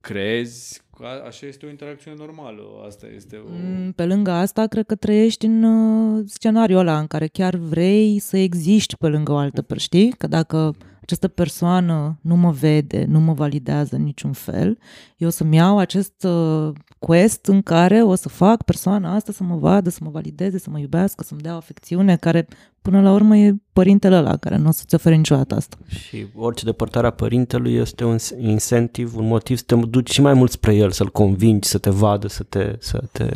crezi 0.00 0.80
a- 0.80 0.85
Așa 1.26 1.46
este 1.46 1.66
o 1.66 1.68
interacțiune 1.68 2.16
normală. 2.18 2.62
Asta 2.86 3.06
este 3.14 3.36
o... 3.36 3.48
Mm, 3.48 3.92
Pe 3.92 4.06
lângă 4.06 4.30
asta, 4.30 4.66
cred 4.66 4.86
că 4.86 4.94
trăiești 4.94 5.46
în 5.46 5.62
uh, 5.62 6.24
scenariul 6.28 6.78
ăla 6.78 6.98
în 6.98 7.06
care 7.06 7.26
chiar 7.26 7.54
vrei 7.54 8.18
să 8.18 8.36
existi 8.36 8.96
pe 8.96 9.06
lângă 9.06 9.32
o 9.32 9.36
altă 9.36 9.62
persoană, 9.62 9.80
știi? 9.80 10.10
Că 10.18 10.26
dacă 10.26 10.74
această 11.02 11.28
persoană 11.28 12.18
nu 12.22 12.36
mă 12.36 12.50
vede, 12.50 13.04
nu 13.08 13.20
mă 13.20 13.32
validează 13.32 13.96
în 13.96 14.02
niciun 14.02 14.32
fel, 14.32 14.78
eu 15.16 15.28
o 15.28 15.30
să-mi 15.30 15.56
iau 15.56 15.78
acest 15.78 16.24
uh, 16.24 16.72
quest 16.98 17.46
în 17.46 17.62
care 17.62 18.02
o 18.02 18.14
să 18.14 18.28
fac 18.28 18.62
persoana 18.62 19.14
asta 19.14 19.32
să 19.32 19.42
mă 19.42 19.56
vadă, 19.56 19.90
să 19.90 19.98
mă 20.02 20.10
valideze, 20.10 20.58
să 20.58 20.70
mă 20.70 20.78
iubească, 20.78 21.24
să-mi 21.24 21.40
dea 21.40 21.54
o 21.54 21.56
afecțiune 21.56 22.16
care 22.16 22.48
până 22.82 23.00
la 23.00 23.12
urmă 23.12 23.36
e 23.36 23.54
părintele 23.72 24.16
ăla 24.16 24.36
care 24.36 24.56
nu 24.56 24.68
o 24.68 24.70
să-ți 24.70 24.94
ofere 24.94 25.14
niciodată 25.14 25.54
asta. 25.54 25.76
Și 25.86 26.26
orice 26.34 26.64
depărtare 26.64 27.06
a 27.06 27.10
părintelui 27.10 27.74
este 27.74 28.04
un 28.04 28.16
incentiv, 28.38 29.16
un 29.16 29.26
motiv 29.26 29.56
să 29.56 29.62
te 29.66 29.74
duci 29.74 30.10
și 30.10 30.20
mai 30.20 30.34
mult 30.34 30.50
spre 30.50 30.74
el, 30.74 30.90
să-l 30.90 31.10
convingi, 31.10 31.68
să 31.68 31.78
te 31.78 31.90
vadă, 31.90 32.28
să 32.28 32.42
te... 32.42 32.76
Să 32.78 33.02
te... 33.12 33.28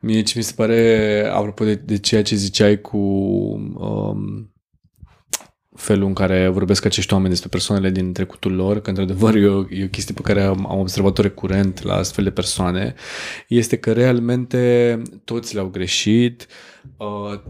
Mie 0.00 0.22
ce 0.22 0.38
mi 0.38 0.44
se 0.44 0.52
pare, 0.56 1.30
apropo 1.32 1.64
de, 1.64 1.74
de 1.74 1.98
ceea 1.98 2.22
ce 2.22 2.36
ziceai 2.36 2.80
cu 2.80 2.96
um, 2.96 4.50
felul 5.78 6.06
în 6.06 6.12
care 6.12 6.48
vorbesc 6.48 6.84
acești 6.84 7.12
oameni 7.12 7.30
despre 7.30 7.48
persoanele 7.48 7.90
din 7.90 8.12
trecutul 8.12 8.54
lor, 8.54 8.80
că 8.80 8.88
într-adevăr 8.88 9.34
e 9.34 9.46
o, 9.46 9.64
e 9.70 9.84
o 9.84 9.88
chestie 9.88 10.14
pe 10.14 10.22
care 10.22 10.42
am, 10.42 10.66
am 10.70 10.78
observat-o 10.78 11.22
recurent 11.22 11.82
la 11.82 11.94
astfel 11.94 12.24
de 12.24 12.30
persoane, 12.30 12.94
este 13.48 13.76
că 13.76 13.92
realmente 13.92 15.02
toți 15.24 15.54
le-au 15.54 15.66
greșit, 15.66 16.46
uh, 16.96 17.40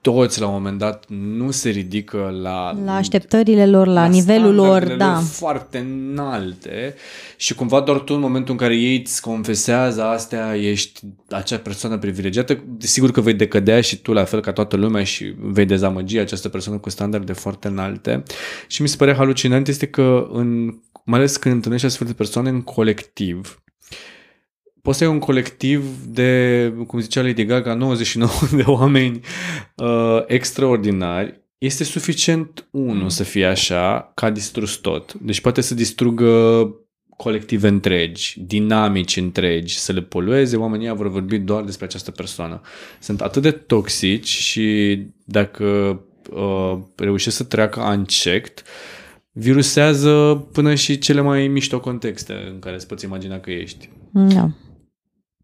toți 0.00 0.40
la 0.40 0.46
un 0.46 0.52
moment 0.52 0.78
dat 0.78 1.04
nu 1.08 1.50
se 1.50 1.68
ridică 1.68 2.38
la... 2.42 2.78
La 2.84 2.94
așteptările 2.94 3.66
lor, 3.66 3.86
la, 3.86 4.06
nivelul 4.06 4.54
lor, 4.54 4.66
standardele 4.66 4.96
da. 4.96 5.20
foarte 5.20 5.78
înalte. 5.78 6.94
Și 7.36 7.54
cumva 7.54 7.80
doar 7.80 7.98
tu 7.98 8.14
în 8.14 8.20
momentul 8.20 8.52
în 8.52 8.58
care 8.58 8.76
ei 8.76 9.02
îți 9.04 9.20
confesează 9.20 10.04
astea, 10.04 10.56
ești 10.56 11.00
acea 11.28 11.58
persoană 11.58 11.98
privilegiată, 11.98 12.64
desigur 12.66 13.10
că 13.10 13.20
vei 13.20 13.34
decădea 13.34 13.80
și 13.80 13.96
tu 13.96 14.12
la 14.12 14.24
fel 14.24 14.40
ca 14.40 14.52
toată 14.52 14.76
lumea 14.76 15.04
și 15.04 15.34
vei 15.38 15.66
dezamăgi 15.66 16.18
această 16.18 16.48
persoană 16.48 16.78
cu 16.78 16.90
standarde 16.90 17.32
foarte 17.32 17.68
înalte. 17.68 18.22
Și 18.66 18.82
mi 18.82 18.88
se 18.88 18.96
pare 18.96 19.14
halucinant 19.14 19.68
este 19.68 19.86
că 19.86 20.28
în, 20.32 20.74
mai 21.04 21.18
ales 21.18 21.36
când 21.36 21.54
întâlnești 21.54 21.86
astfel 21.86 22.06
de 22.06 22.12
persoane 22.12 22.48
în 22.48 22.62
colectiv, 22.62 23.62
poți 24.82 24.98
să 24.98 25.04
ai 25.04 25.10
un 25.10 25.18
colectiv 25.18 25.84
de, 26.06 26.72
cum 26.86 27.00
zicea 27.00 27.22
Lady 27.22 27.44
Gaga, 27.44 27.74
99 27.84 28.30
de 28.56 28.62
oameni 28.66 29.20
uh, 29.76 30.22
extraordinari, 30.26 31.40
este 31.58 31.84
suficient 31.84 32.68
unul 32.70 33.08
să 33.08 33.22
fie 33.22 33.46
așa, 33.46 34.12
ca 34.14 34.30
distrus 34.30 34.76
tot. 34.76 35.14
Deci 35.14 35.40
poate 35.40 35.60
să 35.60 35.74
distrugă 35.74 36.64
colective 37.16 37.68
întregi, 37.68 38.40
dinamici 38.46 39.16
întregi, 39.16 39.78
să 39.78 39.92
le 39.92 40.00
polueze, 40.02 40.56
oamenii 40.56 40.86
ăia 40.86 40.94
vor 40.94 41.10
vorbi 41.10 41.38
doar 41.38 41.64
despre 41.64 41.84
această 41.84 42.10
persoană. 42.10 42.60
Sunt 43.00 43.20
atât 43.20 43.42
de 43.42 43.50
toxici 43.50 44.28
și 44.28 44.98
dacă 45.24 46.00
uh, 46.30 46.78
reușesc 46.96 47.36
să 47.36 47.44
treacă 47.44 47.80
unchecked, 47.80 48.62
virusează 49.32 50.46
până 50.52 50.74
și 50.74 50.98
cele 50.98 51.20
mai 51.20 51.48
mișto 51.48 51.80
contexte 51.80 52.32
în 52.52 52.58
care 52.58 52.74
îți 52.74 52.86
poți 52.86 53.04
imagina 53.04 53.38
că 53.38 53.50
ești. 53.50 53.88
Da. 54.12 54.50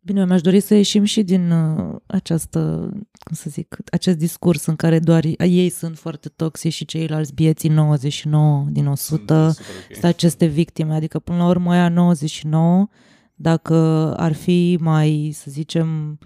Bine, 0.06 0.20
eu 0.20 0.26
mi-aș 0.26 0.40
dori 0.40 0.60
să 0.60 0.74
ieșim 0.74 1.04
și 1.04 1.22
din 1.22 1.50
uh, 1.50 1.96
această, 2.06 2.90
cum 3.18 3.34
să 3.34 3.50
zic, 3.50 3.76
acest 3.90 4.18
discurs 4.18 4.66
în 4.66 4.76
care 4.76 4.98
doar 4.98 5.24
ei 5.38 5.68
sunt 5.68 5.98
foarte 5.98 6.28
toxici 6.28 6.72
și 6.72 6.84
ceilalți 6.84 7.34
bieții 7.34 7.68
99 7.68 8.66
din 8.70 8.86
100 8.86 9.34
Sunt 9.34 9.54
super 9.54 9.74
ok. 9.88 9.92
sunt 9.92 10.04
aceste 10.04 10.46
victime. 10.46 10.94
Adică, 10.94 11.18
până 11.18 11.38
la 11.38 11.46
urmă, 11.46 11.72
aia 11.72 11.88
99, 11.88 12.88
dacă 13.34 13.74
ar 14.16 14.32
fi 14.32 14.78
mai, 14.80 15.30
să 15.34 15.50
zicem, 15.50 16.18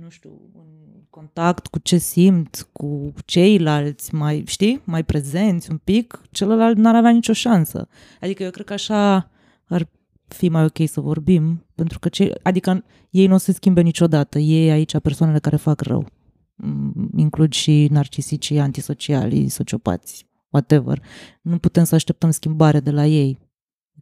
nu 0.00 0.08
știu, 0.08 0.30
în 0.54 1.02
contact 1.10 1.66
cu 1.66 1.78
ce 1.78 1.98
simt, 1.98 2.68
cu 2.72 3.12
ceilalți, 3.24 4.14
mai, 4.14 4.42
știi, 4.46 4.80
mai 4.84 5.04
prezenți 5.04 5.70
un 5.70 5.78
pic, 5.84 6.20
celălalt 6.30 6.76
n-ar 6.76 6.94
avea 6.94 7.10
nicio 7.10 7.32
șansă. 7.32 7.88
Adică 8.20 8.42
eu 8.42 8.50
cred 8.50 8.66
că 8.66 8.72
așa 8.72 9.30
ar 9.64 9.88
fi 10.28 10.48
mai 10.48 10.64
ok 10.64 10.88
să 10.88 11.00
vorbim, 11.00 11.66
pentru 11.74 11.98
că 11.98 12.08
cei, 12.08 12.34
adică 12.42 12.84
ei 13.10 13.26
nu 13.26 13.34
o 13.34 13.36
să 13.36 13.44
se 13.44 13.52
schimbe 13.52 13.80
niciodată, 13.80 14.38
ei 14.38 14.70
aici 14.70 14.98
persoanele 14.98 15.38
care 15.38 15.56
fac 15.56 15.80
rău. 15.80 16.06
Mm, 16.54 17.10
Includ 17.16 17.52
și 17.52 17.88
narcisicii, 17.90 18.58
antisociali, 18.58 19.48
sociopați, 19.48 20.26
whatever. 20.50 21.02
Nu 21.42 21.58
putem 21.58 21.84
să 21.84 21.94
așteptăm 21.94 22.30
schimbare 22.30 22.80
de 22.80 22.90
la 22.90 23.06
ei, 23.06 23.38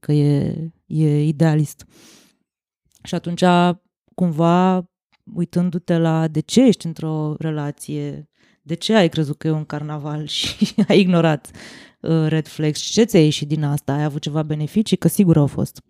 că 0.01 0.13
e, 0.13 0.73
e 0.87 1.25
idealist. 1.27 1.87
Și 3.03 3.15
atunci, 3.15 3.45
cumva, 4.15 4.91
uitându-te 5.35 5.99
la 5.99 6.29
de 6.29 6.41
ce 6.41 6.67
ești 6.67 6.87
într-o 6.87 7.35
relație, 7.39 8.29
de 8.63 8.75
ce 8.75 8.95
ai 8.95 9.09
crezut 9.09 9.39
că 9.39 9.47
e 9.47 9.51
un 9.51 9.65
carnaval 9.65 10.27
și 10.39 10.75
ai 10.89 11.01
ignorat 11.01 11.51
uh, 12.01 12.27
red 12.27 12.47
flags 12.47 12.81
și 12.81 12.93
ce 12.93 13.05
ți-ai 13.05 13.23
ieșit 13.23 13.49
din 13.49 13.65
asta? 13.65 13.93
Ai 13.93 14.05
avut 14.05 14.21
ceva 14.21 14.43
beneficii? 14.43 14.97
Că 14.97 15.09
sigur 15.09 15.37
au 15.37 15.47
fost. 15.47 15.83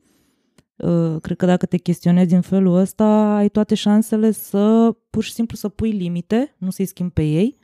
Uh, 0.77 1.16
cred 1.20 1.37
că 1.37 1.47
dacă 1.47 1.66
te 1.66 1.77
chestionezi 1.77 2.35
în 2.35 2.41
felul 2.41 2.77
ăsta, 2.77 3.37
ai 3.37 3.49
toate 3.49 3.74
șansele 3.74 4.31
să 4.31 4.95
pur 5.11 5.22
și 5.22 5.33
simplu 5.33 5.57
să 5.57 5.68
pui 5.68 5.91
limite, 5.91 6.55
nu 6.59 6.70
să-i 6.70 6.87
schimbi 6.87 7.12
pe 7.12 7.22
ei. 7.22 7.59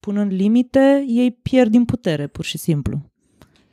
Punând 0.00 0.32
limite, 0.32 1.04
ei 1.08 1.30
pierd 1.30 1.70
din 1.70 1.84
putere, 1.84 2.26
pur 2.26 2.44
și 2.44 2.58
simplu. 2.58 3.00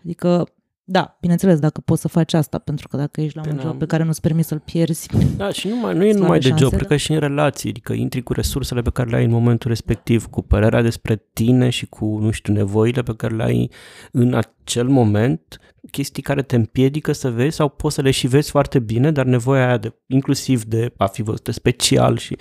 Adică, 0.04 0.48
da, 0.90 1.18
bineînțeles, 1.22 1.60
dacă 1.60 1.82
poți 1.86 2.02
să 2.02 2.08
faci 2.08 2.34
asta, 2.34 2.58
pentru 2.58 2.88
că 2.88 2.98
dacă 2.98 3.22
ești 3.22 3.36
la 3.38 3.42
un 3.46 3.50
Până- 3.50 3.62
job 3.62 3.78
pe 3.78 3.86
care 3.86 4.04
nu-ți 4.04 4.22
permis 4.22 4.48
să-l 4.48 4.60
pierzi, 4.66 5.08
Da, 5.38 5.50
și 5.52 5.68
nu, 5.68 5.76
mai, 5.76 5.94
nu 5.94 6.04
e 6.06 6.10
Slabe 6.10 6.24
numai 6.24 6.40
de 6.40 6.48
job, 6.48 6.58
șansele. 6.58 6.78
cred 6.78 6.88
că 6.90 6.96
și 6.96 7.12
în 7.12 7.20
relații, 7.20 7.70
adică 7.70 7.94
intri 7.94 8.22
cu 8.24 8.34
resursele 8.34 8.82
pe 8.82 8.90
care 8.90 9.10
le 9.10 9.16
ai 9.16 9.24
în 9.24 9.32
momentul 9.32 9.70
respectiv, 9.70 10.26
cu 10.26 10.42
părerea 10.42 10.82
despre 10.82 11.24
tine 11.34 11.70
și 11.70 11.86
cu, 11.86 12.06
nu 12.22 12.32
știu, 12.32 12.54
nevoile 12.54 13.02
pe 13.04 13.14
care 13.16 13.36
le 13.36 13.44
ai 13.44 13.72
în 14.12 14.34
acel 14.34 14.88
moment, 14.88 15.60
chestii 15.92 16.24
care 16.24 16.42
te 16.42 16.56
împiedică 16.56 17.12
să 17.12 17.30
vezi 17.32 17.56
sau 17.56 17.70
poți 17.70 17.96
să 17.96 18.02
le 18.02 18.12
și 18.12 18.28
vezi 18.28 18.50
foarte 18.50 18.80
bine, 18.80 19.12
dar 19.12 19.26
nevoia 19.26 19.66
aia 19.68 19.78
de, 19.78 19.94
inclusiv 20.08 20.64
de 20.64 20.94
a 20.98 21.06
fi 21.06 21.22
văzut 21.22 21.48
special 21.54 22.18
și 22.18 22.36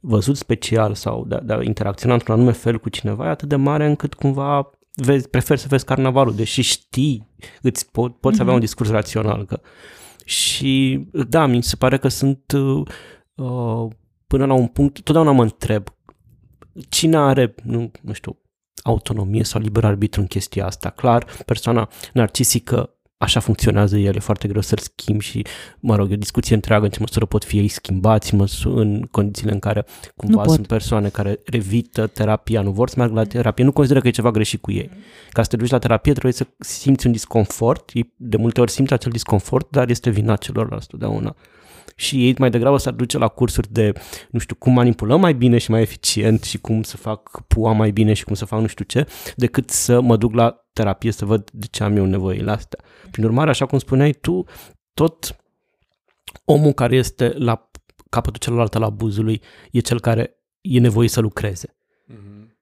văzut 0.00 0.36
special 0.36 0.94
sau 0.94 1.24
de, 1.28 1.34
a- 1.34 1.40
de 1.40 1.52
a 1.52 1.62
interacționa 1.62 2.14
într-un 2.14 2.34
anume 2.34 2.52
fel 2.52 2.78
cu 2.78 2.88
cineva 2.88 3.26
e 3.26 3.28
atât 3.28 3.48
de 3.48 3.56
mare 3.56 3.86
încât 3.86 4.14
cumva 4.14 4.70
vezi, 4.94 5.28
preferi 5.28 5.60
să 5.60 5.66
vezi 5.68 5.84
carnavalul, 5.84 6.34
deși 6.34 6.60
știi, 6.60 7.28
îți 7.62 7.86
po- 7.86 8.20
poți 8.20 8.40
avea 8.40 8.54
un 8.54 8.60
discurs 8.60 8.90
rațional 8.90 9.44
că 9.44 9.60
și 10.24 11.04
da, 11.28 11.46
mi 11.46 11.62
se 11.62 11.76
pare 11.76 11.98
că 11.98 12.08
sunt 12.08 12.52
uh, 12.52 12.86
uh, 13.34 13.90
până 14.26 14.46
la 14.46 14.54
un 14.54 14.66
punct, 14.66 15.00
totdeauna 15.00 15.32
mă 15.32 15.42
întreb 15.42 15.88
cine 16.88 17.16
are, 17.16 17.54
nu, 17.62 17.90
nu 18.00 18.12
știu, 18.12 18.38
autonomie 18.82 19.44
sau 19.44 19.60
liber 19.60 19.84
arbitru 19.84 20.20
în 20.20 20.26
chestia 20.26 20.66
asta. 20.66 20.90
Clar, 20.90 21.26
persoana 21.46 21.88
narcisică 22.12 22.96
așa 23.22 23.40
funcționează 23.40 23.96
el, 23.96 24.16
e 24.16 24.18
foarte 24.18 24.48
greu 24.48 24.60
să-l 24.60 24.78
schimbi 24.78 25.24
și, 25.24 25.46
mă 25.80 25.96
rog, 25.96 26.10
e 26.10 26.14
o 26.14 26.16
discuție 26.16 26.54
întreagă 26.54 26.84
în 26.84 26.90
ce 26.90 27.00
măsură 27.00 27.26
pot 27.26 27.44
fi 27.44 27.58
ei 27.58 27.68
schimbați 27.68 28.34
măsu- 28.34 28.76
în 28.76 29.02
condițiile 29.10 29.52
în 29.52 29.58
care 29.58 29.84
cumva 30.16 30.42
pot. 30.42 30.54
sunt 30.54 30.66
persoane 30.66 31.08
care 31.08 31.40
revită 31.44 32.06
terapia, 32.06 32.60
nu 32.62 32.70
vor 32.70 32.88
să 32.88 32.94
meargă 32.96 33.14
la 33.14 33.24
terapie, 33.24 33.64
nu 33.64 33.72
consideră 33.72 34.00
că 34.00 34.08
e 34.08 34.10
ceva 34.10 34.30
greșit 34.30 34.60
cu 34.60 34.72
ei. 34.72 34.90
Ca 35.30 35.42
să 35.42 35.48
te 35.48 35.56
duci 35.56 35.70
la 35.70 35.78
terapie 35.78 36.12
trebuie 36.12 36.32
să 36.32 36.46
simți 36.58 37.06
un 37.06 37.12
disconfort, 37.12 37.90
ei 37.92 38.12
de 38.16 38.36
multe 38.36 38.60
ori 38.60 38.70
simți 38.70 38.92
acel 38.92 39.12
disconfort, 39.12 39.70
dar 39.70 39.88
este 39.88 40.10
vina 40.10 40.36
celorlalți 40.36 40.86
totdeauna. 40.86 41.36
Și 41.96 42.26
ei 42.26 42.34
mai 42.38 42.50
degrabă 42.50 42.76
s-ar 42.76 42.92
duce 42.92 43.18
la 43.18 43.28
cursuri 43.28 43.72
de, 43.72 43.92
nu 44.30 44.38
știu, 44.38 44.54
cum 44.54 44.72
manipulăm 44.72 45.20
mai 45.20 45.34
bine 45.34 45.58
și 45.58 45.70
mai 45.70 45.80
eficient 45.80 46.42
și 46.42 46.58
cum 46.58 46.82
să 46.82 46.96
fac 46.96 47.46
pua 47.46 47.72
mai 47.72 47.90
bine 47.90 48.12
și 48.12 48.24
cum 48.24 48.34
să 48.34 48.44
fac 48.44 48.60
nu 48.60 48.66
știu 48.66 48.84
ce, 48.84 49.06
decât 49.36 49.70
să 49.70 50.00
mă 50.00 50.16
duc 50.16 50.34
la 50.34 50.66
terapie 50.72 51.10
să 51.10 51.24
văd 51.24 51.50
de 51.52 51.66
ce 51.70 51.82
am 51.82 51.96
eu 51.96 52.04
nevoie 52.04 52.42
la 52.42 52.52
astea. 52.52 52.78
Prin 53.10 53.24
urmare, 53.24 53.50
așa 53.50 53.66
cum 53.66 53.78
spuneai 53.78 54.12
tu, 54.12 54.44
tot 54.94 55.36
omul 56.44 56.72
care 56.72 56.96
este 56.96 57.32
la 57.36 57.70
capătul 58.10 58.40
celălalt 58.40 58.74
al 58.74 58.82
abuzului 58.82 59.42
e 59.70 59.80
cel 59.80 60.00
care 60.00 60.36
e 60.60 60.78
nevoie 60.78 61.08
să 61.08 61.20
lucreze. 61.20 61.76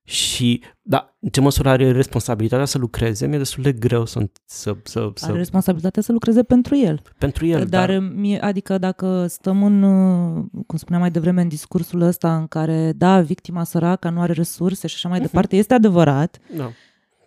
Și, 0.05 0.63
da, 0.83 1.17
în 1.21 1.29
ce 1.29 1.41
măsură 1.41 1.69
are 1.69 1.91
responsabilitatea 1.93 2.65
să 2.65 2.79
lucreze, 2.79 3.27
mi-e 3.27 3.39
destul 3.39 3.63
de 3.63 3.73
greu 3.73 4.07
să, 4.07 4.29
să, 4.45 4.77
să, 4.83 5.11
să 5.15 5.25
Are 5.25 5.37
responsabilitatea 5.37 6.03
să 6.03 6.13
lucreze 6.13 6.43
pentru 6.43 6.77
el. 6.77 7.03
pentru 7.19 7.47
el. 7.47 7.67
Dar, 7.67 7.89
dar, 7.89 7.99
mie, 7.99 8.41
adică 8.41 8.79
dacă 8.79 9.27
stăm 9.27 9.63
în, 9.63 9.83
uh, 9.83 10.45
cum 10.67 10.79
spuneam 10.79 11.03
mai 11.03 11.11
devreme, 11.11 11.43
în 11.43 11.49
discursul 11.49 12.01
ăsta 12.01 12.37
în 12.37 12.47
care, 12.47 12.93
da, 12.97 13.21
victima 13.21 13.65
săracă 13.65 14.11
nu 14.11 14.21
are 14.21 14.33
resurse 14.33 14.87
și 14.87 14.95
așa 14.95 15.09
mai 15.09 15.21
departe, 15.21 15.57
este 15.57 15.75
adevărat, 15.75 16.39
da. 16.57 16.71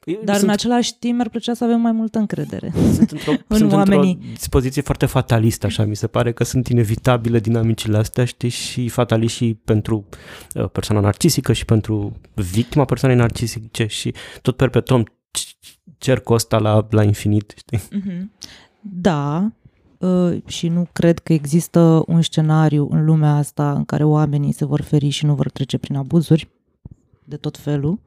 Eu 0.05 0.19
dar 0.23 0.35
sunt, 0.35 0.47
în 0.47 0.53
același 0.53 0.97
timp 0.97 1.15
mi-ar 1.15 1.29
plăcea 1.29 1.53
să 1.53 1.63
avem 1.63 1.81
mai 1.81 1.91
multă 1.91 2.19
încredere. 2.19 2.73
sunt 2.93 3.11
într-o, 3.11 3.31
în 3.47 3.57
sunt 3.57 3.71
oamenii. 3.71 4.11
într-o 4.11 4.27
dispoziție 4.33 4.81
foarte 4.81 5.05
fatalistă, 5.05 5.65
așa 5.65 5.85
mi 5.85 5.95
se 5.95 6.07
pare 6.07 6.33
că 6.33 6.43
sunt 6.43 6.67
inevitabile 6.67 7.39
dinamicile 7.39 7.97
astea, 7.97 8.25
știi, 8.25 8.49
și 8.49 8.89
fataliști 8.89 9.37
și 9.37 9.59
pentru 9.65 10.05
uh, 10.55 10.69
persoana 10.69 11.01
narcisică 11.01 11.53
și 11.53 11.65
pentru 11.65 12.13
victima 12.33 12.85
persoanei 12.85 13.17
narcisice 13.17 13.85
și 13.85 14.13
tot 14.41 14.55
perpetuăm 14.55 15.03
c- 15.37 15.77
cercul 15.97 16.35
ăsta 16.35 16.57
la, 16.57 16.87
la 16.89 17.03
infinit, 17.03 17.53
știi? 17.57 17.79
Mhm. 17.91 18.31
Da, 18.81 19.51
uh, 19.97 20.41
și 20.45 20.67
nu 20.67 20.87
cred 20.93 21.19
că 21.19 21.33
există 21.33 22.03
un 22.07 22.21
scenariu 22.21 22.87
în 22.91 23.05
lumea 23.05 23.35
asta 23.35 23.71
în 23.73 23.85
care 23.85 24.03
oamenii 24.03 24.51
se 24.51 24.65
vor 24.65 24.81
feri 24.81 25.09
și 25.09 25.25
nu 25.25 25.35
vor 25.35 25.49
trece 25.49 25.77
prin 25.77 25.95
abuzuri 25.95 26.47
de 27.23 27.35
tot 27.37 27.57
felul. 27.57 27.99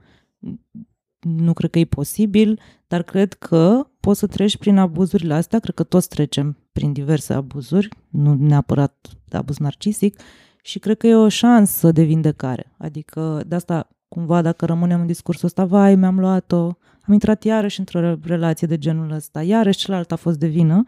Nu 1.26 1.52
cred 1.52 1.70
că 1.70 1.78
e 1.78 1.84
posibil, 1.84 2.60
dar 2.86 3.02
cred 3.02 3.32
că 3.32 3.86
poți 4.00 4.18
să 4.18 4.26
treci 4.26 4.56
prin 4.56 4.78
abuzurile 4.78 5.34
astea, 5.34 5.58
cred 5.58 5.74
că 5.74 5.82
toți 5.82 6.08
trecem 6.08 6.56
prin 6.72 6.92
diverse 6.92 7.32
abuzuri, 7.32 7.88
nu 8.08 8.34
neapărat 8.34 9.08
de 9.24 9.36
abuz 9.36 9.58
narcisic, 9.58 10.20
și 10.62 10.78
cred 10.78 10.96
că 10.96 11.06
e 11.06 11.14
o 11.14 11.28
șansă 11.28 11.92
de 11.92 12.02
vindecare. 12.02 12.72
Adică 12.76 13.42
de 13.46 13.54
asta, 13.54 13.88
cumva, 14.08 14.42
dacă 14.42 14.66
rămânem 14.66 15.00
în 15.00 15.06
discursul 15.06 15.46
ăsta, 15.46 15.64
vai, 15.64 15.94
mi-am 15.94 16.18
luat-o, 16.18 16.64
am 17.00 17.12
intrat 17.12 17.44
iarăși 17.44 17.78
într-o 17.78 18.18
relație 18.22 18.66
de 18.66 18.78
genul 18.78 19.10
ăsta, 19.10 19.42
iarăși 19.42 19.78
celălalt 19.78 20.12
a 20.12 20.16
fost 20.16 20.38
de 20.38 20.46
vină, 20.46 20.84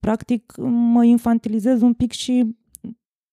practic 0.00 0.52
mă 0.68 1.04
infantilizez 1.04 1.82
un 1.82 1.92
pic 1.92 2.12
și 2.12 2.56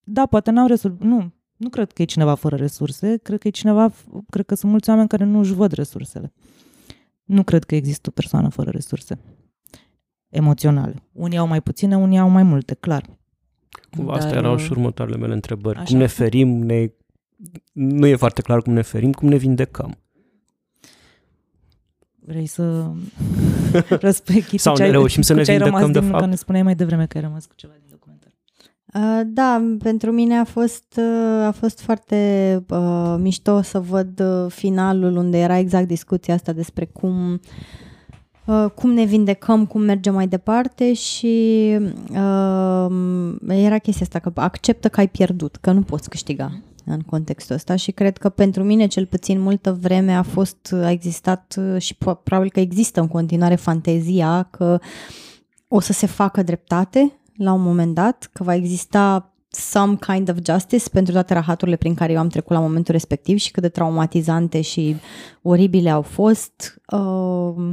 da, 0.03 0.26
poate 0.26 0.51
n-am 0.51 0.67
resurse, 0.67 0.97
nu, 0.99 1.32
nu 1.62 1.70
cred 1.70 1.91
că 1.91 2.01
e 2.01 2.05
cineva 2.05 2.36
fără 2.36 2.55
resurse, 2.55 3.18
cred 3.24 3.39
că 3.39 3.47
e 3.47 3.51
cineva, 3.51 3.91
cred 4.30 4.45
că 4.45 4.55
sunt 4.55 4.72
mulți 4.72 4.89
oameni 4.89 5.07
care 5.07 5.24
nu 5.24 5.39
își 5.39 5.53
văd 5.53 5.72
resursele. 5.72 6.34
Nu 7.24 7.43
cred 7.43 7.64
că 7.64 7.76
există 7.76 8.09
o 8.09 8.12
persoană 8.12 8.49
fără 8.49 8.70
resurse 8.70 9.20
emoționale. 10.30 11.03
Unii 11.12 11.38
au 11.38 11.47
mai 11.47 11.62
puține, 11.62 11.97
unii 11.97 12.18
au 12.18 12.30
mai 12.30 12.43
multe, 12.43 12.74
clar. 12.74 13.09
Cumva 13.95 14.12
Dar, 14.12 14.22
astea 14.22 14.38
erau 14.38 14.53
uh, 14.53 14.59
și 14.59 14.72
următoarele 14.72 15.18
mele 15.18 15.34
întrebări. 15.34 15.78
așa. 15.78 15.86
Cum 15.86 15.97
ne 15.97 16.07
ferim, 16.07 16.49
ne... 16.49 16.91
nu 17.72 18.05
e 18.05 18.16
foarte 18.16 18.41
clar 18.41 18.62
cum 18.62 18.74
ne 18.74 18.82
ferim, 18.82 19.12
cum 19.12 19.28
ne 19.28 19.36
vindecăm. 19.36 19.97
Vrei 22.20 22.45
să 22.45 22.91
răspecti 24.07 24.57
Sau 24.57 24.76
ce 24.76 24.82
ne 24.82 24.88
ai, 24.88 24.93
reușim 24.93 25.22
să 25.22 25.32
cu 25.32 25.38
ne 25.38 25.43
ce 25.45 25.51
ai 25.51 25.57
vindecăm, 25.57 25.80
rămas 25.80 25.93
de 25.93 25.99
din, 25.99 26.09
fapt? 26.09 26.24
Că 26.24 26.30
ne 26.30 26.36
spuneai 26.36 26.64
mai 26.64 26.76
devreme 26.76 27.05
că 27.05 27.18
ai 27.18 27.24
rămas 27.24 27.45
cu 27.45 27.55
ceva 27.55 27.74
din 27.74 27.88
documentar. 27.89 27.89
Uh, 27.89 27.91
Da, 29.26 29.76
pentru 29.80 30.12
mine 30.12 30.38
a 30.38 30.44
fost, 30.44 30.84
uh, 30.98 31.46
a 31.46 31.52
fost 31.52 31.82
foarte 31.82 32.64
uh, 32.70 33.16
mișto 33.20 33.62
să 33.62 33.80
văd 33.80 34.20
uh, 34.20 34.52
finalul 34.52 35.16
unde 35.16 35.38
era 35.39 35.58
exact 35.58 35.88
discuția 35.88 36.34
asta 36.34 36.52
despre 36.52 36.86
cum, 36.86 37.39
uh, 38.46 38.66
cum 38.76 38.92
ne 38.92 39.04
vindecăm, 39.04 39.66
cum 39.66 39.82
mergem 39.82 40.14
mai 40.14 40.28
departe 40.28 40.94
și 40.94 41.78
uh, 42.10 42.88
era 43.48 43.78
chestia 43.78 44.06
asta 44.06 44.20
că 44.20 44.32
acceptă 44.36 44.89
că 44.89 45.00
ai 45.00 45.08
pierdut, 45.08 45.56
că 45.56 45.72
nu 45.72 45.82
poți 45.82 46.10
câștiga 46.10 46.62
în 46.86 47.00
contextul 47.00 47.56
ăsta 47.56 47.76
și 47.76 47.92
cred 47.92 48.18
că 48.18 48.30
pentru 48.30 48.64
mine 48.64 48.88
cel 48.88 49.06
puțin 49.06 49.39
multă 49.39 49.78
vreme 49.82 50.14
a 50.14 50.22
fost, 50.22 50.76
a 50.82 50.92
existat 50.92 51.56
uh, 51.58 51.82
și 51.82 51.96
po- 51.96 52.24
probabil 52.24 52.50
că 52.52 52.60
există 52.60 53.00
în 53.00 53.08
continuare 53.08 53.56
fantezia 53.56 54.48
că 54.52 54.80
o 55.68 55.80
să 55.80 55.94
se 55.94 56.06
facă 56.06 56.44
dreptate 56.44 57.20
la 57.44 57.54
un 57.54 57.62
moment 57.62 57.96
dat, 57.96 58.30
că 58.34 58.44
va 58.44 58.56
exista 58.56 59.34
some 59.50 59.98
kind 60.08 60.30
of 60.30 60.38
justice 60.46 60.89
pentru 60.89 61.14
toate 61.14 61.34
rahaturile 61.34 61.76
prin 61.76 61.94
care 61.94 62.14
eu 62.14 62.20
am 62.20 62.28
trecut 62.28 62.56
la 62.56 62.62
momentul 62.62 62.94
respectiv 62.94 63.38
și 63.38 63.52
cât 63.52 63.62
de 63.62 63.70
traumatizante 63.70 64.62
și 64.62 64.96
oribile 65.42 65.89
au 65.89 66.02
fost. 66.02 66.82
Uh, 66.92 67.72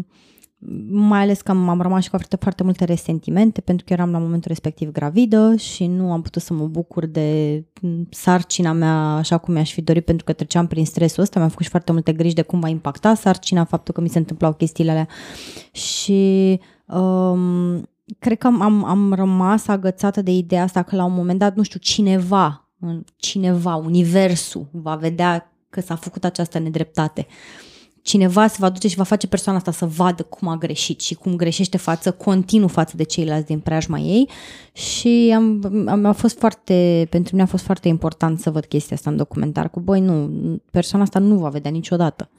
mai 0.91 1.21
ales 1.21 1.41
că 1.41 1.51
am, 1.51 1.69
am 1.69 1.81
rămas 1.81 2.03
și 2.03 2.11
cu 2.11 2.17
foarte, 2.17 2.37
foarte 2.37 2.63
multe 2.63 2.85
resentimente 2.85 3.61
pentru 3.61 3.85
că 3.87 3.93
eram 3.93 4.11
la 4.11 4.19
momentul 4.19 4.49
respectiv 4.49 4.93
gravidă 4.93 5.57
și 5.57 5.87
nu 5.87 6.13
am 6.13 6.23
putut 6.23 6.43
să 6.43 6.55
mă 6.55 6.67
bucur 6.67 7.07
de 7.07 7.65
m, 7.81 8.07
sarcina 8.11 8.73
mea 8.73 8.95
așa 8.95 9.39
cum 9.39 9.55
mi-aș 9.55 9.73
fi 9.73 9.83
dorit 9.83 10.05
pentru 10.05 10.25
că 10.25 10.33
treceam 10.33 10.67
prin 10.67 10.87
stresul 10.87 11.23
ăsta, 11.23 11.39
mi-am 11.39 11.51
făcut 11.51 11.65
și 11.65 11.71
foarte 11.71 11.93
multe 11.93 12.13
griji 12.13 12.35
de 12.35 12.43
cum 12.43 12.61
va 12.61 12.69
impacta 12.69 13.15
sarcina, 13.15 13.65
faptul 13.65 13.95
că 13.95 14.01
mi 14.01 14.09
se 14.09 14.19
întâmplau 14.19 14.53
chestiile 14.53 14.91
alea 14.91 15.09
și 15.73 16.61
um, 16.87 17.89
cred 18.19 18.39
că 18.39 18.47
am, 18.47 18.63
am, 18.63 18.85
am 18.85 19.13
rămas 19.13 19.67
agățată 19.67 20.23
de 20.23 20.31
ideea 20.31 20.63
asta 20.63 20.83
că 20.83 20.97
la 20.97 21.05
un 21.05 21.15
moment 21.15 21.39
dat, 21.39 21.57
nu 21.57 21.63
știu, 21.63 21.79
cineva, 21.79 22.69
cineva, 23.17 23.75
universul 23.75 24.69
va 24.71 24.95
vedea 24.95 25.53
că 25.71 25.81
s-a 25.81 25.97
făcut 25.97 26.25
această 26.25 26.59
nedreptate. 26.59 27.27
Cineva 28.03 28.47
se 28.47 28.57
va 28.59 28.69
duce 28.69 28.89
și 28.89 28.97
va 28.97 29.03
face 29.03 29.27
persoana 29.27 29.59
asta 29.59 29.71
să 29.71 29.87
vadă 29.87 30.23
cum 30.23 30.49
a 30.49 30.57
greșit 30.57 31.01
și 31.01 31.15
cum 31.15 31.37
greșește 31.37 31.77
față, 31.77 32.11
continuu 32.11 32.69
față 32.69 32.97
de 32.97 33.03
ceilalți 33.03 33.47
din 33.47 33.59
preajma 33.59 33.99
ei 33.99 34.29
și 34.73 35.33
am, 35.37 35.65
am, 35.89 36.05
a 36.05 36.13
fost 36.13 36.39
foarte, 36.39 37.07
pentru 37.11 37.35
mine 37.35 37.47
a 37.47 37.51
fost 37.51 37.65
foarte 37.65 37.89
important 37.89 38.41
să 38.41 38.51
văd 38.51 38.65
chestia 38.65 38.97
asta 38.97 39.11
în 39.11 39.17
documentar 39.17 39.71
cu, 39.71 39.81
băi, 39.81 40.01
nu, 40.01 40.31
persoana 40.71 41.05
asta 41.05 41.19
nu 41.19 41.39
va 41.39 41.49
vedea 41.49 41.71
niciodată. 41.71 42.31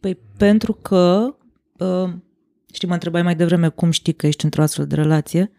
Păi 0.00 0.18
pentru 0.36 0.72
că, 0.72 1.34
uh, 1.78 2.10
știi, 2.72 2.88
mă 2.88 2.94
întrebai 2.94 3.22
mai 3.22 3.36
devreme 3.36 3.68
cum 3.68 3.90
știi 3.90 4.12
că 4.12 4.26
ești 4.26 4.44
într-o 4.44 4.62
astfel 4.62 4.86
de 4.86 4.94
relație. 4.94 5.52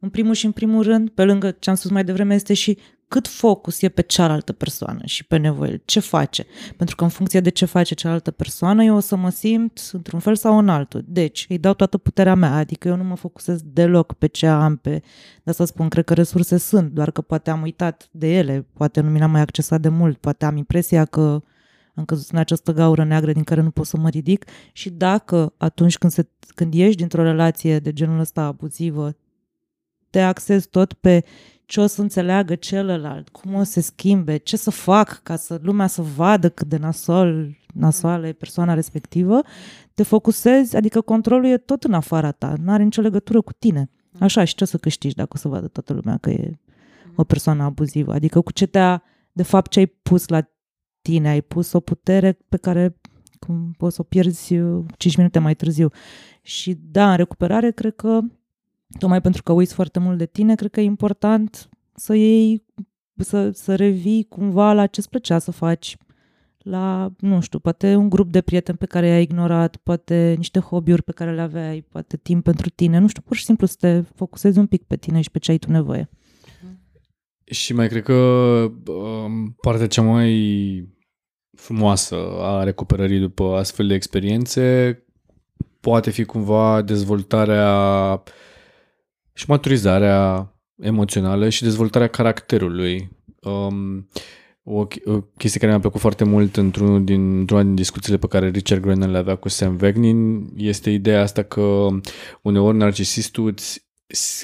În 0.00 0.08
primul 0.08 0.34
și 0.34 0.46
în 0.46 0.52
primul 0.52 0.82
rând, 0.82 1.10
pe 1.10 1.24
lângă 1.24 1.50
ce 1.50 1.70
am 1.70 1.76
spus 1.76 1.90
mai 1.90 2.04
devreme, 2.04 2.34
este 2.34 2.54
și 2.54 2.78
cât 3.08 3.28
focus 3.28 3.82
e 3.82 3.88
pe 3.88 4.02
cealaltă 4.02 4.52
persoană 4.52 5.00
și 5.04 5.24
pe 5.24 5.36
nevoile, 5.36 5.82
ce 5.84 6.00
face. 6.00 6.46
Pentru 6.76 6.96
că 6.96 7.04
în 7.04 7.10
funcție 7.10 7.40
de 7.40 7.48
ce 7.48 7.64
face 7.64 7.94
cealaltă 7.94 8.30
persoană, 8.30 8.84
eu 8.84 8.96
o 8.96 9.00
să 9.00 9.16
mă 9.16 9.30
simt 9.30 9.90
într-un 9.92 10.20
fel 10.20 10.36
sau 10.36 10.58
în 10.58 10.68
altul. 10.68 11.04
Deci, 11.06 11.46
îi 11.48 11.58
dau 11.58 11.74
toată 11.74 11.98
puterea 11.98 12.34
mea, 12.34 12.54
adică 12.54 12.88
eu 12.88 12.96
nu 12.96 13.04
mă 13.04 13.14
focusez 13.14 13.60
deloc 13.64 14.12
pe 14.12 14.26
ce 14.26 14.46
am, 14.46 14.76
pe... 14.76 14.90
De 15.42 15.50
asta 15.50 15.64
spun, 15.64 15.88
cred 15.88 16.04
că 16.04 16.14
resurse 16.14 16.56
sunt, 16.56 16.90
doar 16.92 17.10
că 17.10 17.20
poate 17.20 17.50
am 17.50 17.62
uitat 17.62 18.08
de 18.10 18.36
ele, 18.36 18.66
poate 18.72 19.00
nu 19.00 19.10
mi 19.10 19.18
le-am 19.18 19.30
mai 19.30 19.40
accesat 19.40 19.80
de 19.80 19.88
mult, 19.88 20.18
poate 20.18 20.44
am 20.44 20.56
impresia 20.56 21.04
că 21.04 21.42
am 22.00 22.06
căzut 22.06 22.30
în 22.30 22.38
această 22.38 22.72
gaură 22.72 23.04
neagră 23.04 23.32
din 23.32 23.44
care 23.44 23.60
nu 23.60 23.70
pot 23.70 23.86
să 23.86 23.96
mă 23.96 24.08
ridic 24.08 24.44
și 24.72 24.90
dacă 24.90 25.52
atunci 25.56 25.98
când, 25.98 26.12
se, 26.12 26.28
când 26.54 26.74
ieși 26.74 26.96
dintr-o 26.96 27.22
relație 27.22 27.78
de 27.78 27.92
genul 27.92 28.18
ăsta 28.18 28.42
abuzivă, 28.42 29.16
te 30.10 30.20
axezi 30.20 30.68
tot 30.68 30.92
pe 30.92 31.24
ce 31.64 31.80
o 31.80 31.86
să 31.86 32.00
înțeleagă 32.00 32.54
celălalt, 32.54 33.28
cum 33.28 33.54
o 33.54 33.62
să 33.62 33.70
se 33.70 33.80
schimbe, 33.80 34.36
ce 34.36 34.56
să 34.56 34.70
fac 34.70 35.20
ca 35.22 35.36
să 35.36 35.58
lumea 35.62 35.86
să 35.86 36.02
vadă 36.02 36.48
cât 36.48 36.68
de 36.68 36.76
nasol, 36.76 37.56
nasoală 37.74 38.26
e 38.26 38.32
persoana 38.32 38.74
respectivă, 38.74 39.40
te 39.94 40.02
focusezi, 40.02 40.76
adică 40.76 41.00
controlul 41.00 41.50
e 41.50 41.56
tot 41.56 41.84
în 41.84 41.92
afara 41.92 42.32
ta, 42.32 42.54
nu 42.62 42.72
are 42.72 42.82
nicio 42.82 43.00
legătură 43.00 43.40
cu 43.40 43.52
tine. 43.52 43.90
Așa, 44.18 44.44
și 44.44 44.54
ce 44.54 44.64
o 44.64 44.66
să 44.66 44.78
câștigi 44.78 45.14
dacă 45.14 45.30
o 45.34 45.36
să 45.36 45.48
vadă 45.48 45.68
toată 45.68 45.92
lumea 45.92 46.16
că 46.16 46.30
e 46.30 46.58
o 47.14 47.24
persoană 47.24 47.62
abuzivă? 47.62 48.12
Adică 48.12 48.40
cu 48.40 48.52
ce 48.52 48.66
te-a, 48.66 49.02
de 49.32 49.42
fapt, 49.42 49.70
ce 49.70 49.78
ai 49.78 49.86
pus 49.86 50.28
la 50.28 50.40
tine, 51.02 51.28
ai 51.28 51.40
pus 51.40 51.72
o 51.72 51.80
putere 51.80 52.38
pe 52.48 52.56
care 52.56 52.96
cum 53.38 53.74
poți 53.76 53.94
să 53.94 54.00
o 54.00 54.04
pierzi 54.04 54.54
5 54.96 55.16
minute 55.16 55.38
mai 55.38 55.54
târziu. 55.54 55.90
Și 56.42 56.78
da, 56.90 57.10
în 57.10 57.16
recuperare, 57.16 57.70
cred 57.70 57.94
că 57.94 58.20
tocmai 58.98 59.20
pentru 59.20 59.42
că 59.42 59.52
uiți 59.52 59.74
foarte 59.74 59.98
mult 59.98 60.18
de 60.18 60.26
tine, 60.26 60.54
cred 60.54 60.70
că 60.70 60.80
e 60.80 60.84
important 60.84 61.68
să 61.94 62.14
iei, 62.14 62.64
să, 63.16 63.50
să 63.50 63.74
revii 63.76 64.26
cumva 64.28 64.72
la 64.72 64.86
ce-ți 64.86 65.08
plăcea 65.08 65.38
să 65.38 65.50
faci, 65.50 65.96
la, 66.58 67.12
nu 67.18 67.40
știu, 67.40 67.58
poate 67.58 67.94
un 67.94 68.08
grup 68.08 68.30
de 68.30 68.40
prieteni 68.40 68.78
pe 68.78 68.86
care 68.86 69.06
i-ai 69.06 69.22
ignorat, 69.22 69.76
poate 69.76 70.34
niște 70.36 70.60
hobby-uri 70.60 71.02
pe 71.02 71.12
care 71.12 71.34
le 71.34 71.40
aveai, 71.40 71.80
poate 71.88 72.16
timp 72.16 72.44
pentru 72.44 72.68
tine, 72.68 72.98
nu 72.98 73.06
știu, 73.06 73.22
pur 73.22 73.36
și 73.36 73.44
simplu 73.44 73.66
să 73.66 73.76
te 73.78 74.00
focusezi 74.00 74.58
un 74.58 74.66
pic 74.66 74.82
pe 74.82 74.96
tine 74.96 75.20
și 75.20 75.30
pe 75.30 75.38
ce 75.38 75.50
ai 75.50 75.58
tu 75.58 75.70
nevoie. 75.70 76.08
Și 77.50 77.72
mai 77.72 77.88
cred 77.88 78.02
că 78.02 78.12
um, 78.86 79.56
partea 79.60 79.86
cea 79.86 80.02
mai 80.02 80.88
frumoasă 81.56 82.16
a 82.38 82.64
recuperării 82.64 83.18
după 83.18 83.56
astfel 83.56 83.86
de 83.86 83.94
experiențe 83.94 84.98
poate 85.80 86.10
fi 86.10 86.24
cumva 86.24 86.82
dezvoltarea 86.82 88.22
și 89.32 89.44
maturizarea 89.48 90.54
emoțională 90.82 91.48
și 91.48 91.62
dezvoltarea 91.62 92.08
caracterului. 92.08 93.10
Um, 93.42 94.08
o, 94.62 94.86
o 95.04 95.20
chestie 95.36 95.60
care 95.60 95.70
mi-a 95.70 95.80
plăcut 95.80 96.00
foarte 96.00 96.24
mult 96.24 96.56
într-un 96.56 97.04
din, 97.04 97.38
într-una 97.38 97.62
din 97.62 97.74
discuțiile 97.74 98.18
pe 98.18 98.26
care 98.26 98.48
Richard 98.48 98.82
Grennan 98.82 99.10
le 99.10 99.18
avea 99.18 99.34
cu 99.34 99.48
Sam 99.48 99.76
Vegnin 99.76 100.48
este 100.56 100.90
ideea 100.90 101.22
asta 101.22 101.42
că 101.42 101.86
uneori 102.42 102.76
narcisistul 102.76 103.46
îți, 103.46 103.88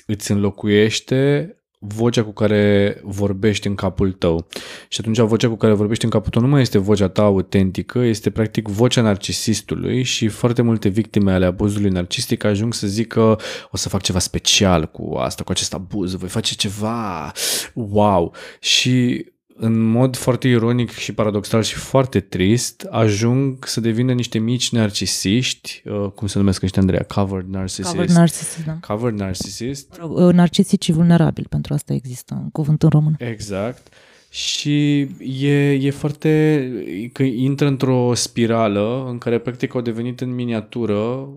îți 0.06 0.30
înlocuiește 0.30 1.50
vocea 1.78 2.24
cu 2.24 2.32
care 2.32 3.00
vorbești 3.04 3.66
în 3.66 3.74
capul 3.74 4.12
tău. 4.12 4.46
Și 4.88 5.00
atunci 5.00 5.18
vocea 5.18 5.48
cu 5.48 5.56
care 5.56 5.72
vorbești 5.72 6.04
în 6.04 6.10
capul 6.10 6.30
tău 6.30 6.42
nu 6.42 6.48
mai 6.48 6.60
este 6.60 6.78
vocea 6.78 7.08
ta 7.08 7.22
autentică, 7.22 7.98
este 7.98 8.30
practic 8.30 8.68
vocea 8.68 9.00
narcisistului 9.00 10.02
și 10.02 10.28
foarte 10.28 10.62
multe 10.62 10.88
victime 10.88 11.32
ale 11.32 11.46
abuzului 11.46 11.90
narcistic 11.90 12.44
ajung 12.44 12.74
să 12.74 12.86
zică 12.86 13.38
o 13.70 13.76
să 13.76 13.88
fac 13.88 14.02
ceva 14.02 14.18
special 14.18 14.86
cu 14.90 15.14
asta, 15.14 15.42
cu 15.42 15.50
acest 15.50 15.74
abuz, 15.74 16.14
voi 16.14 16.28
face 16.28 16.54
ceva 16.54 17.32
wow. 17.74 18.34
Și 18.60 19.24
în 19.56 19.80
mod 19.80 20.16
foarte 20.16 20.48
ironic 20.48 20.90
și 20.90 21.12
paradoxal 21.12 21.62
și 21.62 21.74
foarte 21.74 22.20
trist, 22.20 22.86
ajung 22.90 23.66
să 23.66 23.80
devină 23.80 24.12
niște 24.12 24.38
mici 24.38 24.70
narcisiști, 24.70 25.82
uh, 25.84 26.10
cum 26.14 26.26
se 26.26 26.38
numesc 26.38 26.62
ăștia, 26.62 26.80
Andreea? 26.80 27.04
Covered 27.14 27.46
narcissist. 27.48 27.88
Covered 27.88 28.10
narcissist, 28.10 28.64
da. 28.64 28.78
Covered 28.86 29.18
narcissist. 29.18 30.00
Uh, 30.02 30.32
narcisici 30.32 30.90
vulnerabili, 30.90 31.46
pentru 31.48 31.74
asta 31.74 31.92
există 31.92 32.38
un 32.42 32.50
cuvânt 32.50 32.82
în 32.82 32.88
român. 32.88 33.16
Exact. 33.18 33.88
Și 34.30 35.00
e, 35.20 35.72
e 35.72 35.90
foarte... 35.90 36.70
că 37.12 37.22
intră 37.22 37.66
într-o 37.66 38.14
spirală 38.14 39.06
în 39.08 39.18
care 39.18 39.38
practic 39.38 39.74
au 39.74 39.80
devenit 39.80 40.20
în 40.20 40.34
miniatură 40.34 41.28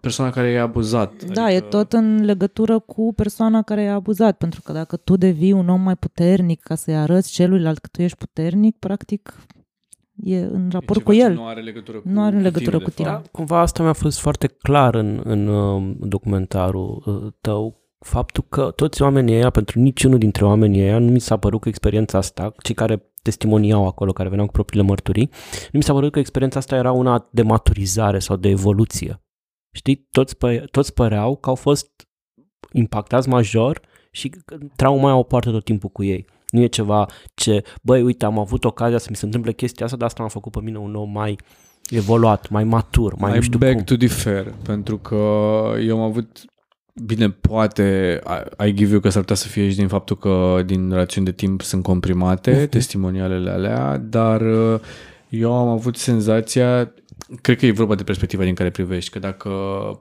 persoana 0.00 0.30
care 0.30 0.50
i-a 0.50 0.62
abuzat. 0.62 1.24
Da, 1.24 1.42
adică... 1.42 1.64
e 1.64 1.68
tot 1.68 1.92
în 1.92 2.24
legătură 2.24 2.78
cu 2.78 3.12
persoana 3.14 3.62
care 3.62 3.82
i-a 3.82 3.94
abuzat, 3.94 4.36
pentru 4.36 4.60
că 4.62 4.72
dacă 4.72 4.96
tu 4.96 5.16
devii 5.16 5.52
un 5.52 5.68
om 5.68 5.80
mai 5.80 5.96
puternic 5.96 6.62
ca 6.62 6.74
să-i 6.74 6.96
arăți 6.96 7.32
celuilalt 7.32 7.78
că 7.78 7.88
tu 7.92 8.02
ești 8.02 8.16
puternic, 8.16 8.76
practic 8.78 9.34
e 10.24 10.38
în 10.38 10.68
raport 10.72 11.00
e 11.00 11.02
cu 11.02 11.12
el. 11.12 11.32
Nu 11.32 11.46
are 11.46 11.60
legătură 11.60 11.98
cu, 11.98 12.08
nu 12.08 12.22
are 12.22 12.40
legătură 12.40 12.70
tine, 12.76 12.82
cu 12.82 12.90
tine. 12.90 13.08
Da, 13.08 13.22
cumva 13.32 13.60
asta 13.60 13.82
mi-a 13.82 13.92
fost 13.92 14.18
foarte 14.18 14.46
clar 14.46 14.94
în, 14.94 15.20
în 15.24 15.46
uh, 15.46 15.96
documentarul 16.00 17.02
uh, 17.06 17.32
tău, 17.40 17.79
faptul 18.06 18.44
că 18.48 18.70
toți 18.76 19.02
oamenii 19.02 19.34
ăia, 19.34 19.50
pentru 19.50 19.80
niciunul 19.80 20.18
dintre 20.18 20.44
oamenii 20.44 20.82
ăia, 20.82 20.98
nu 20.98 21.10
mi 21.10 21.20
s-a 21.20 21.36
părut 21.36 21.60
că 21.60 21.68
experiența 21.68 22.18
asta, 22.18 22.52
cei 22.62 22.74
care 22.74 23.12
testimoniau 23.22 23.86
acolo, 23.86 24.12
care 24.12 24.28
veneau 24.28 24.46
cu 24.46 24.52
propriile 24.52 24.86
mărturii, 24.86 25.30
nu 25.52 25.78
mi 25.78 25.82
s-a 25.82 25.92
părut 25.92 26.12
că 26.12 26.18
experiența 26.18 26.58
asta 26.58 26.76
era 26.76 26.92
una 26.92 27.28
de 27.30 27.42
maturizare 27.42 28.18
sau 28.18 28.36
de 28.36 28.48
evoluție. 28.48 29.22
Știi, 29.72 30.08
toți, 30.10 30.36
pă- 30.36 30.64
toți 30.70 30.94
păreau 30.94 31.36
că 31.36 31.48
au 31.48 31.54
fost 31.54 31.90
impactați 32.72 33.28
major 33.28 33.80
și 34.10 34.30
trauma 34.76 35.14
o 35.14 35.22
poartă 35.22 35.50
tot 35.50 35.64
timpul 35.64 35.88
cu 35.90 36.02
ei. 36.02 36.26
Nu 36.50 36.60
e 36.60 36.66
ceva 36.66 37.06
ce, 37.34 37.62
băi, 37.82 38.02
uite, 38.02 38.24
am 38.24 38.38
avut 38.38 38.64
ocazia 38.64 38.98
să 38.98 39.06
mi 39.10 39.16
se 39.16 39.24
întâmple 39.24 39.52
chestia 39.52 39.84
asta, 39.84 39.96
dar 39.96 40.08
asta 40.08 40.22
m-a 40.22 40.28
făcut 40.28 40.52
pe 40.52 40.60
mine 40.60 40.78
un 40.78 40.94
om 40.94 41.10
mai 41.10 41.38
evoluat, 41.90 42.48
mai 42.48 42.64
matur, 42.64 43.14
mai 43.14 43.32
I 43.32 43.34
nu 43.34 43.40
știu 43.40 43.58
beg 43.58 43.74
cum. 43.74 43.84
to 43.84 43.96
differ, 43.96 44.54
pentru 44.64 44.98
că 44.98 45.16
eu 45.86 45.96
am 45.96 46.02
avut 46.02 46.44
Bine, 47.04 47.30
poate 47.30 48.20
ai 48.56 48.72
give 48.72 48.90
you 48.90 49.00
că 49.00 49.08
s-ar 49.08 49.20
putea 49.20 49.36
să 49.36 49.48
fie 49.48 49.70
și 49.70 49.76
din 49.76 49.88
faptul 49.88 50.18
că 50.18 50.62
din 50.66 50.90
rațiuni 50.92 51.26
de 51.26 51.32
timp 51.32 51.62
sunt 51.62 51.82
comprimate, 51.82 52.64
uh-huh. 52.64 52.68
testimonialele 52.68 53.50
alea, 53.50 53.98
dar 53.98 54.40
uh, 54.40 54.80
eu 55.28 55.52
am 55.52 55.68
avut 55.68 55.96
senzația, 55.96 56.92
cred 57.40 57.58
că 57.58 57.66
e 57.66 57.70
vorba 57.70 57.94
de 57.94 58.02
perspectiva 58.02 58.44
din 58.44 58.54
care 58.54 58.70
privești, 58.70 59.10
că 59.10 59.18
dacă 59.18 59.50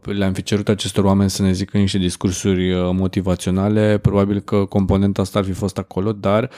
le-am 0.03 0.33
fi 0.33 0.43
cerut 0.43 0.69
acestor 0.69 1.03
oameni 1.03 1.29
să 1.29 1.41
ne 1.41 1.51
zică 1.51 1.77
niște 1.77 1.97
discursuri 1.97 2.71
uh, 2.71 2.89
motivaționale, 2.93 3.97
probabil 3.97 4.39
că 4.39 4.65
componenta 4.65 5.21
asta 5.21 5.39
ar 5.39 5.45
fi 5.45 5.51
fost 5.51 5.77
acolo, 5.77 6.11
dar 6.11 6.49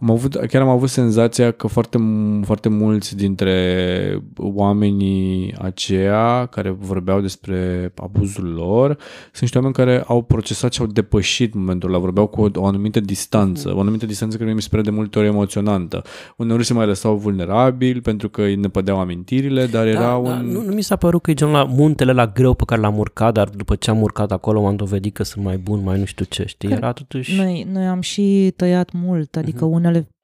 am 0.00 0.10
avut, 0.10 0.34
chiar 0.34 0.62
am 0.62 0.68
avut 0.68 0.88
senzația 0.88 1.50
că 1.50 1.66
foarte, 1.66 1.98
foarte 2.42 2.68
mulți 2.68 3.16
dintre 3.16 4.22
oamenii 4.36 5.54
aceia 5.58 6.46
care 6.50 6.70
vorbeau 6.70 7.20
despre 7.20 7.92
abuzul 7.94 8.52
lor 8.52 8.96
sunt 9.22 9.40
niște 9.40 9.56
oameni 9.56 9.74
care 9.74 10.02
au 10.06 10.22
procesat 10.22 10.72
și 10.72 10.80
au 10.80 10.86
depășit 10.86 11.54
momentul 11.54 11.88
ăla, 11.88 11.98
vorbeau 11.98 12.26
cu 12.26 12.40
o, 12.40 12.48
o 12.54 12.66
anumită 12.66 13.00
distanță, 13.00 13.72
o 13.74 13.80
anumită 13.80 14.06
distanță 14.06 14.36
care 14.36 14.52
mi 14.52 14.62
se 14.62 14.68
pare 14.70 14.82
de 14.82 14.90
multe 14.90 15.18
ori 15.18 15.28
emoționantă. 15.28 16.02
Uneori 16.36 16.64
se 16.64 16.72
mai 16.72 16.86
lăsau 16.86 17.16
vulnerabili 17.16 18.00
pentru 18.00 18.28
că 18.28 18.42
îi 18.42 18.54
năpădeau 18.54 18.98
amintirile, 18.98 19.66
dar 19.66 19.86
era 19.86 20.00
da, 20.00 20.16
un... 20.16 20.24
Da, 20.24 20.40
nu, 20.40 20.62
nu 20.62 20.72
mi 20.74 20.82
s-a 20.82 20.96
părut 20.96 21.22
că 21.22 21.30
e 21.30 21.34
genul 21.34 21.54
la 21.54 21.64
muntele 21.64 22.12
la 22.12 22.26
greu 22.26 22.54
pe 22.54 22.64
care 22.66 22.80
l-am 22.80 22.98
urcat, 22.98 23.32
dar 23.32 23.48
după 23.48 23.74
ce 23.74 23.90
am 23.90 24.02
urcat 24.02 24.32
acolo 24.32 24.62
m-am 24.62 24.76
dovedit 24.76 25.14
că 25.14 25.22
sunt 25.22 25.44
mai 25.44 25.56
bun, 25.56 25.82
mai 25.84 25.98
nu 25.98 26.04
știu 26.04 26.24
ce, 26.28 26.44
știi? 26.46 26.70
Era 26.70 26.92
totuși... 26.92 27.36
Noi, 27.36 27.66
noi 27.72 27.84
am 27.84 28.00
și 28.00 28.52
tăiat 28.56 28.90
mult, 28.92 29.36
adică 29.36 29.64
uh-huh. 29.64 29.74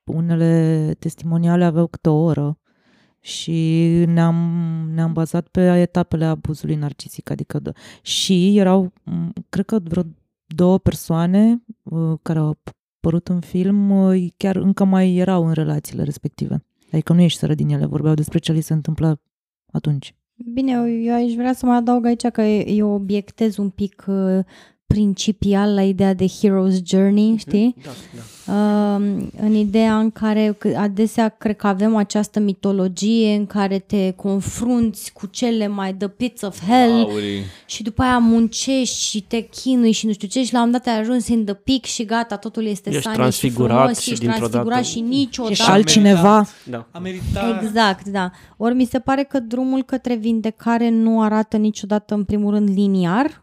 Unele, 0.05 0.45
unele 0.45 0.95
testimoniale 0.95 1.65
aveau 1.65 1.87
câte 1.87 2.09
o 2.09 2.23
oră 2.23 2.59
și 3.21 3.87
ne-am, 4.07 4.37
ne-am 4.95 5.13
bazat 5.13 5.49
pe 5.49 5.81
etapele 5.81 6.25
abuzului 6.25 6.75
narcisic, 6.75 7.31
adică 7.31 7.59
de, 7.59 7.73
și 8.03 8.59
erau, 8.59 8.93
cred 9.49 9.65
că 9.65 9.79
vreo 9.79 10.03
două 10.47 10.79
persoane 10.79 11.65
uh, 11.83 12.19
care 12.23 12.39
au 12.39 12.59
apărut 12.99 13.29
în 13.29 13.41
film 13.41 13.91
uh, 13.91 14.27
chiar 14.37 14.57
încă 14.57 14.85
mai 14.85 15.17
erau 15.17 15.47
în 15.47 15.53
relațiile 15.53 16.03
respective. 16.03 16.65
Adică 16.93 17.13
nu 17.13 17.21
ieșiseră 17.21 17.55
din 17.55 17.69
ele, 17.69 17.87
vorbeau 17.87 18.15
despre 18.15 18.39
ce 18.39 18.53
li 18.53 18.61
se 18.61 18.73
întâmplă 18.73 19.21
atunci. 19.73 20.15
Bine, 20.53 20.73
eu 21.03 21.15
aș 21.15 21.33
vrea 21.33 21.53
să 21.53 21.67
mai 21.67 21.77
adaug 21.77 22.05
aici 22.05 22.27
că 22.27 22.43
eu 22.43 22.91
obiectez 22.91 23.57
un 23.57 23.71
pic 23.71 24.05
uh, 24.07 24.45
principial 24.93 25.75
la 25.75 25.83
ideea 25.83 26.15
de 26.15 26.27
hero's 26.27 26.83
journey, 26.85 27.29
mhm. 27.29 27.39
știi? 27.39 27.75
Da, 27.83 27.91
da. 28.15 28.23
Uh, 28.47 29.03
în 29.41 29.55
ideea 29.55 29.99
în 29.99 30.11
care 30.11 30.59
adesea 30.77 31.29
cred 31.29 31.57
că 31.57 31.67
avem 31.67 31.97
această 31.97 32.41
mitologie 32.41 33.35
în 33.35 33.47
care 33.47 33.79
te 33.79 34.11
confrunți 34.11 35.13
cu 35.13 35.27
cele 35.27 35.67
mai 35.67 35.95
the 35.95 36.09
pits 36.09 36.43
of 36.43 36.61
hell 36.67 36.93
Aurii. 36.93 37.43
și 37.67 37.83
după 37.83 38.03
aia 38.03 38.19
muncești 38.19 39.05
și 39.05 39.23
te 39.23 39.41
chinui 39.41 39.93
și 39.93 40.07
nu 40.07 40.13
știu 40.13 40.29
ce 40.29 40.45
și 40.45 40.53
la 40.53 40.63
un 40.63 40.71
dat 40.71 40.87
ai 40.87 40.99
ajuns 40.99 41.29
în 41.29 41.45
the 41.45 41.55
peak 41.55 41.85
și 41.85 42.05
gata, 42.05 42.37
totul 42.37 42.65
este 42.65 42.91
ești 42.91 43.03
sani 43.03 43.17
transfigurat 43.17 43.77
și 43.77 43.83
frumos 43.83 43.99
și 43.99 44.11
ești 44.11 44.25
dintr-o 44.25 44.39
transfigurat 44.39 44.77
dată... 44.77 44.89
și 44.89 45.01
niciodată... 45.01 45.55
Și 45.55 45.71
altcineva... 45.71 46.47
Da. 46.65 46.87
A 46.91 46.99
meritat. 46.99 47.63
Exact, 47.63 48.09
da. 48.09 48.31
Ori 48.57 48.75
mi 48.75 48.85
se 48.85 48.99
pare 48.99 49.23
că 49.23 49.41
drumul 49.41 49.83
către 49.83 50.15
vindecare 50.15 50.89
nu 50.89 51.23
arată 51.23 51.57
niciodată 51.57 52.15
în 52.15 52.25
primul 52.25 52.51
rând 52.55 52.69
liniar, 52.69 53.42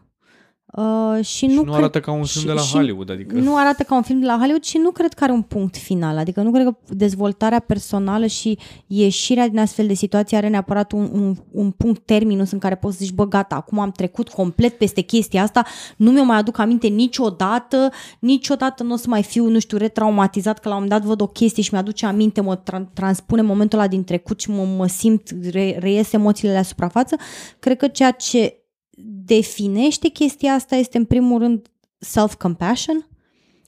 Uh, 0.72 1.24
și, 1.24 1.36
și 1.36 1.46
nu, 1.46 1.54
nu 1.54 1.62
cred, 1.62 1.74
arată 1.74 2.00
ca 2.00 2.10
un 2.10 2.24
film 2.24 2.40
și, 2.40 2.46
de 2.46 2.52
la 2.52 2.60
și 2.60 2.72
Hollywood. 2.72 3.10
Adică... 3.10 3.36
Nu 3.36 3.56
arată 3.56 3.82
ca 3.82 3.94
un 3.94 4.02
film 4.02 4.20
de 4.20 4.26
la 4.26 4.36
Hollywood 4.36 4.62
și 4.62 4.78
nu 4.78 4.90
cred 4.90 5.12
că 5.12 5.24
are 5.24 5.32
un 5.32 5.42
punct 5.42 5.76
final. 5.76 6.18
Adică 6.18 6.42
nu 6.42 6.50
cred 6.50 6.64
că 6.64 6.76
dezvoltarea 6.88 7.58
personală 7.58 8.26
și 8.26 8.58
ieșirea 8.86 9.48
din 9.48 9.58
astfel 9.58 9.86
de 9.86 9.94
situații 9.94 10.36
are 10.36 10.48
neapărat 10.48 10.92
un, 10.92 11.10
un, 11.12 11.36
un 11.50 11.70
punct 11.70 12.06
terminus 12.06 12.50
în 12.50 12.58
care 12.58 12.74
poți 12.74 12.96
să 12.96 13.04
zici, 13.04 13.14
bă, 13.14 13.28
gata, 13.28 13.54
acum 13.54 13.78
am 13.78 13.90
trecut 13.90 14.28
complet 14.28 14.78
peste 14.78 15.00
chestia 15.00 15.42
asta, 15.42 15.64
nu 15.96 16.10
mi-o 16.10 16.24
mai 16.24 16.38
aduc 16.38 16.58
aminte 16.58 16.86
niciodată, 16.86 17.90
niciodată 18.18 18.82
nu 18.82 18.92
o 18.92 18.96
să 18.96 19.06
mai 19.08 19.22
fiu, 19.22 19.48
nu 19.48 19.58
știu, 19.58 19.76
retraumatizat, 19.76 20.58
că 20.58 20.68
la 20.68 20.74
un 20.74 20.80
moment 20.82 21.00
dat 21.00 21.08
văd 21.08 21.20
o 21.20 21.26
chestie 21.26 21.62
și 21.62 21.72
mi-aduce 21.72 22.06
aminte, 22.06 22.40
mă 22.40 22.58
tra- 22.58 22.92
transpune 22.92 23.42
momentul 23.42 23.78
ăla 23.78 23.88
din 23.88 24.04
trecut 24.04 24.40
și 24.40 24.50
mă, 24.50 24.64
mă 24.76 24.86
simt, 24.86 25.30
re, 25.50 25.76
reiese 25.80 26.16
emoțiile 26.16 26.54
la 26.54 26.62
suprafață. 26.62 27.16
Cred 27.58 27.76
că 27.76 27.86
ceea 27.86 28.10
ce 28.10 28.59
definește 29.04 30.08
chestia 30.08 30.52
asta 30.52 30.76
este 30.76 30.98
în 30.98 31.04
primul 31.04 31.38
rând 31.38 31.70
self-compassion, 31.98 33.06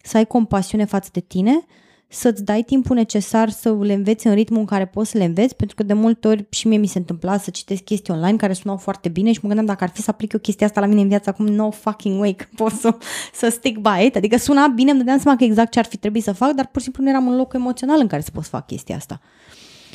să 0.03 0.16
ai 0.16 0.26
compasiune 0.26 0.85
față 0.85 1.09
de 1.12 1.20
tine, 1.20 1.64
să-ți 2.09 2.45
dai 2.45 2.62
timpul 2.62 2.97
necesar 2.97 3.49
să 3.51 3.76
le 3.80 3.93
înveți 3.93 4.26
în 4.26 4.35
ritmul 4.35 4.59
în 4.59 4.64
care 4.64 4.87
poți 4.87 5.11
să 5.11 5.18
le 5.18 5.24
înveți, 5.24 5.57
pentru 5.57 5.76
că 5.76 5.83
de 5.83 5.93
multe 5.93 6.28
ori 6.28 6.47
și 6.51 6.68
mie 6.68 6.78
mi 6.78 6.87
se 6.87 6.99
întâmpla 6.99 7.39
să 7.39 7.51
citesc 7.51 7.83
chestii 7.83 8.12
online 8.12 8.37
care 8.37 8.53
sunau 8.53 8.76
foarte 8.76 9.09
bine 9.09 9.33
și 9.33 9.39
mă 9.43 9.47
gândeam 9.47 9.66
dacă 9.66 9.85
ar 9.85 9.91
fi 9.91 10.03
să 10.03 10.11
aplic 10.11 10.33
eu 10.33 10.41
chestia 10.41 10.66
asta 10.66 10.80
la 10.80 10.87
mine 10.87 11.01
în 11.01 11.09
viață 11.09 11.30
acum, 11.30 11.47
no 11.47 11.70
fucking 11.70 12.20
way 12.20 12.35
că 12.35 12.45
pot 12.57 12.72
să, 12.72 12.97
să 13.35 13.49
stick 13.49 13.78
by 13.78 14.07
it. 14.07 14.16
Adică 14.16 14.37
suna 14.37 14.66
bine, 14.66 14.91
îmi 14.91 14.99
dădeam 14.99 15.18
seama 15.18 15.37
că 15.39 15.45
exact 15.45 15.70
ce 15.70 15.78
ar 15.78 15.85
fi 15.85 15.97
trebuit 15.97 16.22
să 16.22 16.33
fac, 16.33 16.51
dar 16.51 16.66
pur 16.66 16.80
și 16.80 16.85
simplu 16.85 17.03
nu 17.03 17.09
eram 17.09 17.28
în 17.28 17.37
locul 17.37 17.59
emoțional 17.61 18.01
în 18.01 18.07
care 18.07 18.22
să 18.22 18.30
pot 18.30 18.43
să 18.43 18.49
fac 18.49 18.66
chestia 18.66 18.97
asta. 18.97 19.20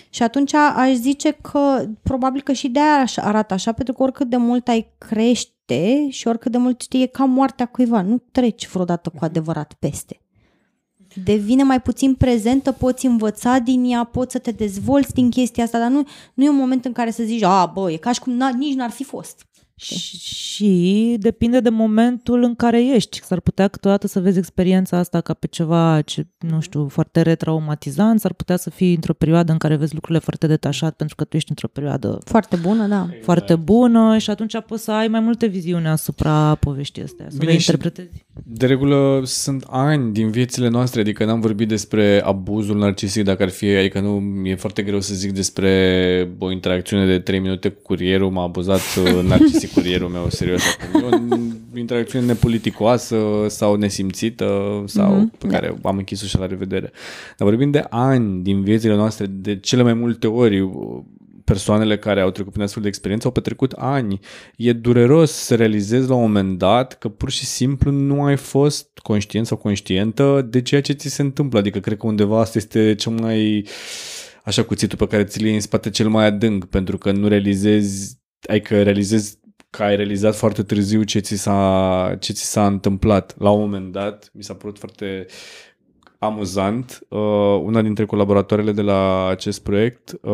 Și 0.09 0.23
atunci 0.23 0.53
aș 0.53 0.91
zice 0.93 1.31
că 1.31 1.85
probabil 2.03 2.41
că 2.41 2.53
și 2.53 2.67
de 2.67 2.79
aia 2.79 3.05
arată 3.15 3.53
așa, 3.53 3.71
pentru 3.71 3.93
că 3.93 4.03
oricât 4.03 4.29
de 4.29 4.37
mult 4.37 4.67
ai 4.67 4.93
crește 4.97 6.09
și 6.09 6.27
oricât 6.27 6.51
de 6.51 6.57
mult 6.57 6.81
știi, 6.81 7.01
e 7.01 7.05
ca 7.05 7.25
moartea 7.25 7.65
cuiva, 7.65 8.01
nu 8.01 8.21
treci 8.31 8.67
vreodată 8.67 9.09
cu 9.09 9.25
adevărat 9.25 9.73
peste. 9.79 10.21
devine 11.23 11.63
mai 11.63 11.81
puțin 11.81 12.15
prezentă, 12.15 12.71
poți 12.71 13.05
învăța 13.05 13.59
din 13.59 13.91
ea, 13.91 14.03
poți 14.03 14.31
să 14.31 14.39
te 14.39 14.51
dezvolți 14.51 15.13
din 15.13 15.29
chestia 15.29 15.63
asta, 15.63 15.79
dar 15.79 15.89
nu, 15.89 16.07
nu 16.33 16.43
e 16.43 16.49
un 16.49 16.55
moment 16.55 16.85
în 16.85 16.91
care 16.91 17.11
să 17.11 17.23
zici, 17.23 17.43
a, 17.43 17.65
bă, 17.65 17.91
e 17.91 17.97
ca 17.97 18.11
și 18.11 18.19
cum 18.19 18.33
n- 18.33 18.57
nici 18.57 18.75
n-ar 18.75 18.89
fi 18.89 19.03
fost. 19.03 19.45
Și, 19.79 20.17
și 20.17 21.15
depinde 21.19 21.59
de 21.59 21.69
momentul 21.69 22.43
în 22.43 22.55
care 22.55 22.85
ești. 22.95 23.21
S-ar 23.23 23.39
putea 23.39 23.67
câteodată 23.67 24.07
să 24.07 24.19
vezi 24.19 24.37
experiența 24.37 24.97
asta 24.97 25.21
ca 25.21 25.33
pe 25.33 25.47
ceva, 25.47 26.01
ce, 26.01 26.27
nu 26.39 26.59
știu, 26.61 26.87
foarte 26.87 27.21
retraumatizant, 27.21 28.19
s-ar 28.19 28.33
putea 28.33 28.57
să 28.57 28.69
fii 28.69 28.93
într-o 28.93 29.13
perioadă 29.13 29.51
în 29.51 29.57
care 29.57 29.75
vezi 29.75 29.93
lucrurile 29.93 30.19
foarte 30.23 30.47
detașat 30.47 30.95
pentru 30.95 31.15
că 31.15 31.23
tu 31.23 31.35
ești 31.35 31.49
într-o 31.49 31.67
perioadă 31.67 32.17
Foarte 32.25 32.55
bună, 32.55 32.87
da. 32.87 33.09
foarte 33.21 33.55
bună 33.55 34.17
și 34.17 34.29
atunci 34.29 34.53
poți 34.67 34.83
să 34.83 34.91
ai 34.91 35.07
mai 35.07 35.19
multe 35.19 35.45
viziuni 35.45 35.87
asupra 35.87 36.55
poveștii 36.55 37.03
astea, 37.03 37.25
să 37.29 37.35
Bine, 37.39 37.51
le 37.51 37.57
și- 37.57 37.69
interpretezi. 37.69 38.25
De 38.43 38.65
regulă 38.65 39.21
sunt 39.25 39.63
ani 39.69 40.13
din 40.13 40.29
viețile 40.31 40.67
noastre, 40.67 41.01
adică 41.01 41.25
n-am 41.25 41.39
vorbit 41.39 41.67
despre 41.67 42.21
abuzul 42.23 42.77
narcisic 42.77 43.23
dacă 43.23 43.43
ar 43.43 43.49
fi, 43.49 43.65
adică 43.65 43.99
nu, 43.99 44.21
e 44.47 44.55
foarte 44.55 44.81
greu 44.81 44.99
să 45.01 45.13
zic 45.15 45.31
despre 45.31 46.35
o 46.39 46.51
interacțiune 46.51 47.05
de 47.05 47.19
3 47.19 47.39
minute 47.39 47.69
cu 47.69 47.81
curierul, 47.81 48.29
m-a 48.31 48.43
abuzat 48.43 48.79
uh, 48.97 49.23
narcisic 49.67 49.73
curierul 49.73 50.09
meu, 50.09 50.29
serios 50.29 50.61
acum. 50.79 51.31
E 51.31 51.75
o 51.75 51.77
interacțiune 51.77 52.25
nepoliticoasă 52.25 53.17
sau 53.47 53.75
nesimțită 53.75 54.83
sau 54.85 55.15
Mhm, 55.15 55.37
pe 55.37 55.47
care 55.47 55.77
am 55.83 55.97
închis-o 55.97 56.25
și 56.25 56.37
la 56.37 56.45
revedere. 56.45 56.91
Dar 57.37 57.47
vorbim 57.47 57.71
de 57.71 57.85
ani 57.89 58.43
din 58.43 58.63
viețile 58.63 58.95
noastre, 58.95 59.25
de 59.25 59.59
cele 59.59 59.81
mai 59.81 59.93
multe 59.93 60.27
ori 60.27 60.69
persoanele 61.43 61.97
care 61.97 62.21
au 62.21 62.31
trecut 62.31 62.51
prin 62.51 62.63
astfel 62.63 62.81
de 62.81 62.87
experiență 62.87 63.27
au 63.27 63.33
petrecut 63.33 63.71
ani. 63.71 64.19
E 64.55 64.73
dureros 64.73 65.31
să 65.31 65.55
realizezi 65.55 66.09
la 66.09 66.15
un 66.15 66.21
moment 66.21 66.57
dat 66.57 66.97
că 66.97 67.09
pur 67.09 67.31
și 67.31 67.45
simplu 67.45 67.91
nu 67.91 68.23
ai 68.23 68.35
fost 68.35 68.99
conștient 69.03 69.45
sau 69.45 69.57
conștientă 69.57 70.47
de 70.49 70.61
ceea 70.61 70.81
ce 70.81 70.93
ți 70.93 71.09
se 71.09 71.21
întâmplă. 71.21 71.59
Adică 71.59 71.79
cred 71.79 71.97
că 71.97 72.07
undeva 72.07 72.39
asta 72.39 72.57
este 72.57 72.95
cel 72.95 73.11
mai 73.11 73.67
așa 74.43 74.63
cuțitul 74.63 74.97
pe 74.97 75.07
care 75.07 75.23
ți-l 75.23 75.45
iei 75.45 75.53
în 75.53 75.59
spate 75.59 75.89
cel 75.89 76.07
mai 76.09 76.25
adânc, 76.25 76.65
pentru 76.65 76.97
că 76.97 77.11
nu 77.11 77.27
realizezi, 77.27 78.17
ai 78.47 78.61
că 78.61 78.83
realizezi 78.83 79.39
că 79.77 79.83
ai 79.83 79.95
realizat 79.95 80.35
foarte 80.35 80.63
târziu 80.63 81.03
ce 81.03 81.19
ți 81.19 81.35
s-a, 81.35 82.15
ce 82.19 82.33
ți 82.33 82.43
s-a 82.43 82.65
întâmplat. 82.65 83.35
La 83.39 83.49
un 83.49 83.59
moment 83.59 83.91
dat, 83.91 84.29
mi 84.33 84.43
s-a 84.43 84.53
părut 84.53 84.77
foarte 84.77 85.25
amuzant. 86.19 86.99
Uh, 87.07 87.19
una 87.63 87.81
dintre 87.81 88.05
colaboratoarele 88.05 88.71
de 88.71 88.81
la 88.81 89.27
acest 89.27 89.63
proiect, 89.63 90.17
uh, 90.21 90.31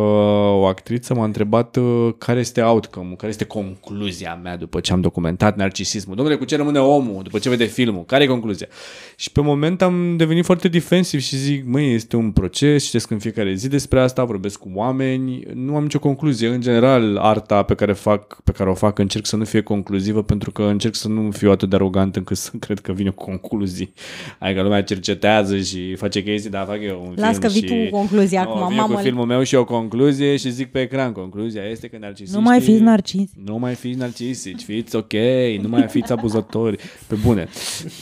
o 0.51 0.65
actriță, 0.65 1.13
m-a 1.13 1.23
întrebat 1.23 1.75
uh, 1.75 2.09
care 2.17 2.39
este 2.39 2.61
outcome 2.61 3.13
care 3.15 3.31
este 3.31 3.45
concluzia 3.45 4.39
mea 4.43 4.57
după 4.57 4.79
ce 4.79 4.93
am 4.93 5.01
documentat 5.01 5.55
narcisismul. 5.55 6.15
Domnule, 6.15 6.37
cu 6.37 6.45
ce 6.45 6.55
rămâne 6.55 6.79
omul 6.79 7.23
după 7.23 7.39
ce 7.39 7.49
vede 7.49 7.65
filmul? 7.65 8.03
Care 8.03 8.23
e 8.23 8.27
concluzia? 8.27 8.67
Și 9.15 9.31
pe 9.31 9.41
moment 9.41 9.81
am 9.81 10.17
devenit 10.17 10.45
foarte 10.45 10.67
defensiv 10.67 11.19
și 11.19 11.35
zic, 11.35 11.65
măi, 11.65 11.93
este 11.93 12.15
un 12.15 12.31
proces, 12.31 12.85
citesc 12.85 13.09
în 13.09 13.19
fiecare 13.19 13.53
zi 13.53 13.67
despre 13.67 13.99
asta, 13.99 14.23
vorbesc 14.23 14.59
cu 14.59 14.71
oameni, 14.73 15.43
nu 15.53 15.75
am 15.75 15.81
nicio 15.83 15.99
concluzie. 15.99 16.47
În 16.47 16.61
general, 16.61 17.17
arta 17.17 17.63
pe 17.63 17.75
care, 17.75 17.93
fac, 17.93 18.41
pe 18.43 18.51
care 18.51 18.69
o 18.69 18.73
fac 18.73 18.99
încerc 18.99 19.25
să 19.25 19.35
nu 19.35 19.43
fie 19.43 19.61
concluzivă 19.61 20.23
pentru 20.23 20.51
că 20.51 20.63
încerc 20.63 20.95
să 20.95 21.07
nu 21.07 21.31
fiu 21.31 21.51
atât 21.51 21.69
de 21.69 21.75
arogant 21.75 22.15
încât 22.15 22.37
să 22.37 22.51
cred 22.65 22.79
că 22.79 22.91
vine 22.91 23.09
cu 23.09 23.23
concluzii. 23.23 23.93
Adică 24.39 24.61
lumea 24.61 24.83
cercetează 24.83 25.57
și 25.57 25.72
face 25.95 26.23
chestii, 26.23 26.49
dar 26.49 26.65
fac 26.65 26.81
eu 26.81 27.05
un 27.07 27.13
Las 27.15 27.29
film 27.29 27.41
că 27.41 27.47
vii 27.47 27.61
și... 27.61 27.67
tu 27.67 27.73
cu 27.73 27.97
concluzia 27.97 28.43
Nu, 28.43 28.49
acum, 28.49 28.67
vin 28.67 28.77
mamă. 28.77 28.93
cu 28.93 29.01
filmul 29.01 29.25
meu 29.25 29.43
și 29.43 29.55
o 29.55 29.63
concluzie 29.63 30.37
și 30.37 30.51
zic 30.51 30.71
pe 30.71 30.81
ecran, 30.81 31.11
concluzia 31.11 31.63
este 31.63 31.87
că 31.87 31.97
narcisiștii... 31.99 32.37
Nu 32.37 32.43
mai 32.43 32.61
fiți 32.61 32.81
narcisi. 32.81 33.33
Nu 33.45 33.57
mai 33.57 33.73
fiți 33.73 33.97
narcisici, 33.97 34.61
fiți 34.61 34.95
ok, 34.95 35.13
nu 35.61 35.67
mai 35.67 35.87
fiți 35.87 36.11
abuzatori, 36.11 36.77
pe 37.07 37.15
bune. 37.15 37.47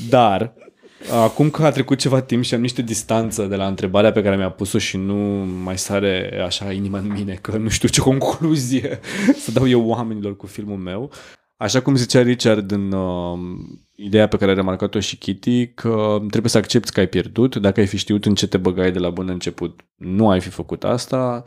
Dar, 0.10 0.54
acum 1.24 1.50
că 1.50 1.64
a 1.64 1.72
trecut 1.72 2.00
ceva 2.00 2.22
timp 2.22 2.44
și 2.44 2.54
am 2.54 2.62
niște 2.62 2.82
distanță 2.82 3.46
de 3.46 3.56
la 3.56 3.68
întrebarea 3.68 4.12
pe 4.12 4.22
care 4.22 4.36
mi-a 4.36 4.50
pus-o 4.50 4.78
și 4.78 4.98
nu 4.98 5.16
mai 5.64 5.78
sare 5.78 6.42
așa 6.46 6.72
inima 6.72 6.98
în 6.98 7.12
mine, 7.12 7.38
că 7.42 7.58
nu 7.58 7.70
știu 7.70 7.88
ce 7.88 8.02
concluzie 8.02 9.00
să 9.44 9.52
dau 9.52 9.68
eu 9.68 9.86
oamenilor 9.86 10.36
cu 10.36 10.48
filmul 10.48 10.78
meu, 10.78 11.12
Așa 11.62 11.82
cum 11.82 11.96
zicea 11.96 12.22
Richard 12.22 12.72
în 12.72 12.92
uh, 12.92 13.40
ideea 14.04 14.28
pe 14.28 14.38
care 14.38 14.52
a 14.52 14.54
remarcat-o 14.54 15.00
și 15.00 15.18
Kitty, 15.18 15.68
că 15.68 16.18
trebuie 16.30 16.52
să 16.52 16.58
accepti 16.58 16.92
că 16.92 17.00
ai 17.00 17.08
pierdut, 17.08 17.56
dacă 17.56 17.80
ai 17.80 17.88
fi 17.88 17.98
știut 17.98 18.26
în 18.26 18.36
ce 18.36 18.48
te 18.48 18.58
băgai 18.58 18.92
de 18.92 19.00
la 19.00 19.10
bun 19.10 19.30
început, 19.30 19.82
nu 19.96 20.30
ai 20.30 20.40
fi 20.40 20.50
făcut 20.50 20.84
asta, 20.84 21.44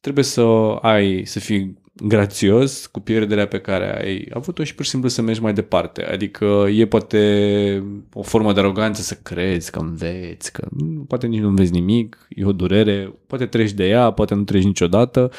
trebuie 0.00 0.24
să 0.24 0.42
ai, 0.80 1.22
să 1.24 1.40
fii 1.40 1.84
grațios 1.92 2.86
cu 2.86 3.00
pierderea 3.00 3.46
pe 3.46 3.60
care 3.60 4.02
ai 4.04 4.28
avut-o 4.32 4.64
și 4.64 4.74
pur 4.74 4.84
și 4.84 4.90
simplu 4.90 5.08
să 5.08 5.22
mergi 5.22 5.42
mai 5.42 5.52
departe. 5.52 6.04
Adică 6.04 6.66
e 6.72 6.86
poate 6.86 7.82
o 8.12 8.22
formă 8.22 8.52
de 8.52 8.60
aroganță 8.60 9.02
să 9.02 9.14
crezi 9.22 9.70
că 9.70 9.78
înveți, 9.78 10.52
că 10.52 10.68
poate 11.08 11.26
nici 11.26 11.40
nu 11.40 11.48
înveți 11.48 11.72
nimic, 11.72 12.26
e 12.28 12.44
o 12.44 12.52
durere, 12.52 13.14
poate 13.26 13.46
treci 13.46 13.72
de 13.72 13.88
ea, 13.88 14.10
poate 14.10 14.34
nu 14.34 14.42
treci 14.42 14.64
niciodată. 14.64 15.30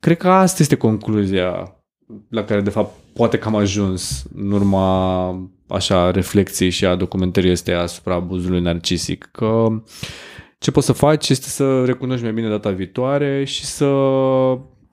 Cred 0.00 0.16
că 0.16 0.28
asta 0.28 0.62
este 0.62 0.76
concluzia 0.76 1.76
la 2.28 2.44
care 2.44 2.60
de 2.60 2.70
fapt 2.70 2.92
poate 3.12 3.38
că 3.38 3.48
am 3.48 3.56
ajuns 3.56 4.24
în 4.34 4.50
urma 4.50 5.28
așa 5.66 6.10
reflexiei 6.10 6.70
și 6.70 6.86
a 6.86 6.94
documentării 6.94 7.50
este 7.50 7.72
asupra 7.72 8.14
abuzului 8.14 8.60
narcisic, 8.60 9.28
că 9.32 9.66
ce 10.58 10.70
poți 10.70 10.86
să 10.86 10.92
faci 10.92 11.28
este 11.28 11.48
să 11.48 11.84
recunoști 11.84 12.22
mai 12.22 12.32
bine 12.32 12.48
data 12.48 12.70
viitoare 12.70 13.44
și 13.44 13.64
să 13.64 13.86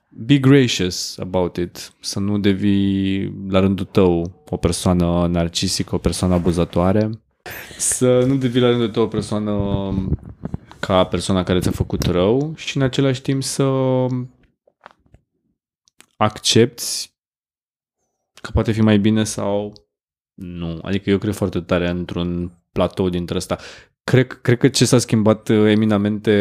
be 0.09 0.37
gracious 0.37 1.17
about 1.17 1.57
it, 1.57 1.93
să 1.99 2.19
nu 2.19 2.39
devii 2.39 3.33
la 3.49 3.59
rândul 3.59 3.85
tău 3.85 4.43
o 4.49 4.57
persoană 4.57 5.27
narcisică, 5.27 5.95
o 5.95 5.97
persoană 5.97 6.33
abuzatoare, 6.33 7.09
să 7.77 8.23
nu 8.27 8.35
devii 8.35 8.61
la 8.61 8.69
rândul 8.69 8.89
tău 8.89 9.03
o 9.03 9.07
persoană 9.07 9.53
ca 10.79 11.03
persoana 11.03 11.43
care 11.43 11.59
ți-a 11.59 11.71
făcut 11.71 12.05
rău 12.05 12.53
și 12.55 12.77
în 12.77 12.83
același 12.83 13.21
timp 13.21 13.43
să 13.43 13.65
accepti 16.17 17.16
că 18.47 18.53
poate 18.53 18.71
fi 18.71 18.81
mai 18.81 18.97
bine 18.99 19.23
sau 19.23 19.73
nu. 20.33 20.79
Adică 20.81 21.09
eu 21.09 21.17
cred 21.17 21.33
foarte 21.33 21.59
tare 21.59 21.89
într-un 21.89 22.51
platou 22.71 23.09
dintre 23.09 23.37
ăsta. 23.37 23.57
Cred, 24.03 24.27
cred 24.41 24.57
că 24.57 24.67
ce 24.67 24.85
s-a 24.85 24.97
schimbat 24.97 25.49
eminamente 25.49 26.31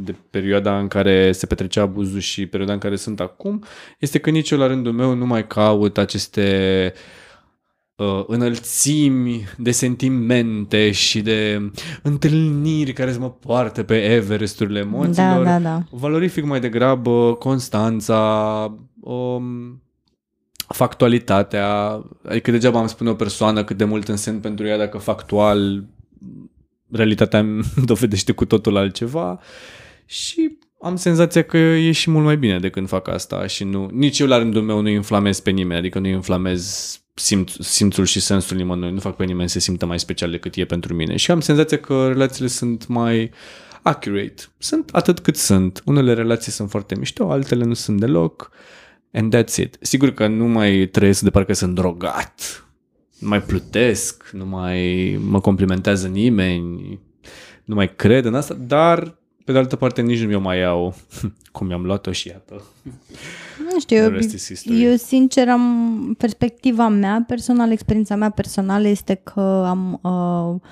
de 0.00 0.14
perioada 0.30 0.78
în 0.78 0.88
care 0.88 1.32
se 1.32 1.46
petrecea 1.46 1.82
abuzul 1.82 2.20
și 2.20 2.46
perioada 2.46 2.72
în 2.72 2.78
care 2.80 2.96
sunt 2.96 3.20
acum 3.20 3.64
este 3.98 4.18
că 4.18 4.30
nici 4.30 4.50
eu 4.50 4.58
la 4.58 4.66
rândul 4.66 4.92
meu 4.92 5.14
nu 5.14 5.26
mai 5.26 5.46
caut 5.46 5.98
aceste 5.98 6.92
uh, 7.94 8.24
înălțimi 8.26 9.44
de 9.58 9.70
sentimente 9.70 10.90
și 10.90 11.20
de 11.20 11.70
întâlniri 12.02 12.92
care 12.92 13.12
să 13.12 13.18
mă 13.18 13.30
poartă 13.30 13.82
pe 13.82 14.02
Everesturile 14.02 14.80
Da, 14.80 14.86
emoțiilor. 14.86 15.44
da, 15.44 15.58
da. 15.58 15.82
Valorific 15.90 16.44
mai 16.44 16.60
degrabă 16.60 17.34
constanța, 17.34 18.18
um, 19.00 19.82
factualitatea, 20.68 22.02
adică 22.24 22.50
degeaba 22.50 22.78
am 22.78 22.86
spune 22.86 23.10
o 23.10 23.14
persoană 23.14 23.64
cât 23.64 23.76
de 23.76 23.84
mult 23.84 24.08
însemn 24.08 24.40
pentru 24.40 24.66
ea 24.66 24.78
dacă 24.78 24.98
factual 24.98 25.84
realitatea 26.90 27.38
îmi 27.38 27.64
dovedește 27.84 28.32
cu 28.32 28.44
totul 28.44 28.76
altceva 28.76 29.40
și 30.06 30.58
am 30.80 30.96
senzația 30.96 31.42
că 31.42 31.56
e 31.56 31.92
și 31.92 32.10
mult 32.10 32.24
mai 32.24 32.36
bine 32.36 32.58
de 32.58 32.70
când 32.70 32.88
fac 32.88 33.08
asta 33.08 33.46
și 33.46 33.64
nu, 33.64 33.88
nici 33.92 34.18
eu 34.18 34.26
la 34.26 34.38
rândul 34.38 34.62
meu 34.62 34.80
nu 34.80 34.88
inflamez 34.88 35.40
pe 35.40 35.50
nimeni, 35.50 35.78
adică 35.78 35.98
nu 35.98 36.06
inflamez 36.06 36.94
simț, 37.14 37.52
simțul 37.58 38.04
și 38.04 38.20
sensul 38.20 38.56
nimănui, 38.56 38.90
nu 38.90 39.00
fac 39.00 39.16
pe 39.16 39.24
nimeni 39.24 39.48
să 39.48 39.58
se 39.58 39.64
simtă 39.64 39.86
mai 39.86 39.98
special 39.98 40.30
decât 40.30 40.54
e 40.54 40.64
pentru 40.64 40.94
mine 40.94 41.16
și 41.16 41.30
am 41.30 41.40
senzația 41.40 41.78
că 41.78 42.06
relațiile 42.08 42.48
sunt 42.48 42.86
mai 42.86 43.30
accurate. 43.82 44.42
Sunt 44.58 44.90
atât 44.92 45.20
cât 45.20 45.36
sunt. 45.36 45.82
Unele 45.84 46.14
relații 46.14 46.52
sunt 46.52 46.70
foarte 46.70 46.96
mișto, 46.96 47.30
altele 47.30 47.64
nu 47.64 47.74
sunt 47.74 48.00
deloc. 48.00 48.50
And 49.14 49.36
that's 49.36 49.56
it. 49.56 49.76
Sigur 49.80 50.10
că 50.10 50.26
nu 50.26 50.44
mai 50.44 50.86
trăiesc 50.86 51.22
de 51.22 51.30
parcă 51.30 51.52
sunt 51.52 51.74
drogat. 51.74 52.64
Nu 53.18 53.28
mai 53.28 53.42
plutesc, 53.42 54.30
nu 54.32 54.46
mai 54.46 55.18
mă 55.28 55.40
complimentează 55.40 56.06
nimeni, 56.06 56.98
nu 57.64 57.74
mai 57.74 57.94
cred 57.94 58.24
în 58.24 58.34
asta, 58.34 58.54
dar 58.54 59.18
pe 59.44 59.52
de 59.52 59.58
altă 59.58 59.76
parte 59.76 60.02
nici 60.02 60.20
nu 60.20 60.26
mi-o 60.26 60.40
mai 60.40 60.58
iau 60.58 60.94
cum 61.52 61.66
mi-am 61.66 61.84
luat-o 61.84 62.12
și 62.12 62.28
iată. 62.28 62.62
Nu 63.72 63.80
știu, 63.80 63.96
The 63.96 64.04
eu, 64.04 64.10
rest 64.10 64.32
is 64.32 64.46
history. 64.46 64.84
eu 64.84 64.96
sincer 64.96 65.48
am, 65.48 66.14
perspectiva 66.18 66.88
mea 66.88 67.24
personală, 67.26 67.72
experiența 67.72 68.16
mea 68.16 68.30
personală 68.30 68.88
este 68.88 69.14
că 69.14 69.64
am, 69.66 70.00
uh, 70.02 70.10
um, 70.10 70.62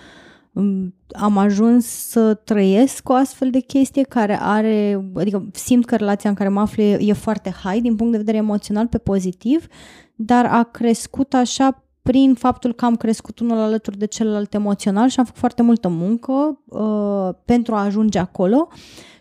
am 1.13 1.37
ajuns 1.39 1.87
să 1.87 2.35
trăiesc 2.35 3.09
o 3.09 3.13
astfel 3.13 3.51
de 3.51 3.61
chestie 3.61 4.03
care 4.03 4.39
are, 4.41 5.11
adică 5.15 5.49
simt 5.53 5.85
că 5.85 5.97
relația 5.97 6.31
în 6.31 6.37
care 6.37 6.49
mă 6.49 6.61
aflu 6.61 6.83
e, 6.83 6.99
e 7.01 7.13
foarte 7.13 7.55
high 7.63 7.83
din 7.83 7.97
punct 7.97 8.13
de 8.13 8.19
vedere 8.19 8.37
emoțional 8.37 8.87
pe 8.87 8.99
pozitiv, 8.99 9.67
dar 10.15 10.45
a 10.45 10.63
crescut 10.63 11.35
așa 11.35 11.85
prin 12.03 12.35
faptul 12.35 12.75
că 12.75 12.85
am 12.85 12.97
crescut 12.97 13.39
unul 13.39 13.59
alături 13.59 13.99
de 13.99 14.07
celălalt 14.07 14.55
emoțional 14.55 15.09
și 15.09 15.19
am 15.19 15.25
făcut 15.25 15.41
foarte 15.41 15.63
multă 15.63 15.89
muncă 15.89 16.61
uh, 16.65 17.35
pentru 17.45 17.75
a 17.75 17.85
ajunge 17.85 18.19
acolo 18.19 18.69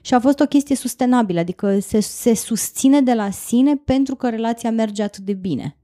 și 0.01 0.13
a 0.13 0.19
fost 0.19 0.39
o 0.39 0.45
chestie 0.45 0.75
sustenabilă, 0.75 1.39
adică 1.39 1.79
se, 1.79 1.99
se 1.99 2.35
susține 2.35 3.01
de 3.01 3.13
la 3.13 3.29
sine 3.29 3.75
pentru 3.75 4.15
că 4.15 4.29
relația 4.29 4.71
merge 4.71 5.03
atât 5.03 5.23
de 5.23 5.33
bine. 5.33 5.75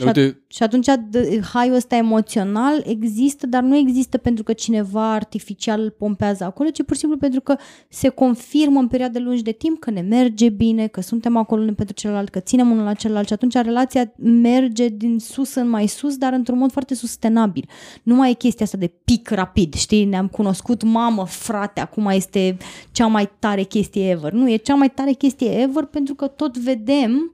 Și, 0.00 0.04
at- 0.04 0.16
Uite, 0.16 0.42
și 0.46 0.62
atunci 0.62 0.86
d- 0.86 1.40
high-ul 1.52 1.74
ăsta 1.74 1.96
emoțional 1.96 2.82
există, 2.86 3.46
dar 3.46 3.62
nu 3.62 3.76
există 3.76 4.18
pentru 4.18 4.44
că 4.44 4.52
cineva 4.52 5.12
artificial 5.12 5.80
îl 5.80 5.90
pompează 5.90 6.44
acolo, 6.44 6.68
ci 6.70 6.82
pur 6.82 6.94
și 6.94 7.00
simplu 7.00 7.18
pentru 7.18 7.40
că 7.40 7.56
se 7.88 8.08
confirmă 8.08 8.78
în 8.80 8.88
perioade 8.88 9.18
lungi 9.18 9.42
de 9.42 9.52
timp 9.52 9.80
că 9.80 9.90
ne 9.90 10.00
merge 10.00 10.48
bine, 10.48 10.86
că 10.86 11.00
suntem 11.00 11.36
acolo 11.36 11.62
unul 11.62 11.74
pentru 11.74 11.94
celălalt, 11.94 12.28
că 12.28 12.40
ținem 12.40 12.70
unul 12.70 12.84
la 12.84 12.94
celălalt 12.94 13.26
și 13.26 13.32
atunci 13.32 13.54
relația 13.54 14.12
merge 14.16 14.88
din 14.88 15.18
sus 15.18 15.54
în 15.54 15.68
mai 15.68 15.86
sus, 15.86 16.16
dar 16.16 16.32
într-un 16.32 16.58
mod 16.58 16.72
foarte 16.72 16.94
sustenabil. 16.94 17.68
Nu 18.02 18.14
mai 18.14 18.30
e 18.30 18.34
chestia 18.34 18.64
asta 18.64 18.78
de 18.78 18.92
pic 19.04 19.30
rapid, 19.30 19.74
știi? 19.74 20.04
Ne-am 20.04 20.28
cunoscut, 20.28 20.82
mamă, 20.82 21.26
frate, 21.26 21.80
acum 21.80 22.06
este 22.06 22.56
cea 22.92 23.06
mai 23.06 23.30
tare 23.38 23.62
chestie 23.62 24.10
ever. 24.10 24.32
Nu, 24.32 24.50
e 24.50 24.56
cea 24.56 24.74
mai 24.74 24.90
tare 24.90 25.12
chestie 25.12 25.60
ever 25.60 25.84
pentru 25.84 26.14
că 26.14 26.26
tot 26.26 26.58
vedem 26.58 27.32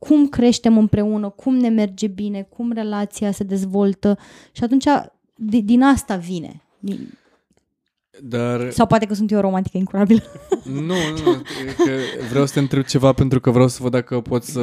cum 0.00 0.28
creștem 0.28 0.78
împreună, 0.78 1.28
cum 1.28 1.54
ne 1.56 1.68
merge 1.68 2.06
bine, 2.06 2.42
cum 2.56 2.72
relația 2.72 3.30
se 3.30 3.44
dezvoltă 3.44 4.18
și 4.52 4.64
atunci 4.64 4.84
di- 5.34 5.62
din 5.64 5.82
asta 5.82 6.16
vine. 6.16 6.62
Din- 6.78 7.18
dar 8.22 8.70
Sau 8.70 8.86
poate 8.86 9.06
că 9.06 9.14
sunt 9.14 9.30
eu 9.30 9.40
romantică 9.40 9.76
incurabilă. 9.78 10.22
Nu, 10.64 10.80
nu, 11.24 11.30
e 11.68 11.72
că 11.84 11.90
vreau 12.30 12.46
să 12.46 12.52
te 12.52 12.58
întreb 12.58 12.84
ceva 12.84 13.12
pentru 13.12 13.40
că 13.40 13.50
vreau 13.50 13.68
să 13.68 13.78
văd 13.82 13.90
dacă 13.90 14.20
pot 14.20 14.42
să 14.42 14.60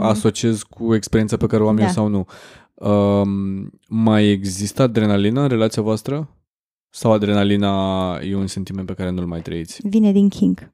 asociez 0.00 0.62
cu 0.62 0.94
experiența 0.94 1.36
pe 1.36 1.46
care 1.46 1.62
o 1.62 1.68
am 1.68 1.76
Da. 1.76 1.82
eu 1.82 1.88
sau 1.88 2.06
nu. 2.08 2.26
Um, 2.74 3.70
mai 3.88 4.26
există 4.28 4.82
adrenalină 4.82 5.40
în 5.40 5.48
relația 5.48 5.82
voastră? 5.82 6.28
Sau 6.90 7.12
adrenalina 7.12 8.18
e 8.28 8.34
un 8.34 8.46
sentiment 8.46 8.86
pe 8.86 8.94
care 8.94 9.10
nu-l 9.10 9.26
mai 9.26 9.40
trăiți? 9.40 9.80
Vine 9.88 10.12
din 10.12 10.28
King. 10.28 10.72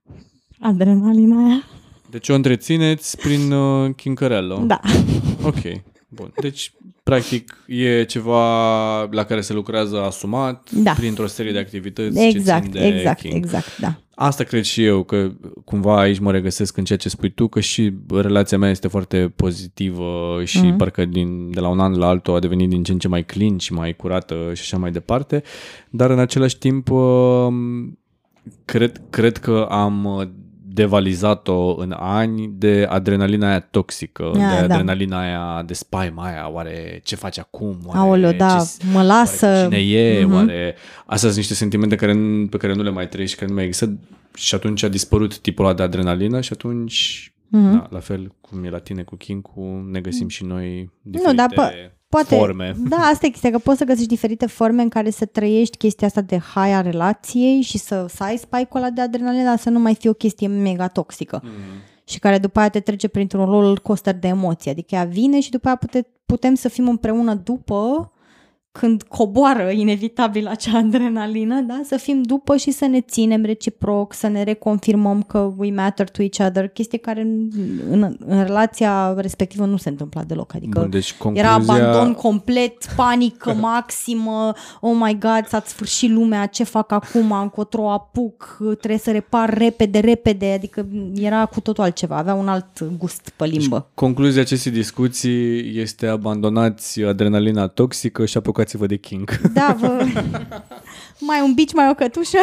Adrenalina 0.60 1.44
aia. 1.44 1.62
Deci 2.10 2.28
o 2.28 2.34
întrețineți 2.34 3.16
prin 3.16 3.52
uh, 3.52 3.90
chincărelă. 3.96 4.62
Da. 4.66 4.80
Ok, 5.42 5.82
bun. 6.08 6.32
Deci, 6.40 6.72
practic, 7.02 7.56
e 7.66 8.04
ceva 8.04 9.02
la 9.04 9.24
care 9.24 9.40
se 9.40 9.52
lucrează 9.52 10.02
asumat 10.02 10.70
Da. 10.70 10.92
printr-o 10.92 11.26
serie 11.26 11.52
de 11.52 11.58
activități 11.58 12.18
ce 12.18 12.26
Exact, 12.26 12.62
țin 12.62 12.72
de 12.72 12.86
exact, 12.86 13.20
kink. 13.20 13.34
exact, 13.34 13.78
da. 13.78 13.94
Asta 14.14 14.44
cred 14.44 14.62
și 14.62 14.84
eu, 14.84 15.02
că 15.02 15.30
cumva 15.64 16.00
aici 16.00 16.18
mă 16.18 16.30
regăsesc 16.30 16.76
în 16.76 16.84
ceea 16.84 16.98
ce 16.98 17.08
spui 17.08 17.30
tu, 17.30 17.48
că 17.48 17.60
și 17.60 17.92
relația 18.10 18.58
mea 18.58 18.70
este 18.70 18.88
foarte 18.88 19.32
pozitivă 19.36 20.40
și 20.44 20.58
Mhm. 20.58 20.72
mm-hmm. 20.72 20.76
parcă 20.76 21.04
din, 21.04 21.50
de 21.50 21.60
la 21.60 21.68
un 21.68 21.80
an 21.80 21.94
la 21.98 22.06
altul 22.08 22.34
a 22.34 22.38
devenit 22.38 22.68
din 22.68 22.82
ce 22.82 22.92
în 22.92 22.98
ce 22.98 23.08
mai 23.08 23.24
clean 23.24 23.56
și 23.58 23.72
mai 23.72 23.96
curată 23.96 24.34
și 24.54 24.60
așa 24.62 24.76
mai 24.76 24.90
departe, 24.90 25.42
dar 25.90 26.10
în 26.10 26.18
același 26.18 26.58
timp 26.58 26.90
uh, 26.90 27.46
cred, 28.64 29.00
cred 29.10 29.36
că 29.36 29.66
am 29.70 30.04
uh, 30.04 30.28
devalizat-o 30.82 31.74
în 31.78 31.94
ani 31.98 32.50
de 32.54 32.86
adrenalina 32.88 33.48
aia 33.48 33.60
toxică, 33.60 34.30
Da, 34.32 34.38
de 34.38 34.66
da. 34.66 34.74
adrenalina 34.74 35.20
aia 35.20 35.62
de 35.62 35.72
spaima 35.74 36.24
aia, 36.24 36.48
oare 36.50 37.00
ce 37.04 37.16
faci 37.16 37.38
acum? 37.38 37.78
Oare 37.86 37.98
Aoleo, 37.98 38.32
da, 38.32 38.56
ce, 38.78 38.86
mă 38.92 39.02
lasă. 39.02 39.46
Oare 39.46 39.64
cu 39.66 39.70
cine 39.74 39.82
e? 39.98 40.24
Mhm. 40.24 40.30
Mm-hmm. 40.30 40.34
Oare... 40.34 40.74
Astea 41.06 41.16
sunt 41.28 41.36
niște 41.36 41.54
sentimente 41.54 41.96
care, 41.96 42.12
nu- 42.12 42.46
pe 42.46 42.56
care 42.56 42.74
nu 42.74 42.82
le 42.82 42.90
mai 42.90 43.08
trăiești, 43.08 43.36
care 43.36 43.48
nu 43.48 43.54
mai 43.54 43.64
există 43.64 43.98
și 44.34 44.54
atunci 44.54 44.82
a 44.82 44.88
dispărut 44.88 45.38
tipul 45.38 45.64
ăla 45.64 45.74
de 45.74 45.82
adrenalină 45.82 46.40
și 46.40 46.52
atunci, 46.52 47.32
Mhm. 47.50 47.72
da, 47.72 47.86
la 47.90 47.98
fel 47.98 48.32
cum 48.40 48.64
e 48.64 48.70
la 48.70 48.78
tine 48.78 49.02
cu 49.02 49.16
Kincu, 49.16 49.88
ne 49.90 50.00
găsim 50.00 50.28
și 50.28 50.44
noi 50.44 50.90
diferite 51.02 51.34
dar 51.34 51.48
po- 51.52 51.97
Poate, 52.08 52.36
forme. 52.36 52.74
Da, 52.88 52.96
asta 52.96 53.26
e 53.26 53.28
chestia, 53.28 53.50
că 53.50 53.58
poți 53.58 53.78
să 53.78 53.84
găsești 53.84 54.08
diferite 54.08 54.46
forme 54.46 54.82
în 54.82 54.88
care 54.88 55.10
să 55.10 55.24
trăiești 55.24 55.76
chestia 55.76 56.06
asta 56.06 56.20
de 56.20 56.38
high 56.38 56.74
a 56.74 56.80
relației 56.80 57.60
și 57.60 57.78
să, 57.78 58.06
să 58.08 58.22
ai 58.22 58.36
spike-ul 58.36 58.82
ăla 58.82 58.90
de 58.90 59.00
adrenalină, 59.00 59.44
dar 59.44 59.58
să 59.58 59.70
nu 59.70 59.78
mai 59.78 59.94
fie 59.94 60.10
o 60.10 60.12
chestie 60.12 60.48
mega 60.48 60.88
toxică. 60.88 61.40
Mm. 61.44 61.50
Și 62.04 62.18
care 62.18 62.38
după 62.38 62.58
aia 62.58 62.68
te 62.68 62.80
trece 62.80 63.08
printr-un 63.08 63.44
roller 63.44 63.78
coaster 63.78 64.14
de 64.14 64.28
emoții. 64.28 64.70
Adică 64.70 64.94
ea 64.94 65.04
vine 65.04 65.40
și 65.40 65.50
după 65.50 65.66
aia 65.66 65.76
pute, 65.76 66.06
putem 66.26 66.54
să 66.54 66.68
fim 66.68 66.88
împreună 66.88 67.34
după 67.34 68.12
când 68.72 69.02
coboară 69.02 69.70
inevitabil 69.70 70.46
acea 70.46 70.78
adrenalină, 70.78 71.60
da? 71.60 71.80
să 71.84 71.96
fim 71.96 72.22
după 72.22 72.56
și 72.56 72.70
să 72.70 72.86
ne 72.86 73.00
ținem 73.00 73.42
reciproc, 73.42 74.12
să 74.12 74.26
ne 74.26 74.42
reconfirmăm 74.42 75.22
că 75.22 75.52
we 75.56 75.72
matter 75.72 76.08
to 76.08 76.22
each 76.22 76.38
other, 76.48 76.68
chestie 76.68 76.98
care 76.98 77.20
în, 77.20 77.48
în, 77.90 78.16
în 78.26 78.42
relația 78.42 79.14
respectivă 79.16 79.64
nu 79.64 79.76
se 79.76 79.88
întâmpla 79.88 80.22
deloc. 80.22 80.54
Adică 80.54 80.80
Bun, 80.80 80.90
deci 80.90 81.14
concluzia... 81.14 81.48
era 81.48 81.58
abandon 81.58 82.14
complet, 82.14 82.86
panică 82.96 83.52
maximă, 83.70 84.52
oh 84.80 84.96
my 85.00 85.18
god, 85.18 85.46
s-a 85.46 85.62
sfârșit 85.66 86.10
lumea, 86.10 86.46
ce 86.46 86.64
fac 86.64 86.92
acum, 86.92 87.32
încotro 87.32 87.90
apuc, 87.90 88.56
trebuie 88.78 88.98
să 88.98 89.10
repar 89.10 89.58
repede, 89.58 89.98
repede, 89.98 90.46
adică 90.46 90.86
era 91.14 91.46
cu 91.46 91.60
totul 91.60 91.84
altceva, 91.84 92.16
avea 92.16 92.34
un 92.34 92.48
alt 92.48 92.84
gust 92.98 93.32
pe 93.36 93.44
limbă. 93.46 93.90
Concluzia 93.94 94.40
acestei 94.40 94.72
discuții 94.72 95.78
este 95.80 96.06
abandonați 96.06 97.02
adrenalina 97.02 97.66
toxică 97.66 98.24
și 98.24 98.36
apucați-vă 98.58 98.86
de 98.86 98.96
King. 98.96 99.40
Da, 99.52 99.76
vă... 99.80 100.04
mai 101.20 101.40
un 101.44 101.54
bici, 101.54 101.74
mai 101.74 101.88
o 101.90 101.94
cătușă. 101.94 102.38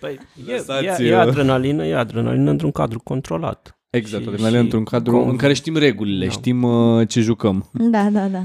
Păi, 0.00 0.18
e, 0.48 0.52
Lăsați, 0.52 1.02
e, 1.02 1.06
e 1.08 1.14
uh, 1.14 1.20
adrenalină, 1.20 1.86
e 1.86 1.96
adrenalină 1.96 2.50
într-un 2.50 2.70
cadru 2.70 2.98
controlat. 2.98 3.78
Exact, 3.90 4.22
Și- 4.22 4.28
adrenalina 4.28 4.58
și 4.58 4.64
într-un 4.64 4.84
cadru 4.84 5.22
con- 5.24 5.28
în 5.28 5.36
care 5.36 5.52
știm 5.52 5.76
regulile, 5.76 6.24
Da. 6.24 6.30
știm 6.30 6.62
uh, 6.62 7.08
ce 7.08 7.20
jucăm. 7.20 7.70
Da, 7.72 8.08
da, 8.10 8.28
da. 8.28 8.42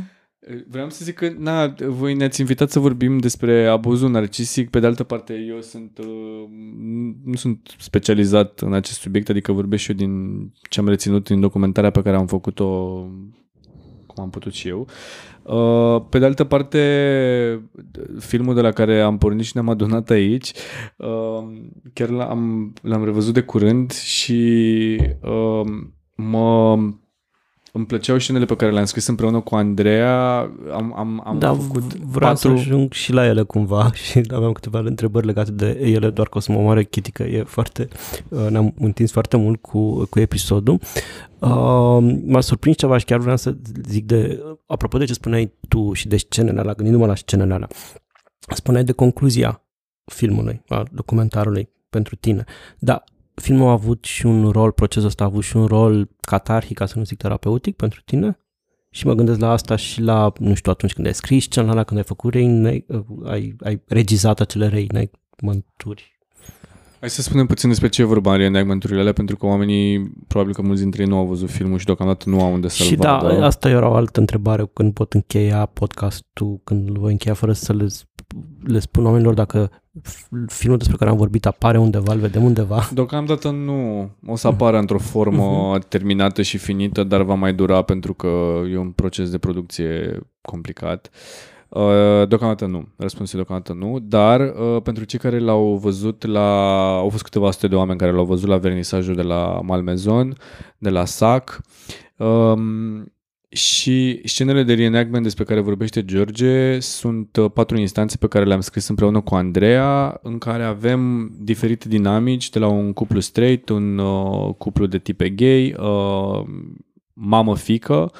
Vreau 0.69 0.89
să 0.89 1.03
zic 1.05 1.15
că, 1.15 1.33
na, 1.37 1.73
voi 1.87 2.13
ne-ați 2.13 2.39
invitat 2.39 2.69
să 2.69 2.79
vorbim 2.79 3.17
despre 3.17 3.67
abuzul 3.67 4.09
narcisic, 4.09 4.69
pe 4.69 4.79
de 4.79 4.85
altă 4.85 5.03
parte 5.03 5.33
eu 5.33 5.61
sunt, 5.61 5.97
uh, 5.97 6.05
nu 7.25 7.35
sunt 7.35 7.75
specializat 7.77 8.59
în 8.59 8.73
acest 8.73 8.99
subiect, 8.99 9.29
adică 9.29 9.51
vorbesc 9.51 9.83
și 9.83 9.89
eu 9.91 9.95
din 9.95 10.39
ce 10.69 10.79
am 10.79 10.87
reținut 10.87 11.27
din 11.27 11.39
documentarea 11.39 11.89
pe 11.89 12.01
care 12.01 12.15
am 12.15 12.27
făcut-o 12.27 12.67
cum 14.05 14.23
am 14.23 14.29
putut 14.29 14.53
și 14.53 14.67
eu. 14.67 14.87
Uh, 15.45 16.01
Pe 16.09 16.19
de 16.19 16.25
altă 16.25 16.43
parte, 16.43 16.79
filmul 18.19 18.53
de 18.55 18.61
la 18.61 18.71
care 18.71 19.01
am 19.01 19.17
pornit 19.17 19.45
și 19.45 19.51
ne-am 19.53 19.69
adunat 19.69 20.09
aici, 20.09 20.51
uh, 20.97 21.43
chiar 21.93 22.09
l-am, 22.09 22.73
l-am 22.81 23.03
revăzut 23.03 23.33
de 23.33 23.41
curând 23.41 23.91
și 23.91 24.97
uh, 25.21 25.71
mă 26.15 26.77
îmi 27.75 27.85
plăceau 27.85 28.19
scenele 28.19 28.45
pe 28.45 28.55
care 28.55 28.71
le-am 28.71 28.85
scris 28.85 29.07
împreună 29.07 29.39
cu 29.39 29.55
Andreea. 29.55 30.37
Am, 30.73 30.93
am, 30.95 31.21
am 31.25 31.39
da, 31.39 31.53
făcut 31.53 31.95
vreau 31.95 32.31
patru... 32.31 32.55
să 32.55 32.61
ajung 32.61 32.91
și 32.91 33.13
la 33.13 33.25
ele 33.25 33.43
cumva 33.43 33.91
și 34.03 34.21
aveam 34.33 34.51
câteva 34.51 34.79
întrebări 34.79 35.25
legate 35.25 35.51
de 35.51 35.79
ele, 35.81 36.09
doar 36.09 36.27
că 36.27 36.37
o 36.37 36.41
să 36.41 36.51
mă 36.51 36.57
omoare 36.57 36.83
Kitty, 36.83 37.11
că 37.11 37.23
e 37.23 37.43
foarte, 37.43 37.87
uh, 38.29 38.47
ne-am 38.49 38.73
întins 38.77 39.11
foarte 39.11 39.37
mult 39.37 39.61
cu, 39.61 40.05
cu 40.05 40.19
episodul. 40.19 40.79
Uh, 41.39 42.19
m-a 42.25 42.41
surprins 42.41 42.75
ceva 42.75 42.97
și 42.97 43.05
chiar 43.05 43.19
vreau 43.19 43.37
să 43.37 43.55
zic 43.87 44.05
de, 44.05 44.43
apropo 44.65 44.97
de 44.97 45.05
ce 45.05 45.13
spuneai 45.13 45.53
tu 45.67 45.93
și 45.93 46.07
de 46.07 46.17
scenele 46.17 46.59
alea, 46.59 46.73
gândindu-mă 46.73 47.05
la 47.05 47.15
scenele 47.15 47.53
alea, 47.53 47.67
spuneai 48.55 48.83
de 48.83 48.91
concluzia 48.91 49.63
filmului, 50.05 50.61
a 50.67 50.83
documentarului 50.91 51.69
pentru 51.89 52.15
tine, 52.15 52.43
dar 52.79 53.03
filmul 53.35 53.67
a 53.67 53.71
avut 53.71 54.03
și 54.03 54.25
un 54.25 54.49
rol, 54.49 54.71
procesul 54.71 55.07
ăsta 55.07 55.23
a 55.23 55.27
avut 55.27 55.43
și 55.43 55.57
un 55.57 55.65
rol 55.65 56.09
catarhic, 56.21 56.77
ca 56.77 56.85
să 56.85 56.97
nu 56.97 57.03
zic 57.03 57.17
terapeutic 57.17 57.75
pentru 57.75 58.01
tine? 58.05 58.39
Și 58.89 59.05
mă 59.05 59.13
gândesc 59.13 59.39
la 59.39 59.51
asta 59.51 59.75
și 59.75 60.01
la, 60.01 60.31
nu 60.39 60.53
știu, 60.53 60.71
atunci 60.71 60.93
când 60.93 61.07
ai 61.07 61.13
scris 61.13 61.43
scenele 61.43 61.71
alea, 61.71 61.83
când 61.83 61.99
ai 61.99 62.05
făcut 62.05 62.33
rei, 62.33 62.85
ai, 63.23 63.55
ai 63.59 63.81
regizat 63.87 64.39
acele 64.39 64.67
reenactmenturi. 64.67 66.14
Hai 67.05 67.13
să 67.13 67.21
spunem 67.21 67.45
puțin 67.45 67.69
despre 67.69 67.87
ce 67.87 68.01
e 68.01 68.05
vorba 68.05 68.31
în 68.31 68.37
reenactmenturile 68.37 68.99
alea, 68.99 69.13
pentru 69.13 69.37
că 69.37 69.45
oamenii, 69.45 70.11
probabil 70.27 70.53
că 70.53 70.61
mulți 70.61 70.81
dintre 70.81 71.01
ei 71.01 71.07
nu 71.07 71.17
au 71.17 71.25
văzut 71.25 71.49
filmul 71.49 71.77
și 71.79 71.85
deocamdată 71.85 72.29
nu 72.29 72.41
au 72.41 72.53
unde 72.53 72.67
să-l 72.67 72.85
Și 72.85 72.95
da, 72.95 73.17
vadă. 73.17 73.43
asta 73.43 73.69
era 73.69 73.89
o 73.89 73.93
altă 73.93 74.19
întrebare, 74.19 74.69
când 74.73 74.93
pot 74.93 75.13
încheia 75.13 75.65
podcastul, 75.65 76.59
când 76.63 76.89
îl 76.89 76.97
voi 76.99 77.11
încheia 77.11 77.33
fără 77.33 77.51
să 77.51 77.73
le, 77.73 77.85
sp- 77.85 78.35
le 78.63 78.79
spun 78.79 79.05
oamenilor 79.05 79.33
dacă 79.33 79.69
f- 80.01 80.27
filmul 80.47 80.77
despre 80.77 80.97
care 80.97 81.09
am 81.09 81.17
vorbit 81.17 81.45
apare 81.45 81.77
undeva, 81.79 82.13
îl 82.13 82.19
vedem 82.19 82.43
undeva. 82.43 82.89
Deocamdată 82.93 83.49
nu. 83.49 84.09
O 84.25 84.35
să 84.35 84.47
apară 84.47 84.77
într-o 84.77 84.99
formă 84.99 85.77
terminată 85.87 86.41
și 86.41 86.57
finită, 86.57 87.03
dar 87.03 87.21
va 87.21 87.33
mai 87.33 87.53
dura 87.53 87.81
pentru 87.81 88.13
că 88.13 88.61
e 88.71 88.77
un 88.77 88.91
proces 88.91 89.29
de 89.29 89.37
producție 89.37 90.19
complicat. 90.41 91.09
Uh, 91.11 91.54
Deocamdată 92.27 92.65
nu. 92.65 92.87
Răspunsul 92.97 93.39
e 93.39 93.43
deocamdată 93.43 93.85
nu, 93.85 93.99
dar 93.99 94.39
uh, 94.39 94.81
pentru 94.81 95.03
cei 95.03 95.19
care 95.19 95.39
l-au 95.39 95.75
văzut 95.75 96.25
la... 96.25 96.79
Au 96.97 97.09
fost 97.09 97.23
câteva 97.23 97.51
sute 97.51 97.67
de 97.67 97.75
oameni 97.75 97.99
care 97.99 98.11
l-au 98.11 98.25
văzut 98.25 98.47
la 98.47 98.57
vernisajul 98.57 99.15
de 99.15 99.21
la 99.21 99.59
Malmezon, 99.63 100.35
de 100.77 100.89
la 100.89 101.05
SAC. 101.05 101.59
Um, 102.17 103.09
și 103.49 104.21
scenele 104.23 104.63
de 104.63 104.73
reenactment 104.73 105.23
despre 105.23 105.43
care 105.43 105.59
vorbește 105.59 106.05
George 106.05 106.79
sunt 106.79 107.35
uh, 107.37 107.51
patru 107.53 107.77
instanțe 107.77 108.17
pe 108.17 108.27
care 108.27 108.45
le-am 108.45 108.61
scris 108.61 108.87
împreună 108.87 109.21
cu 109.21 109.35
Andreea, 109.35 110.19
în 110.21 110.37
care 110.37 110.63
avem 110.63 111.31
diferite 111.39 111.87
dinamici 111.87 112.49
de 112.49 112.59
la 112.59 112.67
un 112.67 112.93
cuplu 112.93 113.19
straight, 113.19 113.69
un 113.69 113.97
uh, 113.97 114.53
cuplu 114.57 114.85
de 114.85 114.97
tipe 114.97 115.29
gay, 115.29 115.75
uh, 115.79 116.43
mamă-fică, 117.13 118.11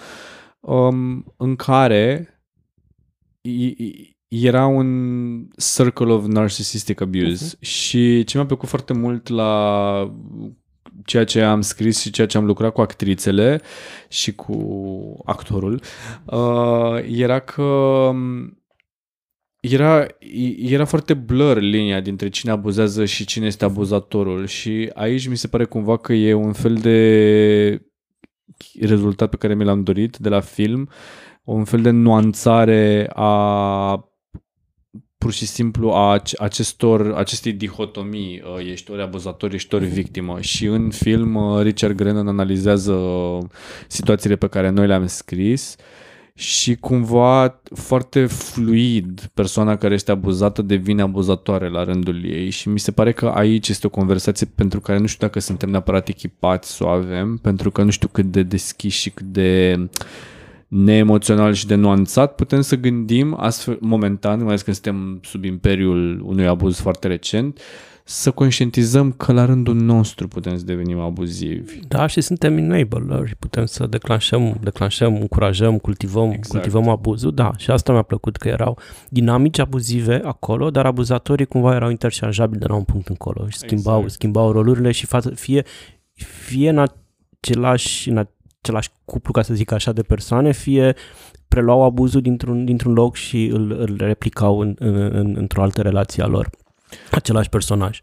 um, 0.60 1.26
în 1.38 1.56
care 1.56 2.20
i- 2.20 2.24
i- 2.24 2.35
era 4.28 4.66
un 4.66 5.48
circle 5.58 6.12
of 6.12 6.26
narcissistic 6.26 7.02
abuse 7.02 7.56
uh-huh. 7.56 7.60
și 7.60 8.24
ce 8.24 8.38
mi-a 8.38 8.46
plăcut 8.46 8.70
foarte 8.70 8.94
mult 8.94 9.28
la 9.28 10.14
ceea 11.06 11.24
ce 11.24 11.42
am 11.42 11.62
scris 11.62 12.00
și 12.00 12.12
ceea 12.12 12.28
ce 12.28 12.38
am 12.38 12.46
lucrat 12.46 12.74
cu 12.74 12.82
actrițele 12.82 13.62
și 14.08 14.36
cu 14.36 15.22
actorul 15.26 15.82
uh, 16.26 17.04
era 17.08 17.40
că 17.40 17.62
um, 17.62 18.60
era, 19.60 20.08
era 20.58 20.86
foarte 20.86 21.14
blur 21.14 21.60
linia 21.60 22.02
dintre 22.02 22.30
cine 22.30 22.52
abuzează 22.52 23.06
și 23.06 23.26
cine 23.26 23.46
este 23.46 23.66
abuzatorul 23.66 24.46
și 24.46 24.90
aici 24.94 25.28
mi 25.28 25.38
se 25.38 25.48
pare 25.48 25.66
cumva 25.66 25.98
că 25.98 26.14
e 26.14 26.34
un 26.34 26.54
fel 26.54 26.74
de 26.74 27.82
rezultat 28.80 29.30
pe 29.30 29.38
care 29.38 29.56
mi 29.56 29.64
l-am 29.64 29.84
dorit 29.84 30.18
de 30.18 30.30
la 30.30 30.40
film, 30.40 30.90
un 31.46 31.64
fel 31.64 31.82
de 31.82 31.90
nuanțare 31.90 33.10
a 33.14 34.10
pur 35.18 35.34
și 35.34 35.46
simplu 35.46 35.92
a 35.92 36.22
acestor, 36.38 37.14
acestei 37.14 37.54
dihotomii, 37.54 38.42
uh, 38.58 38.72
ești 38.72 38.92
ori 38.92 39.02
abuzator, 39.02 39.54
ești 39.54 39.76
ori 39.76 39.86
victimă. 39.86 40.42
Și 40.42 40.66
în 40.66 40.90
film 40.90 41.36
uh, 41.36 41.62
Richard 41.62 41.96
Grennan 41.96 42.28
analizează 42.28 42.98
situațiile 43.88 44.36
pe 44.36 44.48
care 44.48 44.70
noi 44.70 44.88
le-am 44.88 45.08
scris 45.08 45.76
și 46.38 46.76
cumva 46.76 47.62
foarte 47.74 48.26
fluid 48.26 49.30
persoana 49.34 49.78
care 49.78 49.94
este 49.94 50.12
abuzată 50.12 50.62
devine 50.62 51.02
abuzatoare 51.02 51.70
la 51.70 51.84
rândul 51.84 52.26
ei 52.26 52.50
și 52.50 52.70
mi 52.70 52.80
se 52.80 52.92
pare 52.92 53.12
că 53.12 53.28
aici 53.28 53.70
este 53.70 53.88
o 53.88 53.90
conversație 53.90 54.48
pentru 54.56 54.80
care 54.80 55.00
nu 55.00 55.06
știu 55.06 55.28
dacă 55.28 55.40
suntem 55.40 55.70
neapărat 55.70 56.08
echipați 56.08 56.76
să 56.76 56.84
o 56.84 56.88
avem, 56.88 57.38
pentru 57.38 57.72
că 57.72 57.84
nu 57.84 57.90
știu 57.90 58.08
cât 58.08 58.26
de 58.26 58.44
deschis 58.44 58.94
și 58.94 59.10
cât 59.10 59.26
de 59.26 59.76
uh, 59.80 59.88
neemoțional 60.84 61.54
și 61.54 61.68
de 61.68 61.76
nuanțat, 61.76 62.36
putem 62.36 62.62
să 62.62 62.76
gândim 62.76 63.36
astfel, 63.40 63.78
momentan, 63.82 64.38
mai 64.38 64.48
ales 64.48 64.62
când 64.62 64.76
suntem 64.76 65.20
sub 65.24 65.44
imperiul 65.44 66.22
unui 66.26 66.48
abuz 66.48 66.80
foarte 66.80 67.08
recent, 67.08 67.60
să 68.04 68.32
conștientizăm 68.32 69.12
că 69.12 69.32
la 69.32 69.46
rândul 69.46 69.76
nostru 69.76 70.28
putem 70.28 70.58
să 70.58 70.66
devenim 70.66 71.00
abuzivi. 71.00 71.80
Da, 71.88 72.08
și 72.08 72.22
suntem 72.22 72.58
enabler 72.58 73.36
putem 73.40 73.66
să 73.66 73.88
declanșăm, 73.88 74.58
declanșăm, 74.62 75.16
încurajăm, 75.16 75.78
cultivăm, 75.78 76.30
exact. 76.30 76.48
cultivăm 76.48 76.90
abuzul. 76.90 77.34
Da, 77.34 77.52
și 77.58 77.72
asta 77.72 77.92
mi-a 77.92 78.02
plăcut 78.02 78.36
că 78.36 78.48
erau 78.48 78.78
dinamici 79.10 79.60
abuzive 79.60 80.22
acolo, 80.24 80.70
dar 80.70 80.86
abuzatorii 80.86 81.46
cumva 81.46 81.76
erau 81.76 81.90
interșanjabili 81.90 82.60
de 82.60 82.66
la 82.68 82.76
un 82.76 82.84
punct 82.84 83.08
încolo 83.08 83.48
și 83.50 83.58
schimbau, 83.58 83.96
exact. 83.96 84.14
schimbau 84.14 84.52
rolurile 84.52 84.92
și 84.92 85.06
față, 85.06 85.30
fie, 85.30 85.64
fie 86.46 86.70
în 86.70 86.86
același, 87.40 88.10
în 88.10 88.18
același 88.66 88.90
cuplu, 89.06 89.32
ca 89.32 89.42
să 89.42 89.54
zic 89.54 89.72
așa, 89.72 89.92
de 89.92 90.02
persoane, 90.02 90.52
fie 90.52 90.96
preluau 91.48 91.84
abuzul 91.84 92.22
dintr-un, 92.22 92.66
dintr-un 92.66 92.94
loc 92.94 93.16
și 93.16 93.46
îl, 93.46 93.72
îl 93.72 93.96
replicau 93.98 94.60
în, 94.60 94.76
în, 94.80 94.96
în, 94.96 95.36
într-o 95.38 95.62
altă 95.62 95.82
relație 95.82 96.24
a 96.24 96.28
lor. 96.28 96.50
Același 97.12 97.50
personaj. 97.50 98.00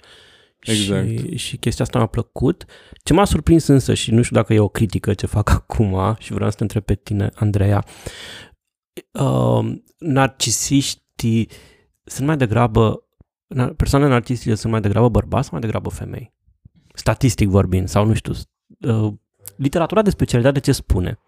Exact. 0.60 1.08
Și, 1.08 1.36
și 1.36 1.56
chestia 1.56 1.84
asta 1.84 1.98
mi-a 1.98 2.06
plăcut. 2.06 2.64
Ce 3.02 3.12
m-a 3.12 3.24
surprins 3.24 3.66
însă, 3.66 3.94
și 3.94 4.10
nu 4.10 4.22
știu 4.22 4.36
dacă 4.36 4.54
e 4.54 4.58
o 4.58 4.68
critică 4.68 5.14
ce 5.14 5.26
fac 5.26 5.50
acum, 5.60 6.16
și 6.18 6.32
vreau 6.32 6.50
să 6.50 6.56
te 6.56 6.62
întreb 6.62 6.82
pe 6.82 6.94
tine, 6.94 7.30
Andreea, 7.34 7.84
uh, 9.12 9.74
narcisiștii 9.98 11.48
sunt 12.04 12.26
mai 12.26 12.36
degrabă, 12.36 13.04
persoanele 13.76 14.10
narcisice 14.10 14.54
sunt 14.54 14.72
mai 14.72 14.80
degrabă 14.80 15.08
bărbați 15.08 15.48
sau 15.48 15.58
mai 15.58 15.60
degrabă 15.60 15.88
femei? 15.88 16.32
Statistic 16.94 17.48
vorbind, 17.48 17.88
sau 17.88 18.06
nu 18.06 18.14
știu, 18.14 18.32
uh, 18.80 19.12
literatura 19.62 20.02
de 20.02 20.10
specialitate 20.10 20.60
ce 20.60 20.72
spune? 20.72 21.18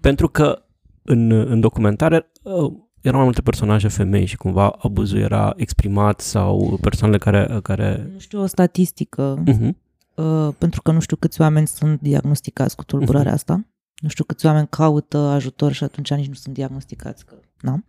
Pentru 0.00 0.28
că 0.28 0.64
în, 1.02 1.30
în 1.30 1.60
documentare 1.60 2.30
uh, 2.42 2.72
erau 3.00 3.16
mai 3.16 3.24
multe 3.24 3.42
personaje 3.42 3.88
femei 3.88 4.24
și 4.24 4.36
cumva 4.36 4.68
abuzul 4.78 5.18
era 5.18 5.52
exprimat 5.56 6.20
sau 6.20 6.78
persoanele 6.80 7.18
care... 7.18 7.60
care... 7.62 8.10
Nu 8.12 8.18
știu 8.18 8.40
o 8.40 8.46
statistică, 8.46 9.42
uh-huh. 9.42 9.70
uh, 10.14 10.54
pentru 10.58 10.82
că 10.82 10.92
nu 10.92 11.00
știu 11.00 11.16
câți 11.16 11.40
oameni 11.40 11.66
sunt 11.66 12.00
diagnosticați 12.00 12.76
cu 12.76 12.84
tulburarea 12.84 13.30
uh-huh. 13.30 13.34
asta. 13.34 13.66
Nu 14.02 14.08
știu 14.08 14.24
câți 14.24 14.46
oameni 14.46 14.66
caută 14.70 15.18
ajutor 15.18 15.72
și 15.72 15.84
atunci 15.84 16.14
nici 16.14 16.28
nu 16.28 16.34
sunt 16.34 16.54
diagnosticați. 16.54 17.24
Că, 17.24 17.34
na? 17.60 17.84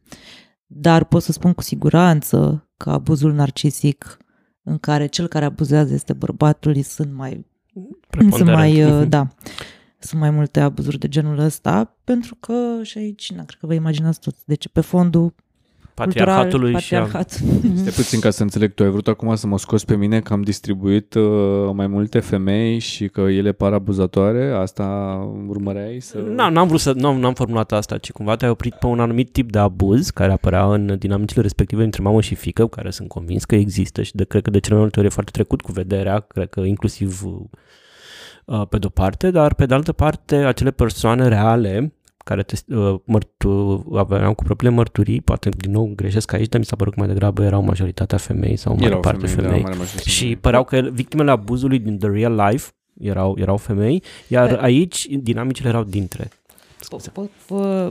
Dar 0.66 1.04
pot 1.04 1.24
să 1.24 1.32
spun 1.32 1.54
cu 1.54 1.62
siguranță 1.62 2.70
că 2.78 2.90
abuzul 2.90 3.34
narcisic 3.34 4.18
în 4.64 4.78
care 4.78 5.06
cel 5.06 5.28
care 5.28 5.46
abuzează 5.46 5.94
este 5.94 6.14
bărbatul, 6.14 6.82
sunt 6.82 7.14
mai 7.14 7.46
sunt 8.30 8.44
mai, 8.52 8.84
uh, 8.84 9.08
da, 9.08 9.28
sunt 10.00 10.22
mai 10.22 10.30
multe 10.30 10.60
abuzuri 10.60 11.00
de 11.00 11.08
genul 11.08 11.38
ăsta, 11.38 11.98
pentru 12.04 12.36
că 12.36 12.80
și 12.82 12.98
aici, 12.98 13.32
na, 13.32 13.44
cred 13.44 13.60
că 13.60 13.66
vă 13.68 13.74
imaginați 13.74 14.20
toți, 14.20 14.46
deci 14.46 14.68
pe 14.68 14.82
fondul 14.82 15.34
patriarhatului 15.96 16.72
patriarhat. 16.72 17.32
și 17.32 17.44
Este 17.76 17.90
puțin 17.90 18.20
ca 18.20 18.30
să 18.30 18.42
înțeleg, 18.42 18.74
tu 18.74 18.84
ai 18.84 18.90
vrut 18.90 19.08
acum 19.08 19.36
să 19.36 19.48
mă 19.48 19.58
scoți 19.58 19.86
pe 19.86 19.96
mine 19.96 20.20
că 20.20 20.34
am 20.34 20.42
distribuit 20.42 21.14
uh, 21.14 21.70
mai 21.74 21.88
multe 21.88 22.20
femei 22.20 22.80
și 22.80 23.08
că 23.08 23.22
ele 23.22 23.52
par 23.52 23.74
abuzatoare? 23.74 24.52
Asta 24.52 24.86
urmăreai 25.48 26.00
să... 26.00 26.18
Nu, 26.18 26.50
n-am 26.50 26.68
vrut 26.68 26.80
să, 26.80 26.92
nu 26.92 27.08
am 27.08 27.34
formulat 27.34 27.72
asta, 27.72 27.98
ci 27.98 28.12
cumva 28.12 28.36
te-ai 28.36 28.52
oprit 28.52 28.74
pe 28.74 28.86
un 28.86 29.00
anumit 29.00 29.32
tip 29.32 29.52
de 29.52 29.60
abuz 29.60 30.10
care 30.10 30.32
apărea 30.32 30.74
în 30.74 30.96
dinamicile 31.00 31.42
respective 31.42 31.84
între 31.84 32.02
mamă 32.02 32.22
și 32.22 32.36
fică, 32.36 32.68
care 32.68 32.90
sunt 32.90 33.08
convins 33.08 33.46
că 33.46 33.56
există 33.56 34.02
și 34.02 34.16
de, 34.16 34.24
cred 34.24 34.42
că 34.42 34.50
de 34.50 34.60
cele 34.60 34.74
mai 34.74 34.82
multe 34.82 35.00
ori 35.00 35.08
e 35.08 35.12
foarte 35.12 35.32
trecut 35.32 35.62
cu 35.62 35.72
vederea, 35.72 36.20
cred 36.20 36.50
că 36.50 36.60
inclusiv 36.60 37.24
uh, 38.46 38.68
pe 38.70 38.78
de-o 38.78 38.90
parte, 38.90 39.32
dar 39.32 39.54
pe 39.54 39.66
de 39.66 39.74
altă 39.74 39.92
parte 39.92 40.36
acele 40.36 40.72
persoane 40.72 41.28
reale 41.28 41.95
care 42.26 42.44
te, 42.44 42.76
uh, 42.76 43.00
mărtu, 43.06 43.86
aveam 43.96 44.34
cu 44.34 44.44
propriile 44.44 44.76
mărturii, 44.76 45.22
poate 45.22 45.50
din 45.50 45.72
nou 45.72 45.92
greșesc 45.96 46.34
aici, 46.34 46.50
dar 46.50 46.60
mi 46.60 46.66
s-a 46.66 46.76
părut 46.76 46.94
că 46.94 47.00
mai 47.00 47.08
degrabă 47.08 47.44
erau 47.44 47.62
majoritatea 47.62 48.18
femei 48.18 48.56
sau 48.56 48.76
mai 48.80 48.90
parte 48.90 49.28
femei. 49.28 49.46
femei. 49.46 49.64
Da, 49.64 49.70
mare 49.70 49.90
și 50.06 50.36
păreau 50.36 50.64
că 50.64 50.82
victimele 50.92 51.32
abuzului 51.32 51.80
din 51.80 51.98
the 51.98 52.10
real 52.10 52.36
life 52.50 52.72
erau, 53.00 53.36
erau 53.40 53.58
femei, 53.58 54.04
iar 54.28 54.48
Pe... 54.48 54.58
aici 54.62 55.08
dinamicile 55.08 55.70
erau 55.70 55.84
dintre. 55.84 56.30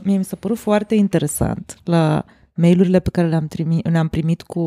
Mie 0.02 0.16
mi 0.16 0.24
s-a 0.24 0.36
părut 0.36 0.58
foarte 0.58 0.94
interesant 0.94 1.78
la 1.84 2.24
mailurile 2.54 3.00
pe 3.00 3.10
care 3.10 3.28
le-am, 3.28 3.46
trimi, 3.46 3.80
le-am 3.82 4.08
primit 4.08 4.42
cu 4.42 4.62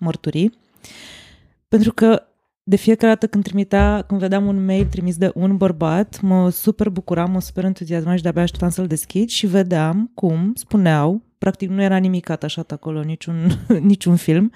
mărturii, 0.00 0.58
pentru 1.68 1.92
că 1.92 2.22
de 2.62 2.76
fiecare 2.76 3.12
dată 3.12 3.26
când 3.26 3.44
trimitea, 3.44 4.04
când 4.06 4.20
vedeam 4.20 4.46
un 4.46 4.64
mail 4.64 4.86
trimis 4.86 5.16
de 5.16 5.30
un 5.34 5.56
bărbat, 5.56 6.20
mă 6.20 6.50
super 6.50 6.88
bucuram, 6.88 7.30
mă 7.30 7.40
super 7.40 7.64
entuziasmam 7.64 8.16
și 8.16 8.22
de-abia 8.22 8.42
așteptam 8.42 8.70
să-l 8.70 8.86
deschid 8.86 9.28
și 9.28 9.46
vedeam 9.46 10.10
cum 10.14 10.52
spuneau, 10.54 11.22
practic 11.38 11.68
nu 11.68 11.82
era 11.82 11.96
nimic 11.96 12.28
atașat 12.28 12.72
acolo, 12.72 13.02
niciun, 13.02 13.64
niciun 13.92 14.16
film, 14.16 14.52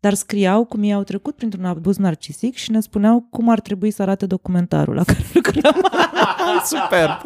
dar 0.00 0.14
scriau 0.14 0.64
cum 0.64 0.82
ei 0.82 0.92
au 0.92 1.02
trecut 1.02 1.36
printr-un 1.36 1.64
abuz 1.64 1.96
narcisic 1.96 2.54
și 2.56 2.70
ne 2.70 2.80
spuneau 2.80 3.26
cum 3.30 3.48
ar 3.48 3.60
trebui 3.60 3.90
să 3.90 4.02
arate 4.02 4.26
documentarul 4.26 4.94
la 4.94 5.04
care 5.04 5.24
lucrăm. 5.34 5.90
Super! 6.72 7.22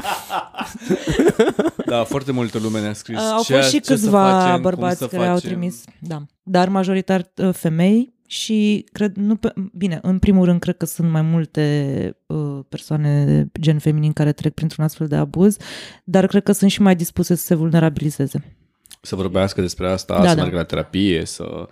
da, 1.87 2.05
foarte 2.05 2.33
multă 2.33 2.59
lume 2.59 2.81
ne-a 2.81 2.93
scris. 2.93 3.19
Uh, 3.19 3.31
au 3.33 3.43
fost 3.43 3.71
și 3.71 3.79
câțiva 3.79 4.41
facem, 4.41 4.63
bărbați 4.63 4.99
care 4.99 5.17
facem. 5.17 5.33
au 5.33 5.39
trimis, 5.39 5.85
da, 5.99 6.23
dar 6.43 6.69
majoritar 6.69 7.31
uh, 7.37 7.53
femei 7.53 8.19
și 8.31 8.85
cred, 8.93 9.17
nu 9.17 9.37
pe, 9.37 9.53
bine, 9.73 9.99
în 10.03 10.19
primul 10.19 10.45
rând 10.45 10.61
cred 10.61 10.77
că 10.77 10.87
sunt 10.87 11.11
mai 11.11 11.23
multe 11.23 12.17
uh, 12.27 12.59
persoane 12.69 13.47
gen 13.61 13.79
feminin 13.79 14.13
care 14.13 14.33
trec 14.33 14.55
printr-un 14.55 14.85
astfel 14.85 15.07
de 15.07 15.17
abuz, 15.17 15.57
dar 16.05 16.27
cred 16.27 16.43
că 16.43 16.53
sunt 16.53 16.71
și 16.71 16.83
mai 16.83 16.97
dispuse 16.97 17.35
să 17.35 17.45
se 17.45 17.55
vulnerabilizeze. 17.55 18.57
Să 19.01 19.17
vorbească 19.17 19.61
despre 19.61 19.91
asta, 19.91 20.15
da, 20.15 20.29
să 20.29 20.35
da. 20.35 20.41
meargă 20.41 20.57
la 20.57 20.65
terapie, 20.65 21.25
să 21.25 21.69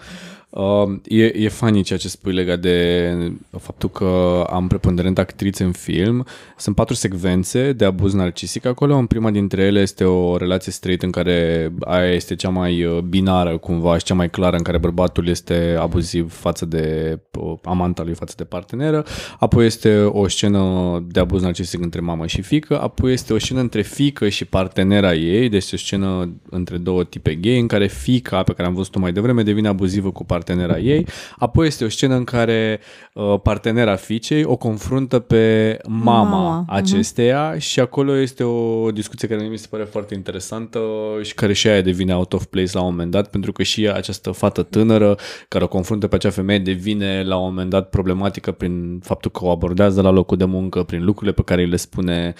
Uh, 0.50 0.92
e, 1.04 1.24
e 1.24 1.48
funny 1.48 1.82
ceea 1.82 1.98
ce 1.98 2.08
spui 2.08 2.32
legat 2.32 2.60
de 2.60 3.12
faptul 3.58 3.90
că 3.90 4.44
am 4.50 4.66
preponderent 4.66 5.18
actrițe 5.18 5.64
în 5.64 5.72
film. 5.72 6.26
Sunt 6.56 6.74
patru 6.74 6.94
secvențe 6.94 7.72
de 7.72 7.84
abuz 7.84 8.14
narcisic 8.14 8.64
acolo. 8.64 8.96
În 8.96 9.06
prima 9.06 9.30
dintre 9.30 9.62
ele 9.62 9.80
este 9.80 10.04
o 10.04 10.36
relație 10.36 10.72
straight 10.72 11.02
în 11.02 11.10
care 11.10 11.70
aia 11.80 12.12
este 12.12 12.34
cea 12.34 12.48
mai 12.48 12.84
uh, 12.84 12.98
binară 12.98 13.58
cumva 13.58 13.98
și 13.98 14.04
cea 14.04 14.14
mai 14.14 14.30
clară 14.30 14.56
în 14.56 14.62
care 14.62 14.78
bărbatul 14.78 15.28
este 15.28 15.76
abuziv 15.80 16.32
față 16.32 16.64
de 16.66 17.18
uh, 17.40 17.54
amanta 17.62 18.02
lui, 18.02 18.14
față 18.14 18.34
de 18.36 18.44
parteneră. 18.44 19.04
Apoi 19.38 19.66
este 19.66 20.00
o 20.00 20.28
scenă 20.28 20.62
de 21.08 21.20
abuz 21.20 21.42
narcisic 21.42 21.82
între 21.82 22.00
mamă 22.00 22.26
și 22.26 22.42
fică. 22.42 22.80
Apoi 22.80 23.12
este 23.12 23.32
o 23.32 23.38
scenă 23.38 23.60
între 23.60 23.82
fică 23.82 24.28
și 24.28 24.44
partenera 24.44 25.14
ei, 25.14 25.48
deci 25.48 25.72
o 25.72 25.76
scenă 25.76 26.32
între 26.50 26.76
două 26.76 27.04
tipe 27.04 27.34
gay 27.34 27.58
în 27.58 27.66
care 27.66 27.86
fica 27.86 28.42
pe 28.42 28.52
care 28.52 28.68
am 28.68 28.74
văzut-o 28.74 28.98
mai 28.98 29.12
devreme 29.12 29.42
devine 29.42 29.68
abuzivă 29.68 30.10
cu 30.10 30.24
partenera 30.24 30.36
partenera 30.38 30.78
ei. 30.78 31.06
Apoi 31.36 31.66
este 31.66 31.84
o 31.84 31.88
scenă 31.88 32.14
în 32.14 32.24
care 32.24 32.80
uh, 33.14 33.40
partenera 33.42 33.96
fiicei 33.96 34.44
o 34.44 34.56
confruntă 34.56 35.18
pe 35.18 35.76
mama, 35.88 36.22
mama. 36.22 36.60
Mhm. 36.60 36.72
acesteia 36.72 37.54
uh-huh. 37.54 37.58
și 37.58 37.80
acolo 37.80 38.16
este 38.16 38.44
o 38.44 38.90
discuție 38.90 39.28
care 39.28 39.42
mi 39.42 39.58
se 39.58 39.66
pare 39.70 39.84
foarte 39.84 40.14
interesantă 40.14 40.80
și 41.22 41.34
care 41.34 41.52
și 41.52 41.68
aia 41.68 41.80
devine 41.80 42.14
out 42.14 42.32
of 42.32 42.44
place 42.44 42.70
la 42.72 42.80
un 42.80 42.90
moment 42.90 43.10
dat, 43.10 43.30
pentru 43.30 43.52
că 43.52 43.62
și 43.62 43.88
această 43.88 44.30
fată 44.30 44.62
tânără 44.62 45.16
care 45.48 45.64
o 45.64 45.68
confruntă 45.68 46.06
pe 46.06 46.14
acea 46.14 46.30
femeie 46.30 46.58
devine 46.58 47.22
la 47.24 47.36
un 47.36 47.44
moment 47.44 47.70
dat 47.70 47.88
problematică 47.88 48.52
prin 48.52 48.98
faptul 49.02 49.30
că 49.30 49.44
o 49.44 49.50
abordează 49.50 50.02
la 50.02 50.10
locul 50.10 50.36
de 50.36 50.44
muncă, 50.44 50.82
prin 50.82 51.04
lucrurile 51.04 51.32
pe 51.32 51.42
care 51.42 51.62
îi 51.62 51.68
le 51.68 51.76
spune. 51.76 52.34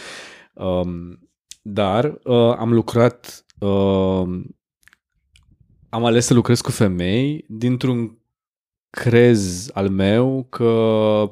Um, 0.53 1.19
dar 1.63 2.05
uh, 2.25 2.55
am 2.59 2.73
lucrat 2.73 3.45
uh, 3.59 4.23
am 5.89 6.05
ales 6.05 6.27
să 6.27 6.35
lucrez 6.35 6.61
cu 6.61 6.71
femei 6.71 7.45
dintr-un 7.49 8.19
crez 8.91 9.71
al 9.73 9.89
meu 9.89 10.47
că 10.49 11.29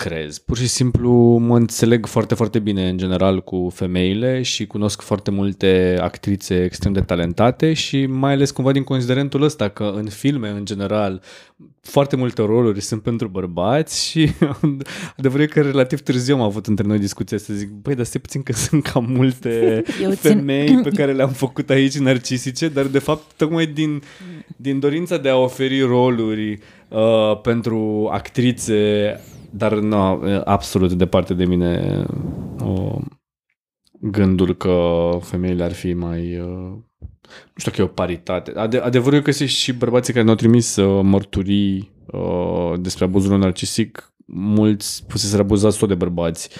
crez. 0.00 0.38
Pur 0.38 0.56
și 0.56 0.66
simplu 0.66 1.12
mă 1.38 1.56
înțeleg 1.56 2.06
foarte, 2.06 2.34
foarte 2.34 2.58
bine 2.58 2.88
în 2.88 2.96
general 2.96 3.42
cu 3.42 3.70
femeile 3.74 4.42
și 4.42 4.66
cunosc 4.66 5.00
foarte 5.00 5.30
multe 5.30 5.98
actrițe 6.00 6.64
extrem 6.64 6.92
de 6.92 7.00
talentate 7.00 7.72
și 7.72 8.06
mai 8.06 8.32
ales 8.32 8.50
cumva 8.50 8.72
din 8.72 8.84
considerentul 8.84 9.42
ăsta 9.42 9.68
că 9.68 9.92
în 9.96 10.08
filme 10.08 10.48
în 10.48 10.64
general 10.64 11.22
foarte 11.80 12.16
multe 12.16 12.42
roluri 12.42 12.80
sunt 12.80 13.02
pentru 13.02 13.28
bărbați 13.28 14.00
și 14.08 14.30
adevărul 15.16 15.44
e 15.44 15.46
că 15.46 15.60
relativ 15.60 16.00
târziu 16.00 16.34
am 16.34 16.40
avut 16.40 16.66
între 16.66 16.86
noi 16.86 16.98
discuția 16.98 17.38
să 17.38 17.52
zic, 17.52 17.68
băi, 17.68 17.94
dar 17.94 18.04
stai 18.04 18.20
puțin 18.20 18.42
că 18.42 18.52
sunt 18.68 18.82
cam 18.82 19.06
multe 19.08 19.82
Eu 20.02 20.10
țin- 20.10 20.16
femei 20.16 20.80
pe 20.82 20.90
care 20.90 21.12
le-am 21.12 21.32
făcut 21.32 21.70
aici 21.70 21.98
narcisice, 21.98 22.68
dar 22.68 22.84
de 22.84 22.98
fapt 22.98 23.24
tocmai 23.36 23.66
din, 23.66 24.02
din 24.56 24.78
dorința 24.78 25.16
de 25.16 25.28
a 25.28 25.36
oferi 25.36 25.80
roluri 25.80 26.58
uh, 26.88 27.40
pentru 27.42 28.08
actrițe, 28.12 28.74
dar 29.50 29.74
nu, 29.74 29.96
absolut 30.44 30.92
departe 30.92 31.34
de 31.34 31.44
mine 31.44 32.04
uh, 32.64 33.00
gândul 34.00 34.56
că 34.56 35.08
femeile 35.20 35.64
ar 35.64 35.72
fi 35.72 35.92
mai... 35.92 36.38
Uh, 36.38 36.78
nu 37.30 37.56
știu 37.56 37.70
că 37.70 37.80
e 37.80 37.84
o 37.84 37.86
paritate. 37.86 38.52
Ade- 38.56 38.78
adevărul 38.78 39.18
e 39.18 39.22
că 39.22 39.30
sunt 39.30 39.48
și 39.48 39.72
bărbații 39.72 40.12
care 40.12 40.24
ne-au 40.24 40.36
trimis 40.36 40.76
uh, 40.76 41.00
mărturii 41.02 41.92
uh, 42.06 42.72
despre 42.80 43.04
abuzul 43.04 43.38
narcisic. 43.38 44.12
Mulți 44.26 45.04
fuseseră 45.08 45.42
abuzați 45.42 45.78
tot 45.78 45.88
de 45.88 45.94
bărbați. 45.94 46.50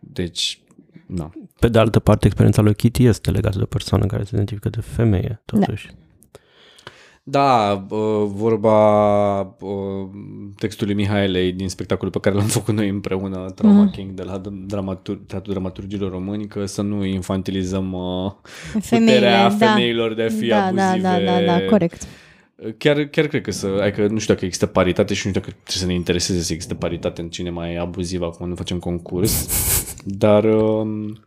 Deci, 0.00 0.62
na. 1.06 1.30
Pe 1.58 1.68
de 1.68 1.78
altă 1.78 1.98
parte, 1.98 2.26
experiența 2.26 2.62
lui 2.62 2.74
Kitty 2.74 3.04
este 3.04 3.30
legată 3.30 3.56
de 3.56 3.62
o 3.62 3.66
persoană 3.66 4.06
care 4.06 4.22
se 4.22 4.30
identifică 4.34 4.68
de 4.68 4.80
femeie, 4.80 5.42
totuși. 5.44 5.86
Da, 5.86 6.03
uh, 7.90 8.24
vorba 8.26 9.40
uh, 9.40 10.08
textului 10.58 10.94
Mihaelei 10.94 11.52
din 11.52 11.68
spectacolul 11.68 12.12
pe 12.12 12.18
care 12.20 12.34
l-am 12.34 12.46
făcut 12.46 12.74
noi 12.74 12.88
împreună, 12.88 13.50
Trauma 13.54 13.82
Mhm. 13.82 13.90
King, 13.92 14.10
de 14.10 14.22
la 14.22 14.40
dramatur- 14.66 15.20
Teatrul 15.26 15.52
Dramaturgilor 15.52 16.10
Români, 16.10 16.46
că 16.46 16.66
să 16.66 16.82
nu 16.82 17.04
infantilizăm 17.04 17.92
uh, 17.92 18.32
Femeile, 18.80 19.12
puterea 19.14 19.48
da. 19.48 19.66
femeilor 19.66 20.14
de 20.14 20.22
a 20.22 20.28
fi 20.28 20.46
da, 20.46 20.56
da, 20.56 20.88
abuzive. 20.88 21.08
da, 21.08 21.18
da, 21.18 21.40
da, 21.40 21.60
corect. 21.70 22.06
Chiar, 22.78 23.04
chiar 23.04 23.26
cred 23.26 23.42
că 23.42 23.50
să, 23.50 23.66
adică 23.82 24.06
nu 24.06 24.18
știu 24.18 24.34
dacă 24.34 24.44
există 24.46 24.66
paritate 24.66 25.14
și 25.14 25.26
nu 25.26 25.32
știu 25.32 25.42
dacă 25.42 25.52
trebuie 25.62 25.76
să 25.82 25.86
ne 25.86 25.94
intereseze 25.94 26.40
să 26.40 26.52
există 26.52 26.74
paritate 26.74 27.20
în 27.20 27.28
cine 27.28 27.50
mai 27.50 27.72
e 27.74 27.78
abuziv 27.78 28.22
acum, 28.22 28.48
nu 28.48 28.54
facem 28.54 28.78
concurs. 28.78 29.46
Dar, 30.04 30.44
um, 30.44 31.18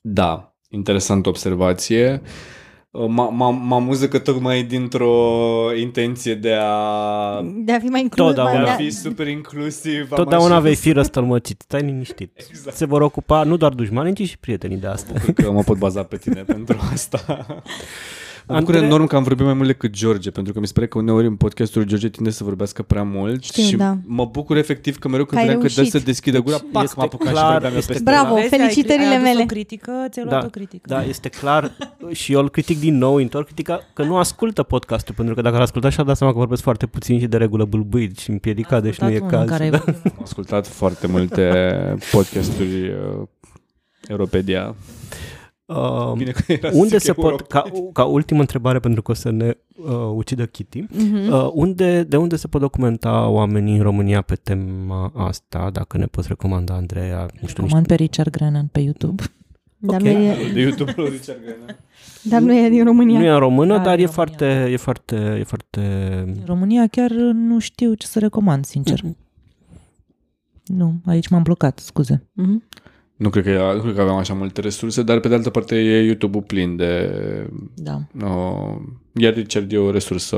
da, 0.00 0.54
interesantă 0.68 1.28
observație. 1.28 2.20
Uh, 2.22 2.28
Mă 3.08 3.28
mă- 3.32 3.58
mă 3.62 3.74
amuză 3.74 4.08
că 4.08 4.18
tocmai 4.18 4.62
dintr-o 4.62 5.16
intenție 5.80 6.34
de 6.34 6.52
a, 6.60 7.40
De 7.54 7.72
a 7.72 7.78
fi 7.78 7.84
mai 7.86 8.00
inclus. 8.00 8.26
Totdeauna. 8.26 8.52
de 8.52 8.58
mai- 8.58 8.66
a 8.74 8.76
da. 8.76 8.82
fi 8.84 8.90
super 8.90 9.26
inclusiv. 9.28 10.00
am 10.10 10.16
Totdeauna 10.16 10.54
așa- 10.54 10.60
vei 10.62 10.74
fi 10.74 10.92
răstălmăcit, 10.92 11.60
stai 11.66 11.80
liniștit. 11.80 12.32
Exact. 12.48 12.76
Se 12.76 12.84
vor 12.86 13.00
ocupa 13.00 13.42
nu 13.42 13.56
doar 13.56 13.72
dușmanii, 13.72 14.14
ci 14.14 14.28
și 14.28 14.38
prietenii 14.38 14.76
de 14.76 14.86
asta. 14.86 15.12
Cred 15.20 15.34
că 15.34 15.50
mă 15.50 15.62
pot 15.62 15.78
baza 15.78 16.02
pe 16.02 16.16
tine 16.16 16.42
pentru 16.42 16.78
asta. 16.92 17.46
Mă 18.48 18.58
bucur 18.58 18.74
Andrei- 18.74 18.86
enorm 18.88 19.06
că 19.06 19.16
am 19.16 19.22
vorbit 19.22 19.44
mai 19.44 19.54
mult 19.54 19.66
decât 19.66 19.90
George, 19.90 20.30
pentru 20.30 20.52
că 20.52 20.60
mi 20.60 20.66
se 20.66 20.72
pare 20.72 20.86
că 20.86 20.98
uneori 20.98 21.26
în 21.26 21.36
podcastul 21.36 21.82
George 21.82 22.08
tinde 22.08 22.30
să 22.30 22.44
vorbească 22.44 22.82
prea 22.82 23.02
mult 23.02 23.42
Știu, 23.44 23.62
și 23.62 23.76
da. 23.76 23.96
mă 24.06 24.24
bucur 24.24 24.56
efectiv 24.56 24.98
că 24.98 25.08
mereu 25.08 25.24
când 25.24 25.40
Că 25.40 25.46
ai 25.46 25.54
vedeam 25.54 25.62
că 25.62 25.68
dă 25.68 25.74
reușit. 25.76 25.92
să 26.00 26.04
deschidă 26.06 26.38
gura, 26.40 26.56
pac, 26.72 26.82
Este 26.82 26.94
mă 26.98 27.02
apucam 27.02 27.26
și 27.26 27.32
clar, 27.32 27.50
vorbeam 27.52 27.72
eu 27.72 27.78
este 27.78 27.92
peste 27.92 28.10
Bravo, 28.10 28.34
Vezi, 28.34 28.52
ai- 28.54 28.58
felicitările 28.58 29.04
ai 29.06 29.14
adus 29.14 29.26
mele. 29.26 29.42
o 29.42 29.46
critică, 29.46 29.92
ți-ai 30.10 30.24
luat 30.24 30.40
Da, 30.40 30.46
o 30.46 30.50
critică. 30.50 30.88
da, 30.88 31.04
este 31.04 31.28
clar 31.28 31.72
și 32.12 32.32
eu 32.32 32.40
îl 32.40 32.50
critic 32.50 32.78
din 32.80 32.98
nou, 32.98 33.14
întorc 33.14 33.46
critica 33.46 33.80
că 33.92 34.02
nu 34.02 34.16
ascultă 34.16 34.62
podcastul, 34.62 35.14
pentru 35.14 35.34
că 35.34 35.40
dacă 35.42 35.56
l 35.56 35.60
asculta 35.60 35.88
și-a 35.90 36.04
dat 36.04 36.16
seama 36.16 36.32
că 36.32 36.38
vorbesc 36.38 36.62
foarte 36.62 36.86
puțin 36.86 37.18
și 37.20 37.26
de 37.26 37.36
regulă 37.36 37.64
bâlbâit 37.64 38.18
și 38.18 38.30
împiedicat, 38.30 38.82
deci 38.82 38.98
nu 38.98 39.08
e 39.08 39.12
Ascultat 39.14 39.32
unul 39.34 39.48
caz. 39.48 39.58
Care 39.58 39.70
da. 39.70 39.82
ai 39.86 39.94
Am 40.04 40.22
ascultat 40.22 40.66
foarte 40.66 41.06
multe 41.06 41.42
podcasturi 42.12 42.88
uh, 42.88 43.26
Europedia. 44.08 44.74
Uh, 45.66 46.12
Bine 46.16 46.30
că 46.30 46.52
era 46.52 46.70
să 46.70 46.76
unde 46.76 46.96
zic 46.96 47.00
se 47.06 47.12
pot, 47.12 47.24
Europa. 47.24 47.44
ca, 47.60 47.70
ca 47.92 48.04
ultimă 48.04 48.40
întrebare, 48.40 48.78
pentru 48.78 49.02
că 49.02 49.10
o 49.10 49.14
să 49.14 49.30
ne 49.30 49.56
uh, 49.76 49.92
ucidă 50.14 50.46
Kitty, 50.46 50.84
Mhm. 50.90 51.32
uh, 51.32 51.50
unde, 51.52 52.02
de 52.02 52.16
unde 52.16 52.36
se 52.36 52.46
pot 52.48 52.60
documenta 52.60 53.28
oamenii 53.28 53.76
în 53.76 53.82
România 53.82 54.22
pe 54.22 54.34
tema 54.34 55.12
asta, 55.16 55.70
dacă 55.72 55.98
ne 55.98 56.06
poți 56.06 56.28
recomanda, 56.28 56.74
Andreea, 56.74 57.18
nu 57.20 57.26
știu, 57.26 57.38
niște 57.40 57.60
Recomand 57.60 57.86
pe 57.86 57.94
Richard 57.94 58.30
Grennan 58.30 58.66
pe 58.72 58.80
YouTube. 58.80 59.22
Dar, 59.78 60.00
ok. 60.00 60.06
nu 60.06 60.10
e, 60.10 60.36
De 60.54 60.60
YouTube 60.60 60.92
lui 60.96 61.08
Richard 61.08 61.38
Grennan. 61.44 61.76
dar 62.30 62.40
nu 62.40 62.54
e 62.58 62.68
din 62.68 62.84
România. 62.84 63.18
Nu 63.18 63.24
e 63.24 63.30
în 63.30 63.38
română, 63.38 63.76
Da, 63.76 63.82
dar 63.82 63.98
în 63.98 64.00
e 64.00 64.04
România. 64.04 64.12
foarte, 64.12 64.68
e 64.72 64.76
foarte, 64.76 65.36
e 65.38 65.44
foarte... 65.44 65.80
În 66.26 66.42
România 66.46 66.86
chiar 66.86 67.10
nu 67.32 67.58
știu 67.58 67.94
ce 67.94 68.06
să 68.06 68.18
recomand, 68.18 68.64
sincer. 68.64 69.00
Nu, 70.64 70.94
aici 71.06 71.28
m-am 71.28 71.42
blocat, 71.42 71.78
scuze. 71.78 72.26
Mhm. 72.32 72.62
Nu 73.16 73.30
cred, 73.30 73.44
că, 73.44 73.72
nu 73.74 73.80
cred 73.82 73.94
că 73.94 74.00
aveam 74.00 74.16
așa 74.16 74.34
multe 74.34 74.60
resurse, 74.60 75.02
dar 75.02 75.20
pe 75.20 75.28
de 75.28 75.34
altă 75.34 75.50
parte 75.50 75.76
e 75.76 76.04
YouTube-ul 76.04 76.42
plin 76.42 76.76
de... 76.76 77.10
Da. 77.74 78.00
Uh, 78.24 78.76
iar 79.12 79.34
Richard 79.34 79.72
e 79.72 79.78
o 79.78 79.90
resursă 79.90 80.36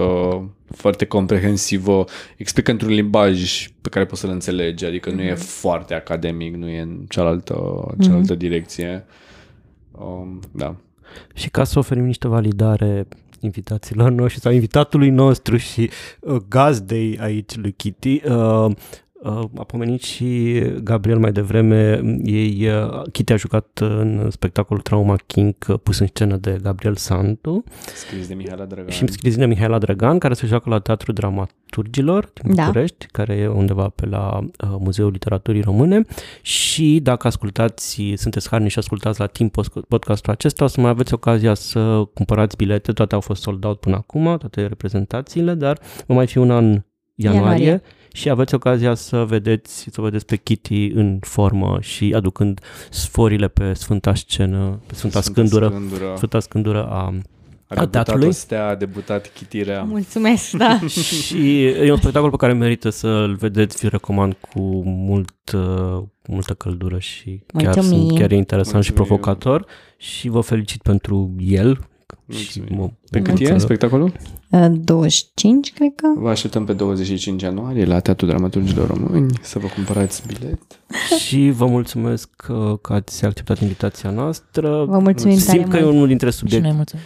foarte 0.71 1.05
comprehensivă, 1.05 2.05
explică 2.37 2.71
într-un 2.71 2.93
limbaj 2.93 3.69
pe 3.81 3.89
care 3.89 4.05
poți 4.05 4.21
să-l 4.21 4.31
înțelegi, 4.31 4.85
adică 4.85 5.11
nu 5.11 5.23
e 5.23 5.35
foarte 5.35 5.95
academic, 5.95 6.55
nu 6.55 6.69
e 6.69 6.81
în 6.81 7.05
cealaltă, 7.09 7.87
cealaltă 8.01 8.35
direcție. 8.35 9.05
Um, 9.91 10.41
da. 10.53 10.77
Și 11.35 11.51
ca 11.51 11.65
să 11.65 11.79
oferim 11.79 12.05
niște 12.05 12.29
validare 12.29 13.07
invitațiilor 13.41 14.11
noștri 14.11 14.41
sau 14.41 14.53
invitatului 14.53 15.11
nostru 15.11 15.57
și 15.57 15.91
uh, 16.21 16.37
gazdei 16.49 17.19
aici 17.21 17.57
lui 17.57 17.73
Kitty, 17.73 18.21
uh, 18.25 18.33
uh, 18.33 18.77
a 19.59 19.65
pomenit 19.67 20.03
și 20.03 20.61
Gabriel 20.83 21.19
mai 21.19 21.33
devreme, 21.33 22.01
ei, 22.25 22.69
uh, 22.69 23.03
Kitty 23.13 23.33
a 23.33 23.37
jucat 23.37 23.79
în 23.83 24.31
spectacolul 24.31 24.83
Trauma 24.83 25.17
King 25.27 25.55
uh, 25.69 25.79
pus 25.83 25.99
în 25.99 26.07
scenă 26.07 26.37
de 26.37 26.59
Gabriel 26.63 26.95
Sandu 26.97 27.65
Scris 27.95 28.29
de 28.29 28.35
Mihaela 28.35 28.65
Drăgan. 28.65 28.91
și 28.91 29.07
scris 29.09 29.37
de 29.37 29.47
Mihaela 29.47 29.79
Drăgan, 29.79 30.19
care 30.19 30.35
se 30.35 30.47
joacă 30.47 30.69
la 30.71 30.79
Teatrul 30.79 31.15
Dramaturgilor 31.15 32.31
din 32.43 32.55
Da. 32.55 32.65
București, 32.65 33.07
care 33.13 33.35
e 33.35 33.47
undeva 33.49 33.89
pe 33.89 34.07
la 34.07 34.39
uh, 34.39 34.69
Muzeul 34.79 35.11
Literaturii 35.11 35.61
Române 35.63 36.05
și 36.43 37.01
dacă 37.03 37.27
ascultați, 37.27 38.13
sunteți 38.17 38.49
harni 38.49 38.69
și 38.69 38.79
ascultați 38.79 39.21
la 39.21 39.27
timp 39.27 39.53
post- 39.53 39.87
podcastul 39.89 40.33
acesta, 40.33 40.65
o 40.65 40.67
să 40.67 40.81
mai 40.81 40.91
aveți 40.91 41.15
ocazia 41.15 41.55
să 41.55 42.03
cumpărați 42.15 42.57
bilete, 42.57 42.93
toate 42.93 43.15
au 43.15 43.21
fost 43.21 43.43
sold 43.43 43.65
out 43.65 43.81
până 43.81 43.97
acum, 43.97 44.23
toate 44.39 44.67
reprezentațiile, 44.67 45.55
dar 45.55 45.79
va 46.07 46.15
mai 46.15 46.27
fi 46.27 46.39
una 46.39 46.59
în 46.59 46.83
ianuarie, 47.15 47.65
Ianuarie. 47.65 47.83
Ianuarie. 48.17 48.23
și 48.23 48.29
aveți 48.31 48.55
ocazia 48.55 48.95
să 48.95 49.25
vedeți, 49.25 49.89
să 49.93 50.01
vedeți 50.01 50.27
pe 50.27 50.37
Kitty 50.37 50.87
în 50.95 51.19
formă 51.21 51.79
și 51.81 52.13
aducând 52.17 52.61
sforile 52.91 53.49
pe 53.49 53.73
Sfânta 53.73 54.15
Scenă, 54.15 54.81
pe 54.87 54.95
Sfânta 54.95 55.21
Scândură, 55.21 55.67
Scândură. 55.69 56.13
Sfânta 56.17 56.41
Scândură 56.41 56.87
a 56.87 57.13
A 57.69 57.75
debutat 57.75 57.91
teatrului. 57.91 58.29
o 58.29 58.31
stea, 58.31 58.67
a 58.69 58.75
debutat 58.75 59.33
chitirea. 59.35 59.83
Mulțumesc, 59.83 60.51
da. 60.51 60.79
și 61.25 61.65
e 61.65 61.91
un 61.91 61.97
spectacol 61.99 62.31
pe 62.31 62.37
care 62.37 62.53
merită 62.53 62.91
să-l 62.91 63.35
vedeți, 63.35 63.77
vi 63.81 63.89
recomand 63.89 64.37
cu 64.41 64.61
mult, 64.85 65.35
uh, 65.55 66.03
multă 66.29 66.55
căldură 66.55 66.99
și 66.99 67.41
chiar, 67.47 67.75
Mulțumim. 67.75 68.07
sunt, 68.07 68.19
chiar 68.19 68.31
e 68.31 68.37
interesant 68.37 68.85
și 68.85 68.93
Mulțumim. 68.93 69.21
provocator 69.21 69.67
și 69.97 70.29
vă 70.29 70.41
felicit 70.41 70.83
pentru 70.83 71.35
el. 71.39 71.79
Și 72.29 72.37
Mulțumim. 72.61 72.81
mă 72.81 72.91
Pe 73.11 73.19
cât 73.19 73.27
Mulțumesc. 73.29 73.55
e 73.55 73.59
spectacolul? 73.59 74.13
Uh, 74.51 74.67
25, 74.71 75.73
cred 75.73 75.93
că. 75.97 76.07
Vă 76.21 76.29
așteptăm 76.29 76.65
pe 76.65 76.73
25 76.73 77.43
ianuarie 77.43 77.85
la 77.85 78.01
Teatrul 78.01 78.29
Dramaturgilor 78.29 78.87
Români 78.89 79.39
să 79.43 79.59
vă 79.59 79.67
cumpărați 79.75 80.23
bilet. 80.27 80.61
și 81.25 81.51
vă 81.51 81.67
mulțumesc 81.67 82.29
că, 82.37 82.79
că 82.83 82.93
ați 82.93 83.25
acceptat 83.25 83.61
invitația 83.61 84.11
noastră. 84.11 84.85
Vă 84.85 84.99
mulțumim 84.99 85.39
tare 85.39 85.59
Simt 85.59 85.71
că 85.71 85.77
e 85.77 85.83
mult. 85.83 85.95
unul 85.95 86.07
dintre 86.07 86.31
Și 86.31 86.39
noi 86.43 86.51
subiecte, 86.51 86.77
mulțumim. 86.77 87.05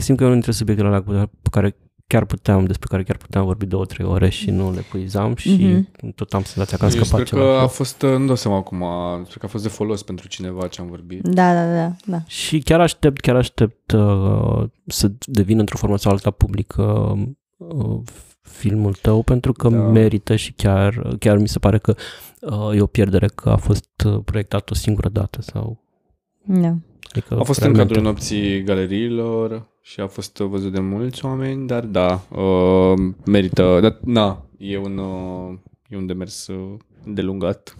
simt 0.00 0.16
că 0.18 0.22
e 0.24 0.26
unul 0.26 0.32
dintre 0.32 0.52
subiectele 0.52 0.88
alea 0.88 1.00
pe 1.42 1.48
care 1.50 1.76
chiar 2.10 2.24
puteam, 2.24 2.64
despre 2.64 2.86
care 2.90 3.02
chiar 3.02 3.16
puteam 3.16 3.44
vorbi 3.44 3.66
două, 3.66 3.84
trei 3.84 4.06
ore 4.06 4.28
și 4.28 4.50
nu 4.50 4.72
le 4.72 4.80
puizam 4.90 5.34
și 5.36 5.50
Mhm. 6.02 6.10
tot 6.14 6.32
am 6.34 6.42
senzația 6.42 6.76
că 6.78 6.84
am 6.84 6.90
Eu 6.90 6.96
scăpat 7.02 7.26
sper 7.26 7.38
ceva. 7.38 7.40
că 7.56 7.62
a 7.62 7.66
fost, 7.66 8.02
nu 8.02 8.26
dau 8.26 8.34
seama 8.36 8.56
acum, 8.56 8.84
sper 9.24 9.36
că 9.38 9.44
a 9.46 9.48
fost 9.48 9.62
de 9.62 9.68
folos 9.68 10.02
pentru 10.02 10.28
cineva 10.28 10.66
ce 10.66 10.80
am 10.80 10.88
vorbit. 10.88 11.22
Da, 11.28 11.52
da, 11.54 11.74
da, 11.74 11.92
da. 12.04 12.18
Și 12.26 12.58
chiar 12.58 12.80
aștept, 12.80 13.20
chiar 13.20 13.36
aștept 13.36 13.92
uh, 13.92 14.62
să 14.86 15.12
devină 15.24 15.60
într-o 15.60 15.76
formă 15.76 15.96
sau 15.98 16.12
alta 16.12 16.30
publică 16.30 17.14
uh, 17.56 18.00
filmul 18.42 18.92
tău 18.94 19.22
pentru 19.22 19.52
că 19.52 19.68
Da. 19.68 19.76
da. 19.76 19.82
merită 19.82 20.36
și 20.36 20.52
chiar, 20.52 21.16
chiar 21.18 21.36
mi 21.36 21.48
se 21.48 21.58
pare 21.58 21.78
că 21.78 21.94
uh, 22.40 22.76
e 22.76 22.80
o 22.80 22.86
pierdere 22.86 23.26
că 23.26 23.50
a 23.50 23.56
fost 23.56 23.88
uh, 24.06 24.18
proiectat 24.24 24.70
o 24.70 24.74
singură 24.74 25.08
dată 25.08 25.42
sau 25.42 25.78
da. 26.44 26.74
Adică 27.10 27.36
A 27.38 27.42
fost 27.42 27.60
în 27.60 27.64
realmente- 27.64 27.94
cadrul 27.94 28.02
nopții 28.12 28.62
galeriilor 28.62 29.66
și 29.82 30.00
a 30.00 30.06
fost 30.06 30.36
văzut 30.38 30.72
de 30.72 30.80
mulți 30.80 31.24
oameni, 31.24 31.66
dar 31.66 31.84
da, 31.84 32.20
uh, 32.30 33.12
merită, 33.26 33.78
dar 33.82 33.98
na, 34.04 34.44
e 34.58 34.78
un, 34.78 34.98
uh, 34.98 35.58
e 35.88 35.96
un 35.96 36.06
demers 36.06 36.46
uh, 36.46 36.78
delungat. 37.04 37.76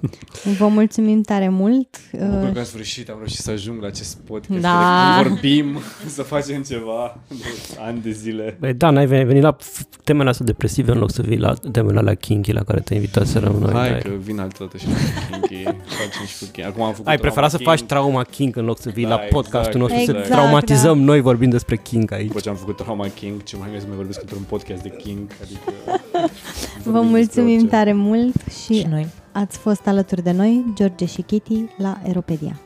Vă 0.59 0.67
mulțumim 0.67 1.23
tare 1.23 1.49
mult. 1.49 1.89
Mă 2.13 2.27
bucur 2.27 2.47
Uh, 2.47 2.53
că 2.53 2.59
în 2.59 2.65
sfârșit 2.65 3.09
am 3.09 3.17
reușit 3.17 3.39
să 3.39 3.51
ajung 3.51 3.81
la 3.81 3.87
acest 3.87 4.17
podcast. 4.17 4.61
Da. 4.63 4.69
Da. 4.69 5.23
Vorbim, 5.29 5.79
să 6.17 6.23
facem 6.23 6.63
ceva 6.63 7.19
de 7.29 7.45
ani 7.79 8.01
de 8.03 8.11
zile. 8.11 8.57
Băi, 8.61 8.75
da, 8.75 8.91
n-ai 8.91 9.07
venit, 9.07 9.27
venit 9.27 9.43
la 9.43 9.57
f- 9.57 10.01
temele 10.05 10.29
astea 10.29 10.47
depresive 10.47 10.93
în 10.93 10.99
loc 10.99 11.11
să 11.11 11.23
vii 11.23 11.39
la 11.39 11.55
temele 11.73 11.99
alea 11.99 12.15
kinky 12.15 12.53
la 12.53 12.63
care 12.63 12.81
te 12.81 12.95
invita 12.95 13.25
să 13.25 13.39
rămâi. 13.39 13.73
Hai 13.73 13.89
Hai, 13.91 13.99
că 14.01 14.11
vin 14.23 14.39
altă 14.39 14.57
dată 14.59 14.77
și 14.77 14.85
cu 14.85 14.93
Kinky. 15.31 15.63
Facem 15.65 16.27
și 16.27 16.39
cu 16.39 16.45
Kinky. 16.53 16.63
Acum 16.63 16.83
am 16.83 16.93
făcut 16.93 17.07
Ai 17.07 17.19
preferat 17.19 17.51
să 17.51 17.57
trauma 17.57 17.77
faci 17.77 17.87
trauma 17.87 18.23
king 18.23 18.57
în 18.57 18.65
loc 18.65 18.81
să 18.81 18.91
vii 18.91 19.03
Da, 19.05 19.09
la 19.09 19.17
podcastul 19.17 19.59
exact, 19.61 19.79
nostru 19.79 20.01
exact. 20.01 20.27
să 20.27 20.33
traumatizăm 20.33 21.01
noi 21.01 21.21
vorbind 21.21 21.53
despre 21.53 21.77
king 21.77 22.13
aici. 22.13 22.27
După 22.27 22.41
ce 22.41 22.49
am 22.49 22.55
făcut 22.57 22.77
Trauma 22.77 23.07
King, 23.09 23.43
ce 23.43 23.57
mai 23.57 23.69
bine 23.69 23.81
să 23.81 23.87
mai 23.87 23.97
vorbesc 23.97 24.21
într-un 24.21 24.43
podcast 24.49 24.83
de 24.83 24.89
King. 25.03 25.31
Adică 25.43 25.61
Vă 26.85 26.91
vorbim 26.91 27.13
despre 27.13 27.19
mulțumim 27.19 27.55
orice. 27.59 27.69
tare 27.69 27.93
mult 27.93 28.35
și 28.67 28.75
Și 28.75 28.87
noi. 28.91 29.07
Ați 29.33 29.59
fost 29.59 29.87
alături 29.87 30.23
de 30.23 30.31
noi, 30.31 30.65
George 30.75 31.05
și 31.05 31.23
Kitty, 31.23 31.65
la 31.77 31.99
Aeropedia. 32.05 32.61